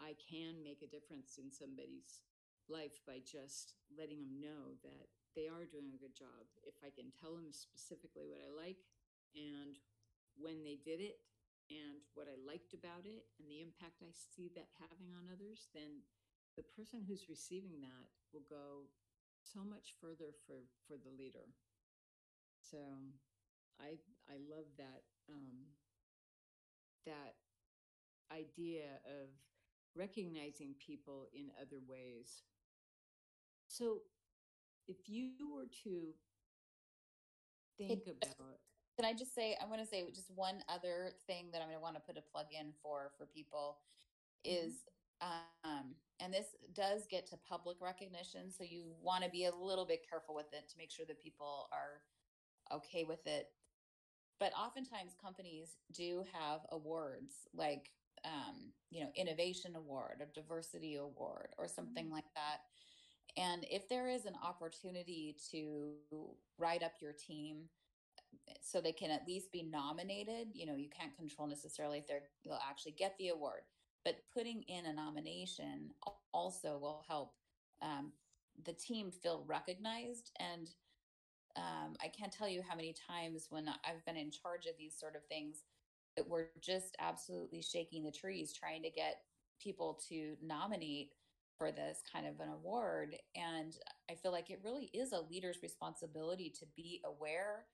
I 0.00 0.18
can 0.18 0.62
make 0.62 0.82
a 0.82 0.90
difference 0.90 1.38
in 1.38 1.50
somebody's 1.50 2.24
life 2.68 3.00
by 3.06 3.20
just 3.20 3.76
letting 3.92 4.24
them 4.24 4.40
know 4.40 4.74
that 4.82 5.06
they 5.36 5.50
are 5.50 5.66
doing 5.68 5.92
a 5.92 6.00
good 6.00 6.14
job. 6.14 6.46
If 6.62 6.78
I 6.80 6.90
can 6.94 7.12
tell 7.12 7.34
them 7.34 7.50
specifically 7.50 8.24
what 8.24 8.40
I 8.40 8.50
like 8.54 8.80
and 9.34 9.76
when 10.38 10.62
they 10.62 10.78
did 10.78 11.02
it 11.02 11.18
and 11.70 12.02
what 12.14 12.30
I 12.30 12.38
liked 12.38 12.74
about 12.74 13.06
it 13.06 13.26
and 13.38 13.46
the 13.50 13.60
impact 13.62 14.02
I 14.04 14.12
see 14.14 14.50
that 14.54 14.70
having 14.78 15.10
on 15.14 15.30
others, 15.30 15.68
then 15.74 16.06
the 16.56 16.66
person 16.66 17.02
who's 17.02 17.28
receiving 17.28 17.82
that 17.82 18.08
will 18.30 18.46
go 18.46 18.86
so 19.42 19.60
much 19.66 19.94
further 20.00 20.32
for 20.46 20.64
for 20.86 20.96
the 20.96 21.12
leader. 21.12 21.50
So 22.62 22.78
I 23.80 23.98
I 24.30 24.38
love 24.48 24.70
that 24.78 25.02
um, 25.28 25.74
that 27.06 27.36
idea 28.32 29.02
of 29.04 29.28
recognizing 29.96 30.74
people 30.84 31.28
in 31.34 31.50
other 31.60 31.78
ways. 31.88 32.42
So, 33.68 34.00
if 34.88 35.08
you 35.08 35.32
were 35.54 35.66
to 35.84 36.14
think 37.78 38.02
about, 38.06 38.58
can 38.98 39.06
I 39.06 39.12
just 39.14 39.34
say, 39.34 39.56
I 39.62 39.66
want 39.66 39.82
to 39.82 39.88
say 39.88 40.04
just 40.14 40.30
one 40.34 40.62
other 40.68 41.12
thing 41.26 41.46
that 41.52 41.60
I'm 41.62 41.68
going 41.68 41.78
to 41.78 41.82
want 41.82 41.96
to 41.96 42.02
put 42.02 42.18
a 42.18 42.22
plug 42.22 42.46
in 42.58 42.72
for 42.82 43.12
for 43.18 43.26
people 43.26 43.78
Mm-hmm. 44.46 44.68
is, 44.68 44.74
um, 45.22 45.94
and 46.20 46.32
this 46.32 46.48
does 46.74 47.06
get 47.10 47.26
to 47.30 47.36
public 47.48 47.78
recognition, 47.80 48.50
so 48.50 48.64
you 48.64 48.84
want 49.02 49.24
to 49.24 49.30
be 49.30 49.46
a 49.46 49.54
little 49.54 49.86
bit 49.86 50.00
careful 50.08 50.34
with 50.34 50.52
it 50.52 50.68
to 50.70 50.78
make 50.78 50.90
sure 50.90 51.06
that 51.06 51.22
people 51.22 51.68
are 51.72 52.02
okay 52.76 53.04
with 53.04 53.26
it. 53.26 53.48
But 54.40 54.52
oftentimes 54.58 55.14
companies 55.22 55.76
do 55.92 56.24
have 56.32 56.60
awards 56.70 57.48
like 57.54 57.90
um, 58.24 58.72
you 58.90 59.00
know, 59.00 59.10
innovation 59.16 59.76
award 59.76 60.20
or 60.20 60.28
diversity 60.34 60.96
award 60.96 61.48
or 61.58 61.68
something 61.68 62.10
like 62.10 62.24
that. 62.34 62.60
And 63.36 63.66
if 63.70 63.88
there 63.88 64.08
is 64.08 64.26
an 64.26 64.34
opportunity 64.42 65.36
to 65.50 65.94
write 66.58 66.82
up 66.82 66.92
your 67.02 67.12
team 67.12 67.64
so 68.60 68.80
they 68.80 68.92
can 68.92 69.10
at 69.10 69.26
least 69.26 69.50
be 69.50 69.62
nominated, 69.62 70.48
you 70.52 70.66
know, 70.66 70.76
you 70.76 70.88
can't 70.88 71.16
control 71.16 71.48
necessarily 71.48 71.98
if 71.98 72.06
they're 72.06 72.22
they'll 72.44 72.58
actually 72.68 72.92
get 72.92 73.14
the 73.18 73.28
award, 73.28 73.62
but 74.04 74.16
putting 74.32 74.62
in 74.68 74.86
a 74.86 74.92
nomination 74.92 75.90
also 76.32 76.78
will 76.78 77.04
help 77.08 77.32
um, 77.82 78.12
the 78.64 78.72
team 78.72 79.10
feel 79.10 79.44
recognized 79.46 80.30
and 80.38 80.70
um, 81.56 81.94
I 82.02 82.08
can't 82.08 82.32
tell 82.32 82.48
you 82.48 82.62
how 82.68 82.74
many 82.74 82.94
times 83.08 83.46
when 83.50 83.68
I've 83.68 84.04
been 84.04 84.16
in 84.16 84.30
charge 84.30 84.66
of 84.66 84.76
these 84.76 84.98
sort 84.98 85.14
of 85.14 85.24
things 85.26 85.62
that 86.16 86.28
we're 86.28 86.48
just 86.60 86.96
absolutely 86.98 87.62
shaking 87.62 88.04
the 88.04 88.12
trees 88.12 88.52
trying 88.52 88.82
to 88.82 88.90
get 88.90 89.22
people 89.60 90.00
to 90.08 90.36
nominate 90.42 91.10
for 91.56 91.70
this 91.70 92.02
kind 92.12 92.26
of 92.26 92.40
an 92.40 92.48
award. 92.48 93.16
And 93.36 93.74
I 94.10 94.14
feel 94.14 94.32
like 94.32 94.50
it 94.50 94.60
really 94.64 94.90
is 94.92 95.12
a 95.12 95.20
leader's 95.20 95.58
responsibility 95.62 96.52
to 96.58 96.66
be 96.76 97.00
aware 97.04 97.66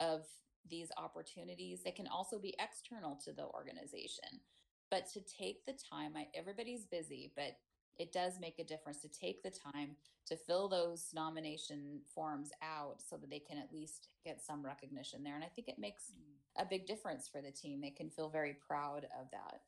of 0.00 0.26
these 0.68 0.90
opportunities. 0.96 1.82
They 1.82 1.92
can 1.92 2.08
also 2.08 2.38
be 2.38 2.54
external 2.58 3.18
to 3.24 3.32
the 3.32 3.46
organization, 3.46 4.40
but 4.90 5.08
to 5.12 5.20
take 5.20 5.64
the 5.66 5.78
time, 5.90 6.12
I, 6.16 6.26
everybody's 6.34 6.84
busy, 6.84 7.32
but 7.36 7.56
it 7.98 8.12
does 8.12 8.34
make 8.40 8.58
a 8.58 8.64
difference 8.64 9.00
to 9.02 9.08
take 9.08 9.42
the 9.42 9.50
time 9.50 9.96
to 10.26 10.36
fill 10.36 10.68
those 10.68 11.08
nomination 11.14 12.00
forms 12.14 12.50
out 12.62 12.96
so 13.04 13.16
that 13.16 13.30
they 13.30 13.40
can 13.40 13.58
at 13.58 13.72
least 13.72 14.08
get 14.24 14.44
some 14.44 14.64
recognition 14.64 15.24
there. 15.24 15.34
And 15.34 15.44
I 15.44 15.48
think 15.48 15.68
it 15.68 15.78
makes 15.78 16.12
a 16.58 16.66
big 16.66 16.86
difference 16.86 17.28
for 17.28 17.40
the 17.40 17.50
team. 17.50 17.80
They 17.80 17.90
can 17.90 18.10
feel 18.10 18.28
very 18.28 18.54
proud 18.66 19.06
of 19.18 19.30
that. 19.32 19.62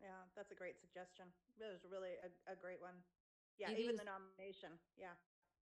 Yeah, 0.00 0.22
that's 0.36 0.52
a 0.52 0.58
great 0.58 0.78
suggestion. 0.78 1.26
That 1.58 1.72
was 1.72 1.82
really 1.90 2.14
a, 2.22 2.30
a 2.52 2.56
great 2.56 2.80
one. 2.80 2.94
Yeah, 3.58 3.70
It 3.72 3.78
even 3.80 3.94
is. 3.96 4.00
the 4.00 4.06
nomination. 4.06 4.76
Yeah. 4.96 5.16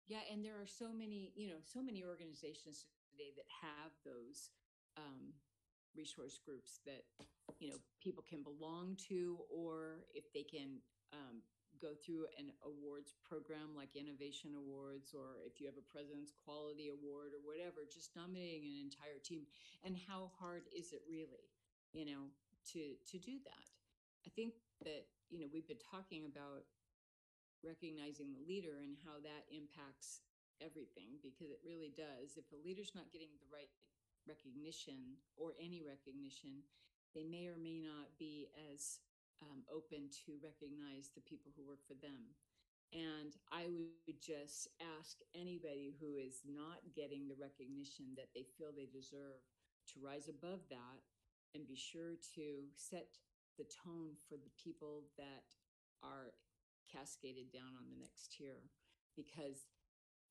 yeah, 0.07 0.22
and 0.31 0.45
there 0.45 0.61
are 0.61 0.68
so 0.68 0.93
many, 0.93 1.33
you 1.35 1.49
know, 1.49 1.59
so 1.64 1.83
many 1.83 2.05
organizations 2.05 2.85
today 3.11 3.33
that 3.37 3.49
have 3.49 3.91
those 4.05 4.51
um, 4.97 5.33
resource 5.97 6.39
groups 6.45 6.81
that 6.87 7.03
you 7.59 7.68
know 7.70 7.76
people 8.03 8.22
can 8.28 8.43
belong 8.43 8.97
to, 9.09 9.39
or 9.51 10.05
if 10.14 10.31
they 10.33 10.43
can 10.45 10.78
um, 11.12 11.43
go 11.81 11.97
through 11.97 12.28
an 12.37 12.53
awards 12.62 13.16
program 13.24 13.72
like 13.74 13.97
innovation 13.97 14.53
awards 14.55 15.16
or 15.16 15.41
if 15.49 15.59
you 15.59 15.66
have 15.66 15.81
a 15.81 15.91
president's 15.91 16.37
quality 16.37 16.93
award 16.93 17.33
or 17.33 17.43
whatever 17.43 17.89
just 17.89 18.14
nominating 18.14 18.68
an 18.68 18.93
entire 18.93 19.18
team. 19.20 19.49
And 19.83 19.97
how 19.97 20.31
hard 20.39 20.68
is 20.70 20.93
it 20.93 21.03
really 21.09 21.51
you 21.97 22.05
know 22.05 22.31
to 22.76 22.95
to 23.11 23.16
do 23.18 23.41
that? 23.49 23.66
I 24.24 24.31
think 24.37 24.61
that 24.85 25.09
you 25.33 25.41
know 25.41 25.49
we've 25.49 25.68
been 25.68 25.81
talking 25.81 26.28
about 26.28 26.68
recognizing 27.64 28.33
the 28.33 28.45
leader 28.45 28.81
and 28.81 28.97
how 29.05 29.20
that 29.20 29.45
impacts 29.53 30.24
everything 30.61 31.20
because 31.20 31.53
it 31.53 31.61
really 31.64 31.93
does. 31.93 32.37
If 32.37 32.49
a 32.53 32.61
leader's 32.61 32.93
not 32.97 33.12
getting 33.12 33.33
the 33.41 33.49
right 33.53 33.72
recognition 34.28 35.16
or 35.41 35.57
any 35.57 35.81
recognition 35.81 36.61
they 37.14 37.24
may 37.26 37.47
or 37.47 37.59
may 37.59 37.78
not 37.83 38.14
be 38.18 38.49
as 38.70 39.03
um, 39.43 39.64
open 39.72 40.12
to 40.26 40.36
recognize 40.41 41.11
the 41.12 41.24
people 41.24 41.53
who 41.57 41.66
work 41.66 41.82
for 41.86 41.97
them. 41.99 42.36
And 42.91 43.38
I 43.55 43.70
would 43.70 44.18
just 44.18 44.66
ask 44.99 45.22
anybody 45.30 45.95
who 46.03 46.18
is 46.18 46.43
not 46.43 46.82
getting 46.91 47.30
the 47.30 47.38
recognition 47.38 48.18
that 48.18 48.34
they 48.34 48.43
feel 48.59 48.74
they 48.74 48.91
deserve 48.91 49.38
to 49.95 50.03
rise 50.03 50.26
above 50.26 50.66
that 50.74 50.99
and 51.55 51.66
be 51.66 51.78
sure 51.78 52.18
to 52.34 52.66
set 52.74 53.07
the 53.59 53.66
tone 53.70 54.18
for 54.26 54.34
the 54.34 54.51
people 54.59 55.07
that 55.18 55.55
are 56.03 56.34
cascaded 56.91 57.55
down 57.55 57.78
on 57.78 57.86
the 57.86 58.01
next 58.03 58.34
tier. 58.34 58.59
Because 59.14 59.70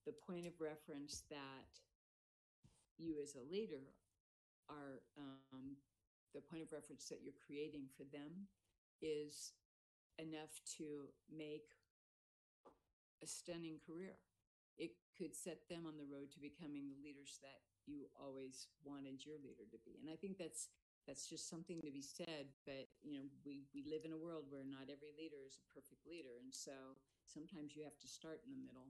the 0.03 0.15
point 0.15 0.47
of 0.47 0.59
reference 0.59 1.23
that 1.31 1.71
you 2.99 3.15
as 3.23 3.39
a 3.39 3.47
leader 3.47 3.95
are 4.67 4.99
um, 5.15 5.79
the 6.35 6.43
point 6.43 6.61
of 6.61 6.71
reference 6.71 7.07
that 7.07 7.23
you're 7.23 7.39
creating 7.47 7.87
for 7.95 8.03
them 8.11 8.51
is 9.01 9.53
enough 10.17 10.59
to 10.77 11.11
make 11.31 11.75
a 13.23 13.27
stunning 13.27 13.79
career. 13.83 14.19
It 14.77 14.95
could 15.17 15.35
set 15.35 15.67
them 15.67 15.83
on 15.87 15.99
the 15.99 16.07
road 16.07 16.31
to 16.31 16.39
becoming 16.39 16.87
the 16.87 16.99
leaders 17.03 17.39
that 17.43 17.59
you 17.83 18.07
always 18.15 18.67
wanted 18.85 19.25
your 19.25 19.35
leader 19.41 19.67
to 19.67 19.79
be. 19.83 19.99
And 19.99 20.07
I 20.11 20.15
think 20.15 20.37
that's 20.37 20.69
that's 21.07 21.25
just 21.27 21.49
something 21.49 21.81
to 21.81 21.91
be 21.91 22.03
said. 22.03 22.53
But 22.63 22.87
you 23.03 23.17
know, 23.19 23.25
we 23.43 23.67
we 23.75 23.83
live 23.83 24.05
in 24.07 24.15
a 24.15 24.19
world 24.19 24.47
where 24.47 24.63
not 24.63 24.87
every 24.87 25.11
leader 25.19 25.41
is 25.43 25.59
a 25.59 25.65
perfect 25.73 26.05
leader, 26.07 26.39
and 26.39 26.53
so 26.53 26.95
sometimes 27.27 27.75
you 27.75 27.83
have 27.83 27.97
to 27.99 28.07
start 28.07 28.39
in 28.47 28.51
the 28.55 28.61
middle. 28.63 28.87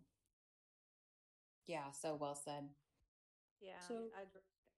Yeah, 1.66 1.90
so 1.94 2.18
well 2.18 2.36
said. 2.38 2.70
Yeah. 3.62 3.82
So- 3.88 4.14
I. 4.14 4.26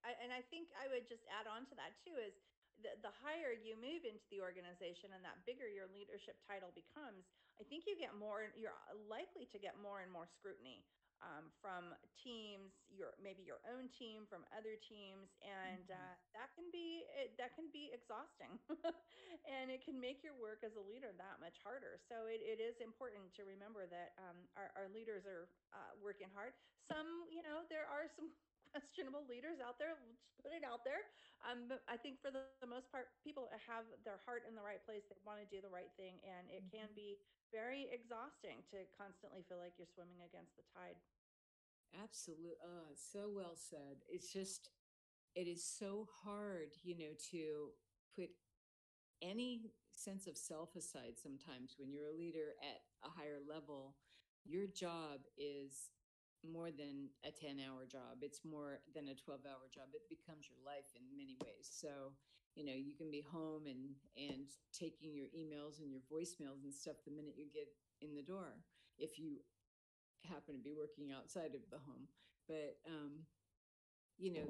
I, 0.02 0.18
and 0.18 0.34
I 0.34 0.42
think 0.50 0.74
I 0.82 0.90
would 0.90 1.06
just 1.06 1.22
add 1.30 1.46
on 1.46 1.70
to 1.70 1.78
that 1.78 1.94
too 2.02 2.18
is 2.18 2.34
the, 2.82 2.98
the 3.02 3.14
higher 3.14 3.54
you 3.54 3.78
move 3.78 4.04
into 4.06 4.26
the 4.34 4.42
organization 4.42 5.14
and 5.16 5.24
that 5.24 5.46
bigger 5.46 5.70
your 5.70 5.88
leadership 5.90 6.38
title 6.46 6.74
becomes, 6.74 7.26
I 7.60 7.64
think 7.64 7.86
you 7.88 7.96
get 7.98 8.14
more, 8.18 8.50
you're 8.58 8.76
likely 9.08 9.46
to 9.54 9.58
get 9.60 9.78
more 9.80 10.02
and 10.02 10.12
more 10.12 10.28
scrutiny 10.28 10.86
um, 11.22 11.54
from 11.62 11.94
teams, 12.18 12.74
your 12.90 13.14
maybe 13.22 13.44
your 13.46 13.62
own 13.70 13.88
team, 13.94 14.26
from 14.28 14.44
other 14.52 14.76
teams, 14.76 15.30
and 15.42 15.88
Mhm. 15.88 15.94
uh, 15.94 16.16
that 16.34 16.50
can 16.54 16.68
be 16.74 17.06
it, 17.14 17.38
that 17.38 17.54
can 17.56 17.70
be 17.72 17.90
exhausting, 17.94 18.58
and 19.48 19.70
it 19.72 19.86
can 19.86 20.02
make 20.02 20.22
your 20.26 20.34
work 20.36 20.66
as 20.66 20.76
a 20.76 20.84
leader 20.84 21.14
that 21.16 21.40
much 21.40 21.58
harder. 21.62 22.02
So 22.10 22.26
it, 22.28 22.42
it 22.42 22.60
is 22.60 22.82
important 22.82 23.32
to 23.38 23.46
remember 23.46 23.86
that 23.88 24.18
um, 24.18 24.50
our, 24.58 24.74
our 24.76 24.88
leaders 24.92 25.24
are 25.30 25.48
uh, 25.74 25.94
working 26.02 26.30
hard. 26.34 26.54
Some, 26.90 27.30
you 27.30 27.42
know, 27.46 27.64
there 27.70 27.86
are 27.88 28.10
some 28.18 28.34
questionable 28.76 29.28
leaders 29.28 29.60
out 29.60 29.76
there. 29.78 29.94
Let's 29.96 30.24
put 30.40 30.56
it 30.56 30.64
out 30.64 30.88
there. 30.88 31.04
Um, 31.44 31.68
but 31.68 31.84
I 31.92 32.00
think 32.00 32.24
for 32.24 32.32
the, 32.32 32.48
the 32.64 32.70
most 32.70 32.88
part, 32.90 33.12
people 33.22 33.52
have 33.68 33.84
their 34.08 34.20
heart 34.24 34.48
in 34.48 34.56
the 34.56 34.64
right 34.64 34.82
place. 34.84 35.04
They 35.12 35.20
want 35.28 35.44
to 35.44 35.48
do 35.50 35.60
the 35.60 35.72
right 35.72 35.92
thing, 36.00 36.24
and 36.24 36.48
it 36.50 36.64
can 36.72 36.90
be 36.96 37.20
very 37.52 37.92
exhausting 37.92 38.64
to 38.72 38.88
constantly 38.96 39.44
feel 39.46 39.60
like 39.60 39.76
you're 39.76 39.90
swimming 39.92 40.24
against 40.24 40.56
the 40.56 40.64
tide. 40.72 40.96
Absolutely. 41.92 42.56
Oh, 42.64 42.96
so 42.96 43.28
well 43.28 43.56
said. 43.56 44.08
It's 44.08 44.32
just, 44.32 44.72
it 45.36 45.48
is 45.48 45.64
so 45.64 46.08
hard, 46.24 46.72
you 46.84 46.98
know, 46.98 47.14
to 47.32 47.76
put 48.16 48.32
any 49.22 49.72
sense 49.94 50.28
of 50.28 50.38
self 50.38 50.76
aside 50.76 51.20
sometimes 51.22 51.76
when 51.78 51.92
you're 51.92 52.08
a 52.08 52.18
leader 52.18 52.56
at 52.64 52.82
a 53.04 53.12
higher 53.12 53.40
level. 53.48 53.96
Your 54.46 54.68
job 54.68 55.28
is 55.38 55.92
more 56.46 56.72
than 56.72 57.10
a 57.24 57.32
10 57.32 57.62
hour 57.62 57.86
job. 57.86 58.22
It's 58.22 58.42
more 58.44 58.82
than 58.94 59.10
a 59.10 59.16
12 59.16 59.46
hour 59.46 59.68
job. 59.74 59.94
It 59.94 60.10
becomes 60.10 60.50
your 60.50 60.60
life 60.66 60.90
in 60.96 61.04
many 61.16 61.38
ways. 61.44 61.70
So, 61.70 62.14
you 62.56 62.66
know, 62.66 62.76
you 62.76 62.94
can 62.94 63.10
be 63.10 63.22
home 63.22 63.66
and 63.66 63.96
and 64.18 64.50
taking 64.74 65.16
your 65.16 65.30
emails 65.32 65.80
and 65.80 65.92
your 65.92 66.04
voicemails 66.12 66.64
and 66.64 66.74
stuff 66.74 67.00
the 67.06 67.14
minute 67.14 67.38
you 67.38 67.48
get 67.52 67.70
in 68.02 68.16
the 68.16 68.26
door 68.26 68.66
if 68.98 69.18
you 69.18 69.40
happen 70.28 70.58
to 70.58 70.64
be 70.64 70.74
working 70.74 71.12
outside 71.12 71.54
of 71.56 71.64
the 71.70 71.80
home. 71.80 72.10
But 72.48 72.78
um, 72.88 73.26
you 74.18 74.34
know, 74.34 74.50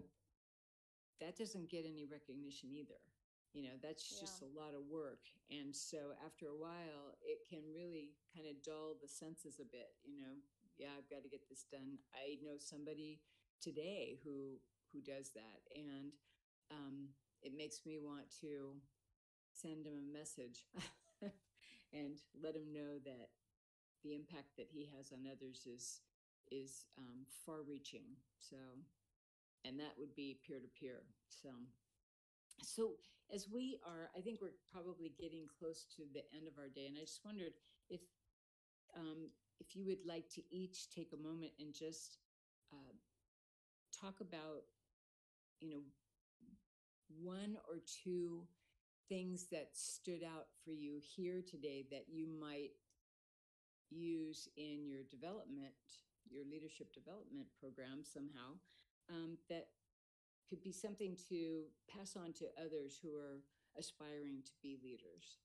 that 1.20 1.38
doesn't 1.38 1.70
get 1.70 1.86
any 1.86 2.06
recognition 2.06 2.72
either. 2.74 3.00
You 3.54 3.64
know, 3.68 3.76
that's 3.84 4.08
just 4.08 4.42
a 4.42 4.48
lot 4.56 4.72
of 4.72 4.88
work. 4.88 5.28
And 5.52 5.76
so 5.76 6.16
after 6.24 6.48
a 6.48 6.56
while, 6.56 7.20
it 7.20 7.44
can 7.52 7.60
really 7.76 8.16
kind 8.32 8.48
of 8.48 8.64
dull 8.64 8.96
the 8.96 9.12
senses 9.12 9.60
a 9.60 9.68
bit, 9.68 9.92
you 10.08 10.16
know. 10.16 10.39
Yeah, 10.82 10.98
I've 10.98 11.10
got 11.14 11.22
to 11.22 11.30
get 11.30 11.46
this 11.46 11.70
done. 11.70 12.02
I 12.18 12.42
know 12.42 12.58
somebody 12.58 13.22
today 13.62 14.18
who 14.26 14.58
who 14.92 15.00
does 15.00 15.30
that 15.38 15.62
and 15.78 16.12
um, 16.74 17.14
it 17.44 17.54
makes 17.56 17.86
me 17.86 18.00
want 18.02 18.26
to 18.42 18.76
send 19.54 19.86
him 19.86 19.94
a 19.96 20.18
message 20.18 20.66
and 21.94 22.20
let 22.44 22.56
him 22.56 22.74
know 22.74 23.00
that 23.06 23.30
the 24.04 24.16
impact 24.16 24.58
that 24.58 24.68
he 24.72 24.90
has 24.98 25.12
on 25.14 25.28
others 25.32 25.68
is 25.68 26.02
is 26.52 26.86
um, 26.98 27.26
far 27.46 27.64
reaching 27.68 28.18
so 28.40 28.58
and 29.66 29.80
that 29.80 29.94
would 29.98 30.16
be 30.16 30.40
peer 30.46 30.60
to 30.60 30.68
peer 30.80 31.04
so 31.30 31.50
so 32.64 32.94
as 33.34 33.48
we 33.50 33.80
are 33.86 34.10
i 34.18 34.22
think 34.22 34.40
we're 34.42 34.58
probably 34.72 35.14
getting 35.20 35.48
close 35.60 35.86
to 35.96 36.04
the 36.14 36.24
end 36.36 36.48
of 36.48 36.58
our 36.58 36.70
day 36.70 36.86
and 36.88 36.98
i 36.98 37.02
just 37.02 37.26
wondered 37.26 37.54
if 37.90 38.02
um, 38.98 39.30
if 39.62 39.76
you 39.76 39.86
would 39.86 40.05
like 40.05 40.28
to 40.30 40.41
each 40.49 40.89
take 40.89 41.14
a 41.14 41.28
moment 41.28 41.51
and 41.59 41.74
just 41.74 42.18
uh, 42.74 42.93
talk 44.01 44.16
about 44.20 44.64
you 45.59 45.70
know 45.70 45.82
one 47.22 47.57
or 47.70 47.78
two 48.03 48.41
things 49.07 49.47
that 49.51 49.70
stood 49.74 50.24
out 50.24 50.47
for 50.66 50.72
you 50.72 50.99
here 51.16 51.41
today 51.47 51.86
that 51.91 52.05
you 52.09 52.26
might 52.39 52.72
use 53.91 54.47
in 54.57 54.88
your 54.88 55.03
development 55.12 55.74
your 56.30 56.43
leadership 56.49 56.93
development 56.93 57.45
program 57.59 58.03
somehow 58.03 58.57
um, 59.09 59.38
that 59.49 59.68
could 60.49 60.64
be 60.64 60.72
something 60.72 61.16
to 61.30 61.64
pass 61.89 62.16
on 62.16 62.34
to 62.34 62.45
others 62.57 62.99
who 63.01 63.09
are 63.16 63.43
aspiring 63.78 64.41
to 64.45 64.51
be 64.64 64.78
leaders 64.84 65.38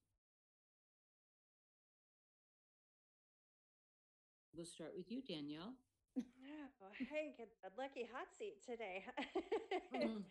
we'll 4.57 4.66
start 4.66 4.92
with 4.96 5.11
you 5.11 5.20
danielle. 5.22 5.74
Oh, 6.82 6.92
hey, 7.11 7.34
get 7.36 7.48
the 7.62 7.68
lucky 7.76 8.09
hot 8.12 8.28
seat 8.38 8.64
today. 8.64 9.04
Mm, 9.94 10.24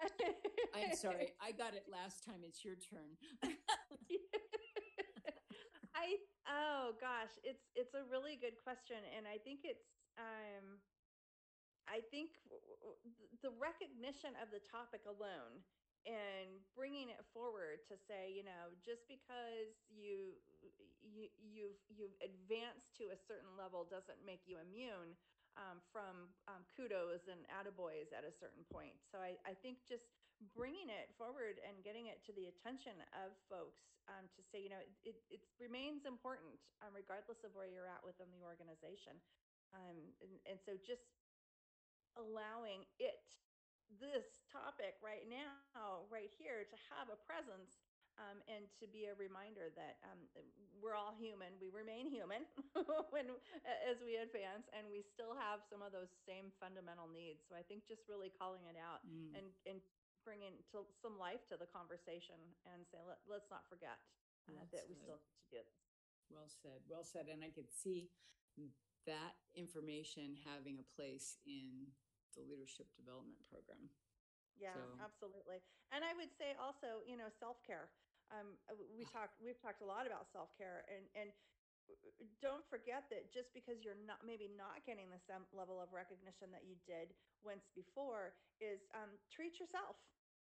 i'm 0.76 0.92
sorry 0.96 1.32
i 1.40 1.52
got 1.52 1.74
it 1.74 1.84
last 1.90 2.24
time 2.24 2.40
it's 2.44 2.64
your 2.64 2.74
turn. 2.76 3.16
I 5.94 6.16
oh 6.48 6.96
gosh, 7.00 7.32
it's 7.44 7.68
it's 7.76 7.92
a 7.94 8.04
really 8.08 8.36
good 8.40 8.56
question, 8.64 8.96
and 9.16 9.26
I 9.28 9.36
think 9.36 9.60
it's 9.64 9.84
um, 10.16 10.80
I 11.88 12.00
think 12.08 12.36
w- 12.48 12.62
w- 12.80 13.00
th- 13.04 13.32
the 13.44 13.52
recognition 13.60 14.32
of 14.40 14.48
the 14.54 14.62
topic 14.64 15.04
alone 15.04 15.60
and 16.06 16.64
bringing 16.74 17.10
it 17.10 17.20
forward 17.32 17.84
to 17.88 17.96
say, 18.08 18.32
you 18.32 18.44
know, 18.44 18.72
just 18.80 19.04
because 19.08 19.72
you 19.88 20.40
you 21.00 21.28
you've 21.36 21.80
you've 21.88 22.16
advanced 22.24 22.92
to 23.00 23.12
a 23.12 23.18
certain 23.28 23.56
level 23.56 23.84
doesn't 23.84 24.20
make 24.24 24.44
you 24.48 24.58
immune 24.60 25.16
um, 25.56 25.82
from 25.92 26.32
um, 26.48 26.62
kudos 26.76 27.26
and 27.28 27.44
attaboys 27.50 28.12
at 28.14 28.24
a 28.24 28.32
certain 28.40 28.64
point. 28.70 28.96
So 29.12 29.18
I, 29.18 29.36
I 29.44 29.54
think 29.60 29.84
just 29.84 30.04
bringing 30.56 30.88
it 30.88 31.12
forward 31.20 31.60
and 31.60 31.84
getting 31.84 32.08
it 32.08 32.24
to 32.24 32.32
the 32.32 32.48
attention 32.48 32.96
of 33.12 33.36
folks 33.50 33.84
um, 34.08 34.24
to 34.32 34.40
say, 34.48 34.62
you 34.62 34.72
know, 34.72 34.80
it, 35.04 35.20
it 35.28 35.42
remains 35.60 36.06
important 36.08 36.56
um, 36.80 36.96
regardless 36.96 37.44
of 37.44 37.52
where 37.52 37.68
you're 37.68 37.90
at 37.90 38.00
within 38.00 38.30
the 38.32 38.40
organization. 38.40 39.20
Um, 39.76 40.16
and, 40.24 40.34
and 40.48 40.58
so 40.64 40.80
just 40.80 41.04
allowing 42.16 42.86
it, 42.98 43.22
this 43.98 44.38
topic 44.52 44.94
right 45.02 45.26
now, 45.26 46.06
right 46.12 46.30
here, 46.38 46.62
to 46.68 46.76
have 46.94 47.10
a 47.10 47.18
presence 47.26 47.82
um, 48.20 48.38
and 48.46 48.68
to 48.78 48.84
be 48.90 49.08
a 49.08 49.16
reminder 49.16 49.72
that 49.74 49.98
um, 50.06 50.20
we're 50.78 50.94
all 50.98 51.16
human. 51.16 51.56
We 51.58 51.72
remain 51.72 52.06
human 52.06 52.44
when 53.14 53.32
as 53.88 53.98
we 54.04 54.20
advance, 54.20 54.68
and 54.76 54.86
we 54.92 55.00
still 55.02 55.32
have 55.34 55.64
some 55.66 55.80
of 55.80 55.90
those 55.90 56.10
same 56.28 56.52
fundamental 56.60 57.08
needs. 57.10 57.42
So 57.48 57.56
I 57.56 57.64
think 57.64 57.88
just 57.88 58.04
really 58.06 58.30
calling 58.30 58.66
it 58.70 58.76
out 58.78 59.02
Mm. 59.08 59.32
and 59.40 59.46
and 59.64 59.78
bringing 60.22 60.60
to 60.70 60.84
some 61.00 61.16
life 61.16 61.40
to 61.48 61.56
the 61.56 61.64
conversation 61.72 62.36
and 62.68 62.84
say 62.92 63.00
Let, 63.00 63.24
let's 63.24 63.48
not 63.48 63.64
forget 63.72 63.96
uh, 64.46 64.52
Well 64.52 64.68
that 64.68 64.84
we 64.84 64.94
still 65.00 65.16
need 65.16 65.32
to 65.32 65.48
do 65.48 65.64
this. 65.64 65.70
Well 66.28 66.50
said. 66.52 66.84
Well 66.86 67.02
said. 67.08 67.26
And 67.32 67.40
I 67.40 67.48
could 67.48 67.72
see 67.72 68.12
that 69.08 69.40
information 69.56 70.36
having 70.44 70.76
a 70.76 70.86
place 70.92 71.40
in 71.48 71.88
the 72.34 72.42
leadership 72.46 72.86
development 72.96 73.40
program. 73.48 73.90
Yeah, 74.58 74.74
So- 74.74 74.98
absolutely. 75.00 75.62
And 75.90 76.04
I 76.04 76.12
would 76.14 76.30
say 76.36 76.54
also, 76.58 77.02
you 77.06 77.16
know, 77.16 77.30
self 77.40 77.62
care. 77.64 77.90
Um, 78.30 78.54
uh, 78.70 78.78
we 78.94 79.02
talked, 79.10 79.42
we've 79.42 79.58
talked 79.58 79.82
a 79.82 79.88
lot 79.88 80.06
about 80.06 80.30
self 80.30 80.54
care, 80.54 80.86
and 80.86 81.06
and 81.18 81.28
uh, 81.90 81.94
don't 82.38 82.62
forget 82.70 83.10
that 83.10 83.32
just 83.34 83.50
because 83.54 83.82
you're 83.82 83.98
not 84.06 84.22
maybe 84.22 84.46
not 84.54 84.86
getting 84.86 85.10
the 85.10 85.18
same 85.26 85.42
level 85.50 85.82
of 85.82 85.90
recognition 85.90 86.52
that 86.54 86.62
you 86.62 86.78
did 86.86 87.14
once 87.42 87.66
before, 87.74 88.34
is 88.60 88.86
um, 88.94 89.10
treat 89.32 89.58
yourself. 89.58 89.98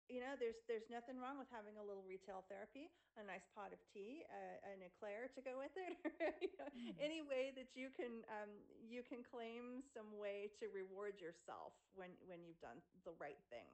You 0.08 0.24
know, 0.24 0.32
there's 0.40 0.56
there's 0.64 0.88
nothing 0.88 1.20
wrong 1.20 1.36
with 1.36 1.52
having 1.52 1.76
a 1.76 1.84
little 1.84 2.00
retail 2.08 2.40
therapy, 2.48 2.88
a 3.20 3.24
nice 3.28 3.44
pot 3.52 3.76
of 3.76 3.80
tea, 3.92 4.24
uh, 4.32 4.56
an 4.72 4.80
eclair 4.80 5.28
to 5.36 5.40
go 5.44 5.60
with 5.60 5.76
it. 5.76 6.00
you 6.40 6.48
know, 6.56 6.64
Mm. 6.72 6.96
Any 7.00 7.20
way 7.20 7.52
that 7.56 7.76
you 7.76 7.92
can 7.92 8.24
um, 8.32 8.48
you 8.88 9.02
can 9.04 9.20
claim 9.20 9.84
some 9.92 10.16
way 10.16 10.48
to 10.60 10.68
reward 10.72 11.20
yourself 11.20 11.76
when 11.92 12.08
when 12.24 12.40
you've 12.44 12.60
done 12.64 12.80
the 13.04 13.12
right 13.20 13.40
thing. 13.52 13.68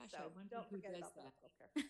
Gosh, 0.00 0.12
so 0.16 0.18
I 0.18 0.28
wonder 0.32 0.48
don't 0.48 0.68
who 0.72 0.76
forget 0.80 0.92
does 0.96 1.12
about 1.12 1.32
that. 1.40 1.68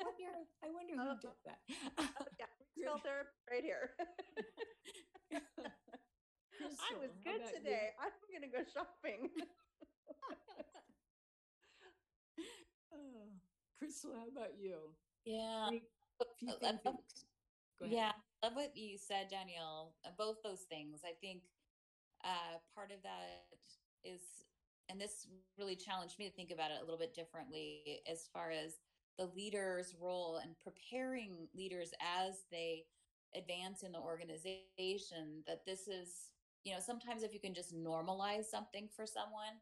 I 0.00 0.04
wonder, 0.04 0.32
I 0.64 0.68
wonder 0.72 0.94
who 0.96 1.08
Uh, 1.08 1.20
did 1.20 1.36
that. 1.48 1.60
Oh, 1.98 2.26
yeah, 2.38 2.46
retail 2.76 2.98
therapy 3.00 3.32
right 3.48 3.64
here. 3.64 3.90
I 6.80 6.96
was 7.00 7.10
good 7.24 7.36
about 7.40 7.52
you? 7.52 7.58
today. 7.60 7.92
I'm 8.00 8.12
gonna 8.32 8.48
go 8.52 8.64
shopping. 8.72 9.30
Oh, 12.92 13.28
Crystal, 13.82 14.12
how 14.14 14.28
about 14.30 14.54
you? 14.60 14.76
Yeah. 15.24 15.66
Any 15.66 15.82
few 16.38 16.52
things 16.60 16.78
Go 16.84 17.86
ahead. 17.86 17.96
Yeah, 17.96 18.12
I 18.14 18.46
love 18.46 18.54
what 18.54 18.76
you 18.76 18.96
said, 18.96 19.26
Danielle. 19.28 19.96
Uh, 20.06 20.10
Both 20.16 20.36
those 20.44 20.60
things. 20.70 21.00
I 21.04 21.14
think 21.20 21.42
uh, 22.24 22.62
part 22.76 22.92
of 22.92 23.02
that 23.02 23.58
is, 24.04 24.20
and 24.88 25.00
this 25.00 25.26
really 25.58 25.74
challenged 25.74 26.16
me 26.20 26.28
to 26.28 26.32
think 26.32 26.52
about 26.52 26.70
it 26.70 26.76
a 26.78 26.84
little 26.84 26.98
bit 26.98 27.12
differently 27.12 28.02
as 28.08 28.28
far 28.32 28.52
as 28.52 28.74
the 29.18 29.30
leader's 29.34 29.96
role 30.00 30.36
and 30.36 30.54
preparing 30.62 31.48
leaders 31.52 31.90
as 32.00 32.44
they 32.52 32.84
advance 33.34 33.82
in 33.82 33.90
the 33.90 33.98
organization. 33.98 35.42
That 35.48 35.66
this 35.66 35.88
is, 35.88 36.30
you 36.62 36.72
know, 36.72 36.78
sometimes 36.78 37.24
if 37.24 37.34
you 37.34 37.40
can 37.40 37.52
just 37.52 37.74
normalize 37.74 38.44
something 38.44 38.88
for 38.94 39.06
someone, 39.06 39.58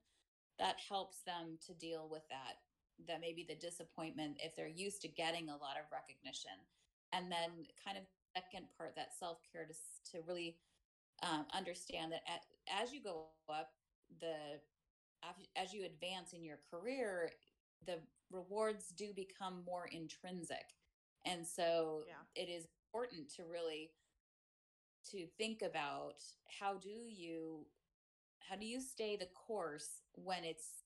that 0.58 0.76
helps 0.90 1.22
them 1.22 1.56
to 1.66 1.72
deal 1.72 2.06
with 2.12 2.28
that. 2.28 2.58
That 3.08 3.20
maybe 3.20 3.44
the 3.48 3.54
disappointment 3.54 4.38
if 4.40 4.54
they're 4.56 4.68
used 4.68 5.02
to 5.02 5.08
getting 5.08 5.48
a 5.48 5.52
lot 5.56 5.76
of 5.78 5.90
recognition 5.92 6.52
and 7.12 7.30
then 7.30 7.66
kind 7.84 7.98
of 7.98 8.04
second 8.36 8.66
part 8.76 8.94
that 8.96 9.08
self-care 9.18 9.66
to, 9.66 10.12
to 10.12 10.22
really 10.26 10.56
um, 11.22 11.44
understand 11.56 12.12
that 12.12 12.20
at, 12.28 12.42
as 12.82 12.92
you 12.92 13.02
go 13.02 13.26
up 13.48 13.70
the 14.20 14.34
as 15.56 15.72
you 15.72 15.84
advance 15.84 16.32
in 16.32 16.44
your 16.44 16.58
career 16.70 17.30
the 17.86 17.98
rewards 18.30 18.88
do 18.96 19.12
become 19.14 19.62
more 19.66 19.88
intrinsic 19.92 20.64
and 21.26 21.46
so 21.46 22.04
Yeah. 22.06 22.42
it 22.42 22.48
is 22.48 22.66
important 22.86 23.28
to 23.36 23.42
really 23.44 23.90
to 25.10 25.26
think 25.38 25.62
about 25.62 26.22
how 26.60 26.74
do 26.74 26.88
you 26.88 27.66
how 28.40 28.56
do 28.56 28.66
you 28.66 28.80
stay 28.80 29.16
the 29.16 29.26
course 29.26 30.02
when 30.14 30.44
it's 30.44 30.84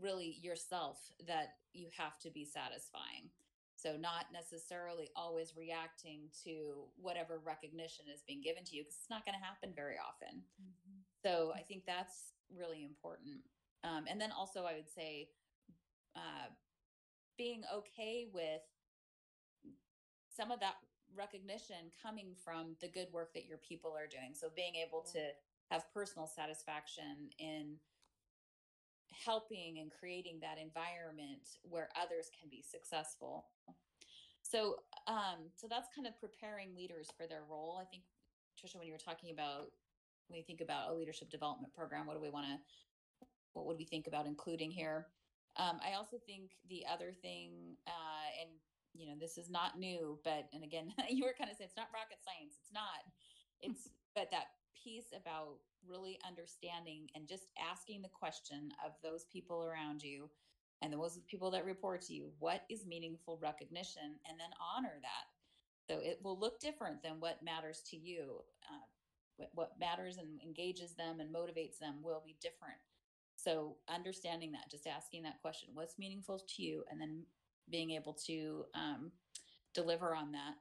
really 0.00 0.38
yourself 0.42 0.98
that 1.26 1.56
you 1.72 1.88
have 1.96 2.18
to 2.20 2.30
be 2.30 2.44
satisfying. 2.44 3.30
So 3.76 3.96
not 3.96 4.26
necessarily 4.32 5.10
always 5.16 5.56
reacting 5.56 6.30
to 6.44 6.84
whatever 6.96 7.38
recognition 7.44 8.06
is 8.12 8.22
being 8.26 8.40
given 8.40 8.64
to 8.64 8.76
you 8.76 8.82
because 8.82 8.96
it's 8.96 9.10
not 9.10 9.24
going 9.26 9.38
to 9.38 9.44
happen 9.44 9.72
very 9.74 9.96
often. 9.98 10.44
Mhm. 10.62 11.02
so 11.22 11.52
i 11.54 11.62
think 11.62 11.84
that's 11.86 12.32
really 12.50 12.84
important. 12.84 13.42
Um, 13.82 14.06
and 14.08 14.20
then 14.20 14.32
also 14.32 14.64
i 14.64 14.74
would 14.74 14.88
say 14.90 15.30
uh, 16.16 16.48
being 17.36 17.64
okay 17.72 18.26
with 18.32 18.62
some 20.28 20.50
of 20.50 20.60
that 20.60 20.76
recognition 21.16 21.90
coming 22.02 22.34
from 22.44 22.76
the 22.80 22.88
good 22.88 23.08
work 23.12 23.32
that 23.34 23.46
your 23.46 23.58
people 23.58 23.92
are 23.96 24.06
doing. 24.06 24.34
So 24.34 24.50
being 24.54 24.74
able 24.76 25.02
to 25.12 25.30
have 25.70 25.92
personal 25.92 26.26
satisfaction 26.26 27.30
in 27.38 27.78
helping 29.24 29.78
and 29.78 29.90
creating 29.90 30.38
that 30.40 30.58
environment 30.58 31.58
where 31.62 31.88
others 32.00 32.30
can 32.38 32.48
be 32.50 32.62
successful. 32.62 33.46
So 34.42 34.76
um 35.06 35.50
so 35.54 35.66
that's 35.68 35.88
kind 35.94 36.06
of 36.06 36.18
preparing 36.20 36.74
leaders 36.74 37.08
for 37.16 37.26
their 37.26 37.42
role. 37.48 37.78
I 37.80 37.86
think 37.86 38.02
Trisha 38.58 38.76
when 38.76 38.86
you 38.86 38.92
were 38.92 38.98
talking 38.98 39.30
about 39.30 39.70
when 40.28 40.38
you 40.38 40.44
think 40.44 40.60
about 40.60 40.90
a 40.90 40.94
leadership 40.94 41.30
development 41.30 41.72
program, 41.72 42.06
what 42.06 42.14
do 42.14 42.22
we 42.22 42.30
want 42.30 42.46
to 42.46 42.58
what 43.54 43.66
would 43.66 43.78
we 43.78 43.84
think 43.84 44.06
about 44.06 44.26
including 44.26 44.70
here? 44.70 45.06
Um, 45.56 45.78
I 45.86 45.94
also 45.94 46.18
think 46.26 46.50
the 46.68 46.82
other 46.90 47.12
thing, 47.22 47.76
uh, 47.86 48.28
and 48.42 48.50
you 48.92 49.06
know, 49.06 49.14
this 49.18 49.38
is 49.38 49.48
not 49.48 49.78
new, 49.78 50.18
but 50.24 50.46
and 50.52 50.62
again, 50.62 50.92
you 51.08 51.24
were 51.24 51.34
kind 51.38 51.50
of 51.50 51.56
saying 51.56 51.70
it's 51.70 51.76
not 51.76 51.94
rocket 51.94 52.18
science. 52.22 52.58
It's 52.60 52.72
not. 52.74 53.02
It's 53.62 53.88
but 54.14 54.30
that 54.30 54.54
piece 54.84 55.06
about 55.16 55.56
really 55.88 56.18
understanding 56.26 57.08
and 57.14 57.26
just 57.26 57.46
asking 57.70 58.02
the 58.02 58.08
question 58.08 58.70
of 58.84 58.92
those 59.02 59.24
people 59.32 59.64
around 59.64 60.02
you 60.02 60.28
and 60.82 60.92
those 60.92 61.18
people 61.26 61.50
that 61.50 61.64
report 61.64 62.02
to 62.02 62.12
you, 62.12 62.30
what 62.38 62.62
is 62.68 62.86
meaningful 62.86 63.38
recognition, 63.42 64.18
and 64.28 64.38
then 64.38 64.50
honor 64.76 65.00
that. 65.00 65.90
So 65.90 66.00
it 66.02 66.20
will 66.22 66.38
look 66.38 66.60
different 66.60 67.02
than 67.02 67.20
what 67.20 67.42
matters 67.42 67.82
to 67.90 67.96
you. 67.96 68.42
Uh, 68.70 69.46
what, 69.54 69.72
matters 69.80 70.18
and 70.18 70.40
engages 70.42 70.94
them 70.94 71.20
and 71.20 71.34
motivates 71.34 71.78
them 71.80 71.96
will 72.02 72.22
be 72.24 72.36
different. 72.40 72.78
So 73.36 73.76
understanding 73.88 74.52
that, 74.52 74.70
just 74.70 74.86
asking 74.86 75.24
that 75.24 75.40
question, 75.42 75.70
what's 75.74 75.98
meaningful 75.98 76.40
to 76.56 76.62
you, 76.62 76.84
and 76.90 77.00
then 77.00 77.24
being 77.70 77.90
able 77.90 78.12
to 78.26 78.64
um, 78.74 79.10
deliver 79.74 80.14
on 80.14 80.32
that. 80.32 80.54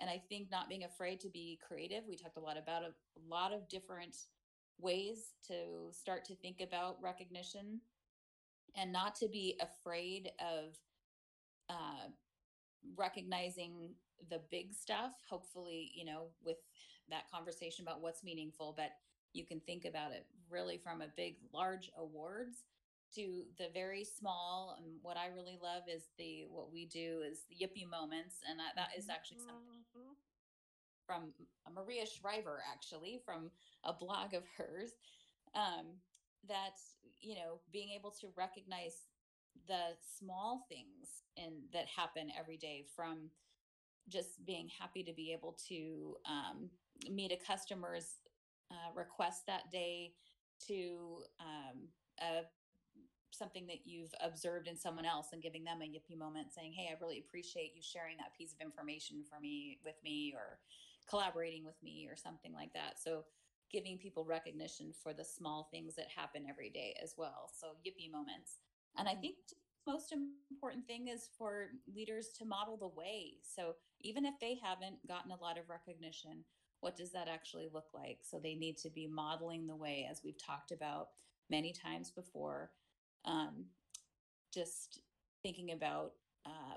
And 0.00 0.08
I 0.08 0.22
think 0.28 0.50
not 0.50 0.68
being 0.68 0.84
afraid 0.84 1.20
to 1.20 1.28
be 1.28 1.58
creative. 1.66 2.04
We 2.08 2.16
talked 2.16 2.36
a 2.36 2.40
lot 2.40 2.56
about 2.56 2.82
a, 2.82 2.86
a 2.86 3.22
lot 3.28 3.52
of 3.52 3.68
different 3.68 4.16
ways 4.80 5.34
to 5.48 5.92
start 5.92 6.24
to 6.26 6.34
think 6.36 6.60
about 6.60 7.02
recognition 7.02 7.80
and 8.76 8.92
not 8.92 9.14
to 9.16 9.28
be 9.28 9.60
afraid 9.60 10.30
of 10.40 10.76
uh, 11.68 12.08
recognizing 12.96 13.90
the 14.30 14.40
big 14.50 14.72
stuff. 14.72 15.12
Hopefully, 15.28 15.90
you 15.94 16.04
know, 16.04 16.26
with 16.44 16.58
that 17.10 17.30
conversation 17.30 17.84
about 17.84 18.00
what's 18.00 18.22
meaningful, 18.22 18.74
but 18.76 18.90
you 19.32 19.44
can 19.44 19.60
think 19.60 19.84
about 19.84 20.12
it 20.12 20.26
really 20.50 20.78
from 20.78 21.02
a 21.02 21.08
big, 21.16 21.36
large 21.52 21.90
awards 21.98 22.64
to 23.14 23.42
the 23.58 23.68
very 23.72 24.04
small. 24.04 24.76
And 24.78 24.86
what 25.02 25.16
I 25.16 25.28
really 25.28 25.58
love 25.62 25.82
is 25.92 26.04
the 26.18 26.44
what 26.50 26.72
we 26.72 26.86
do 26.86 27.22
is 27.28 27.42
the 27.48 27.56
yippee 27.56 27.88
moments, 27.88 28.36
and 28.48 28.58
that, 28.58 28.76
that 28.76 28.88
is 28.96 29.08
actually 29.08 29.38
something. 29.38 29.77
From 31.08 31.32
Maria 31.74 32.04
Shriver, 32.06 32.62
actually, 32.70 33.20
from 33.24 33.50
a 33.84 33.92
blog 33.92 34.34
of 34.34 34.44
hers, 34.56 34.92
um, 35.54 35.86
that 36.46 36.76
you 37.20 37.34
know, 37.34 37.60
being 37.72 37.88
able 37.96 38.12
to 38.20 38.28
recognize 38.36 39.06
the 39.66 39.96
small 40.18 40.66
things 40.68 41.24
and 41.36 41.54
that 41.72 41.86
happen 41.86 42.28
every 42.38 42.58
day, 42.58 42.84
from 42.94 43.30
just 44.08 44.44
being 44.44 44.68
happy 44.78 45.02
to 45.02 45.12
be 45.12 45.32
able 45.32 45.56
to 45.68 46.14
um, 46.26 46.68
meet 47.10 47.32
a 47.32 47.38
customer's 47.44 48.18
uh, 48.70 48.92
request 48.94 49.46
that 49.46 49.70
day, 49.72 50.12
to 50.66 51.22
um, 51.40 51.88
a 52.20 52.42
something 53.30 53.66
that 53.66 53.86
you've 53.86 54.12
observed 54.24 54.66
in 54.66 54.76
someone 54.76 55.04
else 55.04 55.28
and 55.32 55.42
giving 55.42 55.62
them 55.62 55.80
a 55.82 55.84
yippee 55.84 56.18
moment 56.18 56.52
saying 56.52 56.72
hey 56.72 56.88
i 56.90 56.96
really 57.00 57.18
appreciate 57.18 57.72
you 57.74 57.82
sharing 57.82 58.16
that 58.16 58.36
piece 58.36 58.52
of 58.52 58.60
information 58.60 59.22
for 59.28 59.38
me 59.40 59.78
with 59.84 59.94
me 60.02 60.34
or 60.34 60.58
collaborating 61.08 61.64
with 61.64 61.80
me 61.82 62.06
or 62.10 62.16
something 62.16 62.52
like 62.52 62.72
that. 62.74 62.98
So 63.02 63.24
giving 63.70 63.98
people 63.98 64.24
recognition 64.24 64.92
for 65.02 65.12
the 65.12 65.24
small 65.24 65.68
things 65.70 65.94
that 65.96 66.06
happen 66.14 66.44
every 66.48 66.70
day 66.70 66.96
as 67.02 67.14
well. 67.16 67.50
So 67.58 67.68
yippee 67.86 68.10
moments. 68.10 68.58
And 68.96 69.08
i 69.08 69.14
think 69.14 69.36
most 69.86 70.12
important 70.50 70.86
thing 70.86 71.08
is 71.08 71.30
for 71.38 71.68
leaders 71.94 72.28
to 72.38 72.44
model 72.44 72.76
the 72.76 72.88
way. 72.88 73.36
So 73.42 73.74
even 74.02 74.26
if 74.26 74.34
they 74.40 74.58
haven't 74.62 75.06
gotten 75.06 75.30
a 75.30 75.40
lot 75.40 75.58
of 75.58 75.70
recognition 75.70 76.44
what 76.80 76.96
does 76.96 77.12
that 77.12 77.28
actually 77.28 77.68
look 77.72 77.88
like? 77.92 78.18
So 78.22 78.38
they 78.38 78.54
need 78.54 78.76
to 78.78 78.90
be 78.90 79.06
modeling 79.06 79.66
the 79.66 79.76
way 79.76 80.06
as 80.10 80.22
we've 80.24 80.38
talked 80.38 80.70
about 80.70 81.08
many 81.50 81.72
times 81.72 82.10
before. 82.10 82.70
Um, 83.24 83.64
just 84.52 85.00
thinking 85.42 85.72
about 85.72 86.12
uh, 86.46 86.76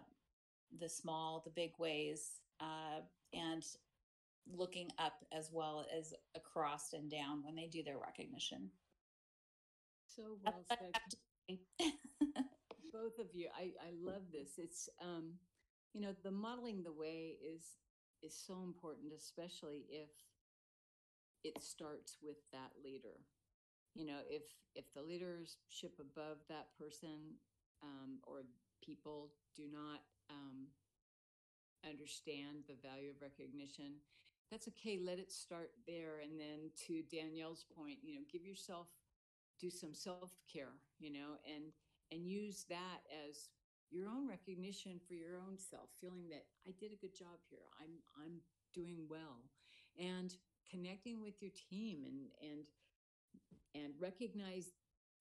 the 0.79 0.89
small, 0.89 1.41
the 1.43 1.51
big 1.51 1.71
ways, 1.77 2.39
uh, 2.59 3.01
and 3.33 3.63
looking 4.47 4.89
up 4.97 5.13
as 5.31 5.49
well 5.51 5.85
as 5.97 6.13
across 6.35 6.93
and 6.93 7.09
down 7.09 7.43
when 7.43 7.55
they 7.55 7.67
do 7.67 7.83
their 7.83 7.97
recognition. 7.99 8.71
So 10.07 10.37
well 10.43 10.63
That's 10.67 10.75
what 10.77 10.79
I 10.81 10.85
said. 10.85 10.93
have 10.93 11.09
to 11.09 11.17
say. 11.49 11.93
both 12.93 13.17
of 13.19 13.27
you 13.33 13.47
i 13.57 13.71
i 13.87 13.91
love 14.01 14.21
this 14.31 14.57
it's 14.57 14.89
um 15.01 15.33
you 15.93 16.01
know 16.01 16.13
the 16.23 16.31
modeling 16.31 16.83
the 16.83 16.91
way 16.91 17.37
is 17.43 17.77
is 18.21 18.35
so 18.47 18.61
important 18.63 19.11
especially 19.15 19.85
if 19.89 20.09
it 21.43 21.61
starts 21.61 22.17
with 22.21 22.37
that 22.51 22.71
leader 22.83 23.19
you 23.95 24.05
know 24.05 24.19
if 24.29 24.43
if 24.75 24.85
the 24.93 25.01
leadership 25.01 25.93
above 25.99 26.37
that 26.49 26.67
person 26.77 27.35
um, 27.83 28.19
or 28.27 28.43
people 28.83 29.31
do 29.55 29.63
not 29.71 30.01
um, 30.29 30.67
understand 31.87 32.63
the 32.67 32.75
value 32.81 33.09
of 33.11 33.21
recognition 33.21 33.99
that's 34.51 34.67
okay 34.67 34.99
let 35.03 35.17
it 35.17 35.31
start 35.31 35.71
there 35.87 36.19
and 36.21 36.39
then 36.39 36.69
to 36.75 37.01
danielle's 37.09 37.65
point 37.75 37.97
you 38.03 38.13
know 38.15 38.21
give 38.31 38.43
yourself 38.45 38.87
do 39.59 39.69
some 39.69 39.93
self-care 39.93 40.73
you 40.99 41.11
know 41.11 41.39
and 41.47 41.71
and 42.11 42.27
use 42.27 42.65
that 42.69 43.01
as 43.27 43.49
your 43.91 44.07
own 44.07 44.27
recognition 44.27 44.99
for 45.07 45.13
your 45.13 45.37
own 45.37 45.57
self 45.57 45.89
feeling 45.99 46.27
that 46.29 46.45
i 46.67 46.71
did 46.79 46.91
a 46.91 46.95
good 46.95 47.15
job 47.15 47.39
here. 47.49 47.67
I'm 47.79 47.91
i'm 48.23 48.41
doing 48.73 49.05
well. 49.09 49.43
And 49.99 50.33
connecting 50.69 51.21
with 51.21 51.41
your 51.41 51.51
team 51.69 52.03
and 52.05 52.49
and 52.49 52.61
and 53.75 53.93
recognize 53.99 54.71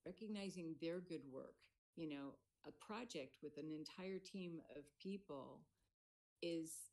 recognizing 0.06 0.74
their 0.80 1.00
good 1.00 1.22
work 1.32 1.56
you 1.96 2.08
know 2.08 2.34
a 2.66 2.72
project 2.84 3.36
with 3.42 3.56
an 3.58 3.70
entire 3.70 4.18
team 4.18 4.60
of 4.76 4.84
people 5.02 5.60
is 6.42 6.89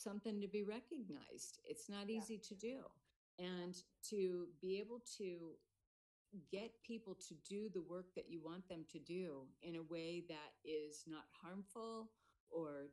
something 0.00 0.40
to 0.40 0.48
be 0.48 0.62
recognized. 0.64 1.60
It's 1.64 1.88
not 1.88 2.08
Yeah. 2.08 2.18
easy 2.18 2.38
to 2.38 2.54
do 2.54 2.90
and 3.38 3.74
to 4.10 4.48
be 4.60 4.78
able 4.80 5.00
to 5.18 5.58
get 6.50 6.82
people 6.84 7.14
to 7.14 7.34
do 7.48 7.68
the 7.68 7.82
work 7.82 8.14
that 8.14 8.30
you 8.30 8.40
want 8.40 8.68
them 8.68 8.84
to 8.92 8.98
do 9.00 9.48
in 9.62 9.76
a 9.76 9.82
way 9.82 10.24
that 10.28 10.52
is 10.64 11.04
not 11.06 11.24
harmful 11.42 12.12
or 12.50 12.92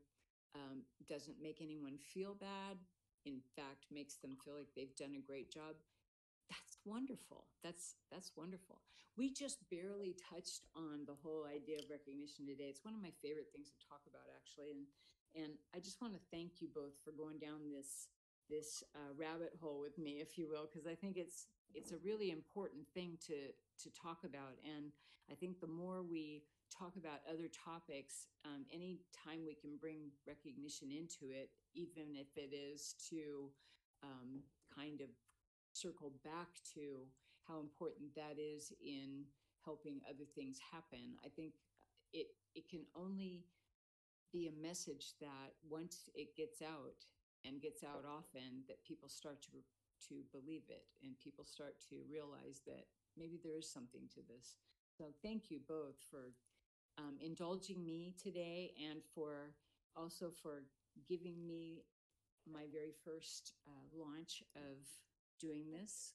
um, 0.56 0.84
doesn't 1.08 1.42
make 1.42 1.62
anyone 1.62 1.98
feel 1.98 2.34
bad 2.34 2.78
in 3.26 3.42
fact 3.56 3.86
makes 3.92 4.16
them 4.18 4.36
feel 4.44 4.56
like 4.56 4.74
they've 4.76 4.96
done 4.96 5.16
a 5.16 5.22
great 5.22 5.52
job 5.52 5.76
that's 6.50 6.80
wonderful. 6.86 7.48
That's 7.64 7.96
that's 8.12 8.32
wonderful. 8.38 8.84
We 9.18 9.34
just 9.34 9.70
barely 9.70 10.16
touched 10.16 10.68
on 10.76 11.06
the 11.06 11.16
whole 11.16 11.46
idea 11.46 11.80
of 11.80 11.90
recognition 11.90 12.46
today. 12.48 12.70
It's 12.70 12.86
one 12.86 12.94
of 12.96 13.02
my 13.02 13.12
favorite 13.22 13.52
things 13.52 13.70
to 13.72 13.80
talk 13.88 14.04
about 14.08 14.32
actually 14.36 14.72
and 14.72 14.86
and 15.38 15.54
i 15.76 15.80
just 15.80 16.02
want 16.02 16.14
to 16.14 16.20
thank 16.32 16.60
you 16.60 16.68
both 16.74 16.98
for 17.04 17.12
going 17.12 17.38
down 17.38 17.70
this 17.72 18.10
this 18.50 18.84
uh, 18.96 19.12
rabbit 19.16 19.54
hole 19.62 19.80
with 19.80 19.98
me 19.98 20.20
if 20.20 20.38
you 20.38 20.48
will 20.50 20.68
because 20.72 20.88
i 20.88 20.96
think 20.96 21.18
it's 21.18 21.48
it's 21.74 21.92
a 21.92 21.98
really 22.04 22.32
important 22.32 22.84
thing 22.94 23.18
to 23.26 23.54
to 23.82 23.90
talk 23.94 24.24
about 24.26 24.58
and 24.66 24.92
i 25.32 25.36
think 25.36 25.60
the 25.60 25.68
more 25.68 26.02
we 26.02 26.44
talk 26.72 26.96
about 26.98 27.24
other 27.32 27.48
topics 27.48 28.28
um, 28.46 28.66
anytime 28.74 29.46
we 29.46 29.56
can 29.56 29.78
bring 29.80 30.12
recognition 30.28 30.92
into 30.92 31.32
it 31.32 31.50
even 31.76 32.16
if 32.16 32.28
it 32.36 32.54
is 32.54 32.96
to 33.10 33.50
um, 34.04 34.44
kind 34.76 35.00
of 35.02 35.08
circle 35.74 36.12
back 36.26 36.60
to 36.74 37.06
how 37.48 37.60
important 37.60 38.14
that 38.16 38.36
is 38.38 38.74
in 38.84 39.24
helping 39.64 40.02
other 40.10 40.26
things 40.36 40.58
happen 40.72 41.16
i 41.24 41.30
think 41.30 41.54
it 42.14 42.28
it 42.56 42.68
can 42.70 42.82
only 42.96 43.46
be 44.32 44.48
a 44.48 44.62
message 44.62 45.14
that 45.20 45.54
once 45.70 46.10
it 46.16 46.36
gets 46.36 46.62
out 46.62 47.06
and 47.46 47.62
gets 47.62 47.84
out 47.84 48.04
often 48.08 48.64
that 48.68 48.84
people 48.84 49.10
start 49.10 49.42
to 49.44 49.52
to 50.10 50.22
believe 50.32 50.70
it 50.70 50.86
and 51.04 51.18
people 51.20 51.44
start 51.44 51.76
to 51.90 51.96
realize 52.10 52.62
that 52.68 52.86
maybe 53.18 53.40
there 53.44 53.58
is 53.58 53.68
something 53.70 54.04
to 54.14 54.22
this. 54.30 54.58
So 54.96 55.06
thank 55.24 55.50
you 55.50 55.60
both 55.68 55.98
for 56.12 56.34
um, 56.98 57.18
indulging 57.20 57.84
me 57.84 58.14
today 58.22 58.74
and 58.90 59.02
for 59.16 59.54
also 59.96 60.30
for 60.30 60.64
giving 61.08 61.48
me 61.48 61.84
my 62.52 62.66
very 62.72 62.94
first 63.04 63.54
uh, 63.68 63.86
launch 63.92 64.44
of 64.56 64.78
doing 65.40 65.66
this 65.72 66.14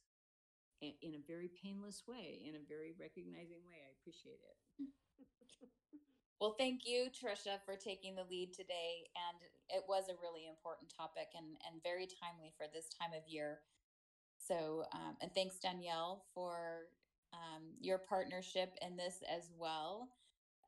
in 0.80 1.14
a 1.14 1.22
very 1.28 1.48
painless 1.62 2.02
way 2.08 2.42
in 2.44 2.56
a 2.56 2.68
very 2.68 2.92
recognizing 2.98 3.62
way. 3.66 3.78
I 3.86 3.94
appreciate 3.94 4.40
it 4.42 4.88
Well, 6.42 6.56
thank 6.58 6.80
you, 6.84 7.06
Trisha, 7.06 7.62
for 7.64 7.76
taking 7.76 8.16
the 8.16 8.26
lead 8.28 8.52
today. 8.52 9.06
And 9.14 9.38
it 9.70 9.84
was 9.86 10.08
a 10.08 10.18
really 10.20 10.48
important 10.50 10.90
topic 10.90 11.28
and, 11.38 11.46
and 11.70 11.80
very 11.84 12.08
timely 12.18 12.50
for 12.58 12.66
this 12.74 12.90
time 12.98 13.14
of 13.16 13.22
year. 13.30 13.60
So, 14.42 14.82
um, 14.92 15.14
and 15.22 15.32
thanks, 15.36 15.60
Danielle, 15.60 16.24
for 16.34 16.90
um, 17.32 17.62
your 17.80 17.98
partnership 17.98 18.74
in 18.82 18.96
this 18.96 19.22
as 19.32 19.52
well. 19.56 20.08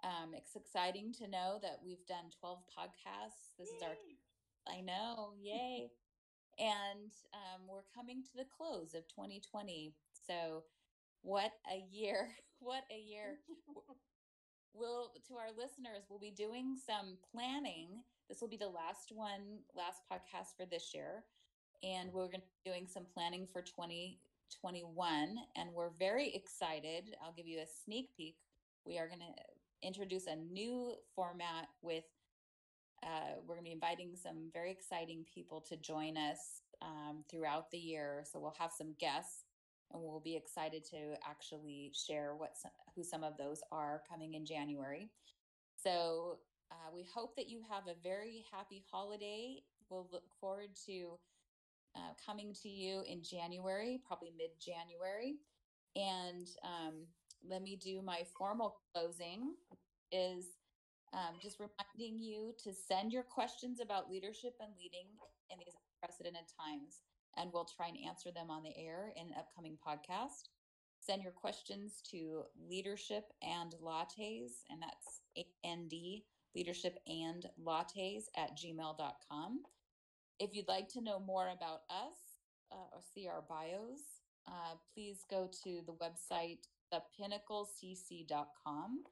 Um, 0.04 0.30
it's 0.32 0.54
exciting 0.54 1.12
to 1.14 1.26
know 1.26 1.58
that 1.60 1.80
we've 1.84 2.06
done 2.06 2.30
12 2.38 2.58
podcasts. 2.70 3.58
This 3.58 3.66
yay. 3.70 3.76
is 3.76 3.82
our, 3.82 4.72
I 4.72 4.80
know, 4.80 5.32
yay. 5.42 5.90
and 6.56 7.10
um, 7.34 7.66
we're 7.68 7.90
coming 7.92 8.22
to 8.22 8.36
the 8.36 8.46
close 8.56 8.94
of 8.94 9.08
2020. 9.08 9.92
So, 10.12 10.62
what 11.22 11.50
a 11.66 11.82
year! 11.90 12.28
What 12.60 12.84
a 12.90 12.98
year! 12.98 13.40
we'll 14.74 15.12
to 15.28 15.34
our 15.34 15.50
listeners, 15.56 16.04
we'll 16.08 16.18
be 16.18 16.30
doing 16.30 16.76
some 16.76 17.16
planning. 17.32 18.02
This 18.28 18.40
will 18.40 18.48
be 18.48 18.56
the 18.56 18.68
last 18.68 19.12
one, 19.12 19.60
last 19.76 20.02
podcast 20.10 20.56
for 20.56 20.66
this 20.66 20.92
year, 20.94 21.24
and 21.82 22.12
we're 22.12 22.26
going 22.26 22.40
to 22.40 22.46
be 22.64 22.70
doing 22.70 22.86
some 22.86 23.04
planning 23.14 23.46
for 23.52 23.62
2021. 23.62 25.36
And 25.56 25.70
we're 25.72 25.90
very 25.98 26.34
excited. 26.34 27.16
I'll 27.22 27.34
give 27.34 27.46
you 27.46 27.60
a 27.60 27.66
sneak 27.84 28.10
peek. 28.16 28.36
We 28.84 28.98
are 28.98 29.06
going 29.06 29.20
to 29.20 29.86
introduce 29.86 30.26
a 30.26 30.36
new 30.36 30.94
format 31.14 31.68
with 31.82 32.04
uh, 33.02 33.36
we're 33.46 33.54
going 33.54 33.64
to 33.64 33.68
be 33.68 33.72
inviting 33.72 34.16
some 34.16 34.48
very 34.52 34.70
exciting 34.70 35.26
people 35.32 35.60
to 35.60 35.76
join 35.76 36.16
us 36.16 36.62
um, 36.80 37.22
throughout 37.30 37.70
the 37.70 37.78
year. 37.78 38.24
So 38.30 38.38
we'll 38.38 38.56
have 38.58 38.72
some 38.72 38.94
guests, 38.98 39.44
and 39.92 40.02
we'll 40.02 40.20
be 40.20 40.36
excited 40.36 40.84
to 40.90 41.14
actually 41.28 41.92
share 41.94 42.34
what 42.36 42.56
some, 42.56 42.70
who 42.94 43.04
some 43.04 43.22
of 43.24 43.36
those 43.36 43.60
are 43.70 44.02
coming 44.10 44.34
in 44.34 44.44
January. 44.44 45.10
So 45.82 46.38
uh, 46.70 46.90
we 46.94 47.04
hope 47.14 47.36
that 47.36 47.48
you 47.48 47.60
have 47.70 47.84
a 47.86 47.94
very 48.02 48.44
happy 48.52 48.82
holiday. 48.90 49.62
We'll 49.90 50.08
look 50.12 50.24
forward 50.40 50.70
to 50.86 51.18
uh, 51.96 52.12
coming 52.24 52.54
to 52.62 52.68
you 52.68 53.02
in 53.08 53.22
January, 53.22 54.00
probably 54.06 54.32
mid 54.36 54.50
January. 54.58 55.36
And 55.94 56.48
um, 56.64 57.06
let 57.48 57.62
me 57.62 57.76
do 57.76 58.02
my 58.02 58.22
formal 58.36 58.76
closing. 58.92 59.54
Is 60.10 60.46
um, 61.12 61.38
just 61.40 61.58
reminding 61.58 62.18
you 62.18 62.54
to 62.64 62.72
send 62.72 63.12
your 63.12 63.22
questions 63.22 63.80
about 63.80 64.10
leadership 64.10 64.54
and 64.60 64.70
leading 64.78 65.06
in 65.50 65.58
these 65.58 65.74
unprecedented 66.02 66.50
times, 66.58 67.02
and 67.36 67.50
we'll 67.52 67.68
try 67.76 67.88
and 67.88 67.98
answer 68.06 68.30
them 68.30 68.50
on 68.50 68.62
the 68.62 68.76
air 68.76 69.12
in 69.16 69.26
an 69.28 69.34
upcoming 69.38 69.78
podcast. 69.86 70.48
Send 71.00 71.22
your 71.22 71.32
questions 71.32 72.02
to 72.10 72.42
leadership 72.68 73.24
and 73.42 73.74
lattes, 73.82 74.64
and 74.70 74.82
that's 74.82 75.22
AND 75.64 75.92
leadership 76.54 76.98
and 77.06 77.46
lattes 77.62 78.24
at 78.36 78.56
gmail.com. 78.56 79.62
If 80.38 80.54
you'd 80.54 80.68
like 80.68 80.88
to 80.90 81.02
know 81.02 81.18
more 81.20 81.48
about 81.48 81.80
us 81.90 82.38
uh, 82.72 82.88
or 82.92 83.00
see 83.14 83.28
our 83.28 83.42
bios, 83.48 84.00
uh, 84.48 84.76
please 84.94 85.24
go 85.30 85.48
to 85.64 85.82
the 85.86 85.92
website 85.92 86.68
thepinnaclecc.com 86.92 89.04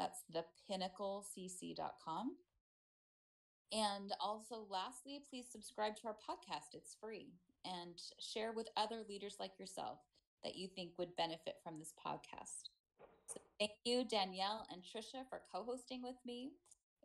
that's 0.00 0.24
thepinnaclecc.com. 0.34 2.36
And 3.72 4.12
also, 4.18 4.66
lastly, 4.68 5.20
please 5.28 5.46
subscribe 5.52 5.94
to 5.96 6.08
our 6.08 6.14
podcast. 6.14 6.74
It's 6.74 6.96
free. 7.00 7.34
And 7.64 8.00
share 8.18 8.52
with 8.52 8.68
other 8.76 9.02
leaders 9.08 9.36
like 9.38 9.58
yourself 9.58 9.98
that 10.42 10.56
you 10.56 10.68
think 10.68 10.92
would 10.98 11.14
benefit 11.16 11.56
from 11.62 11.78
this 11.78 11.92
podcast. 12.04 12.70
So 13.26 13.40
thank 13.58 13.72
you, 13.84 14.04
Danielle 14.04 14.66
and 14.72 14.82
Trisha, 14.82 15.28
for 15.28 15.42
co 15.52 15.62
hosting 15.62 16.02
with 16.02 16.16
me 16.26 16.52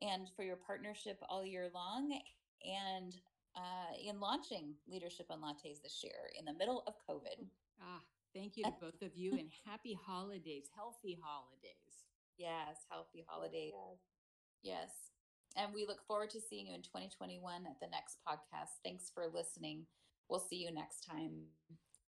and 0.01 0.29
for 0.35 0.43
your 0.43 0.55
partnership 0.55 1.17
all 1.29 1.45
year 1.45 1.69
long 1.73 2.19
and 2.63 3.15
uh, 3.55 3.93
in 4.03 4.19
launching 4.19 4.73
Leadership 4.87 5.27
and 5.29 5.41
Lattes 5.41 5.81
this 5.81 6.01
year 6.03 6.31
in 6.37 6.45
the 6.45 6.53
middle 6.53 6.83
of 6.87 6.95
COVID. 7.09 7.45
Ah, 7.81 8.01
thank 8.33 8.57
you 8.57 8.63
to 8.63 8.73
both 8.81 9.01
of 9.01 9.15
you 9.15 9.31
and 9.33 9.49
happy 9.65 9.97
holidays, 10.05 10.65
healthy 10.75 11.17
holidays. 11.21 12.05
Yes, 12.37 12.85
healthy 12.89 13.23
holiday. 13.27 13.71
Yes. 14.61 14.79
yes. 14.81 14.89
And 15.57 15.73
we 15.73 15.85
look 15.85 16.05
forward 16.05 16.29
to 16.31 16.41
seeing 16.41 16.67
you 16.67 16.75
in 16.75 16.81
2021 16.81 17.65
at 17.65 17.79
the 17.79 17.87
next 17.87 18.17
podcast. 18.27 18.83
Thanks 18.83 19.09
for 19.13 19.23
listening. 19.33 19.85
We'll 20.29 20.39
see 20.39 20.57
you 20.57 20.71
next 20.73 21.01
time. 21.05 21.31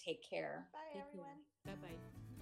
Take 0.04 0.28
care. 0.28 0.68
Bye, 0.74 0.80
Take 0.94 1.04
everyone. 1.10 1.38
Bye 1.66 1.72
bye. 1.82 2.33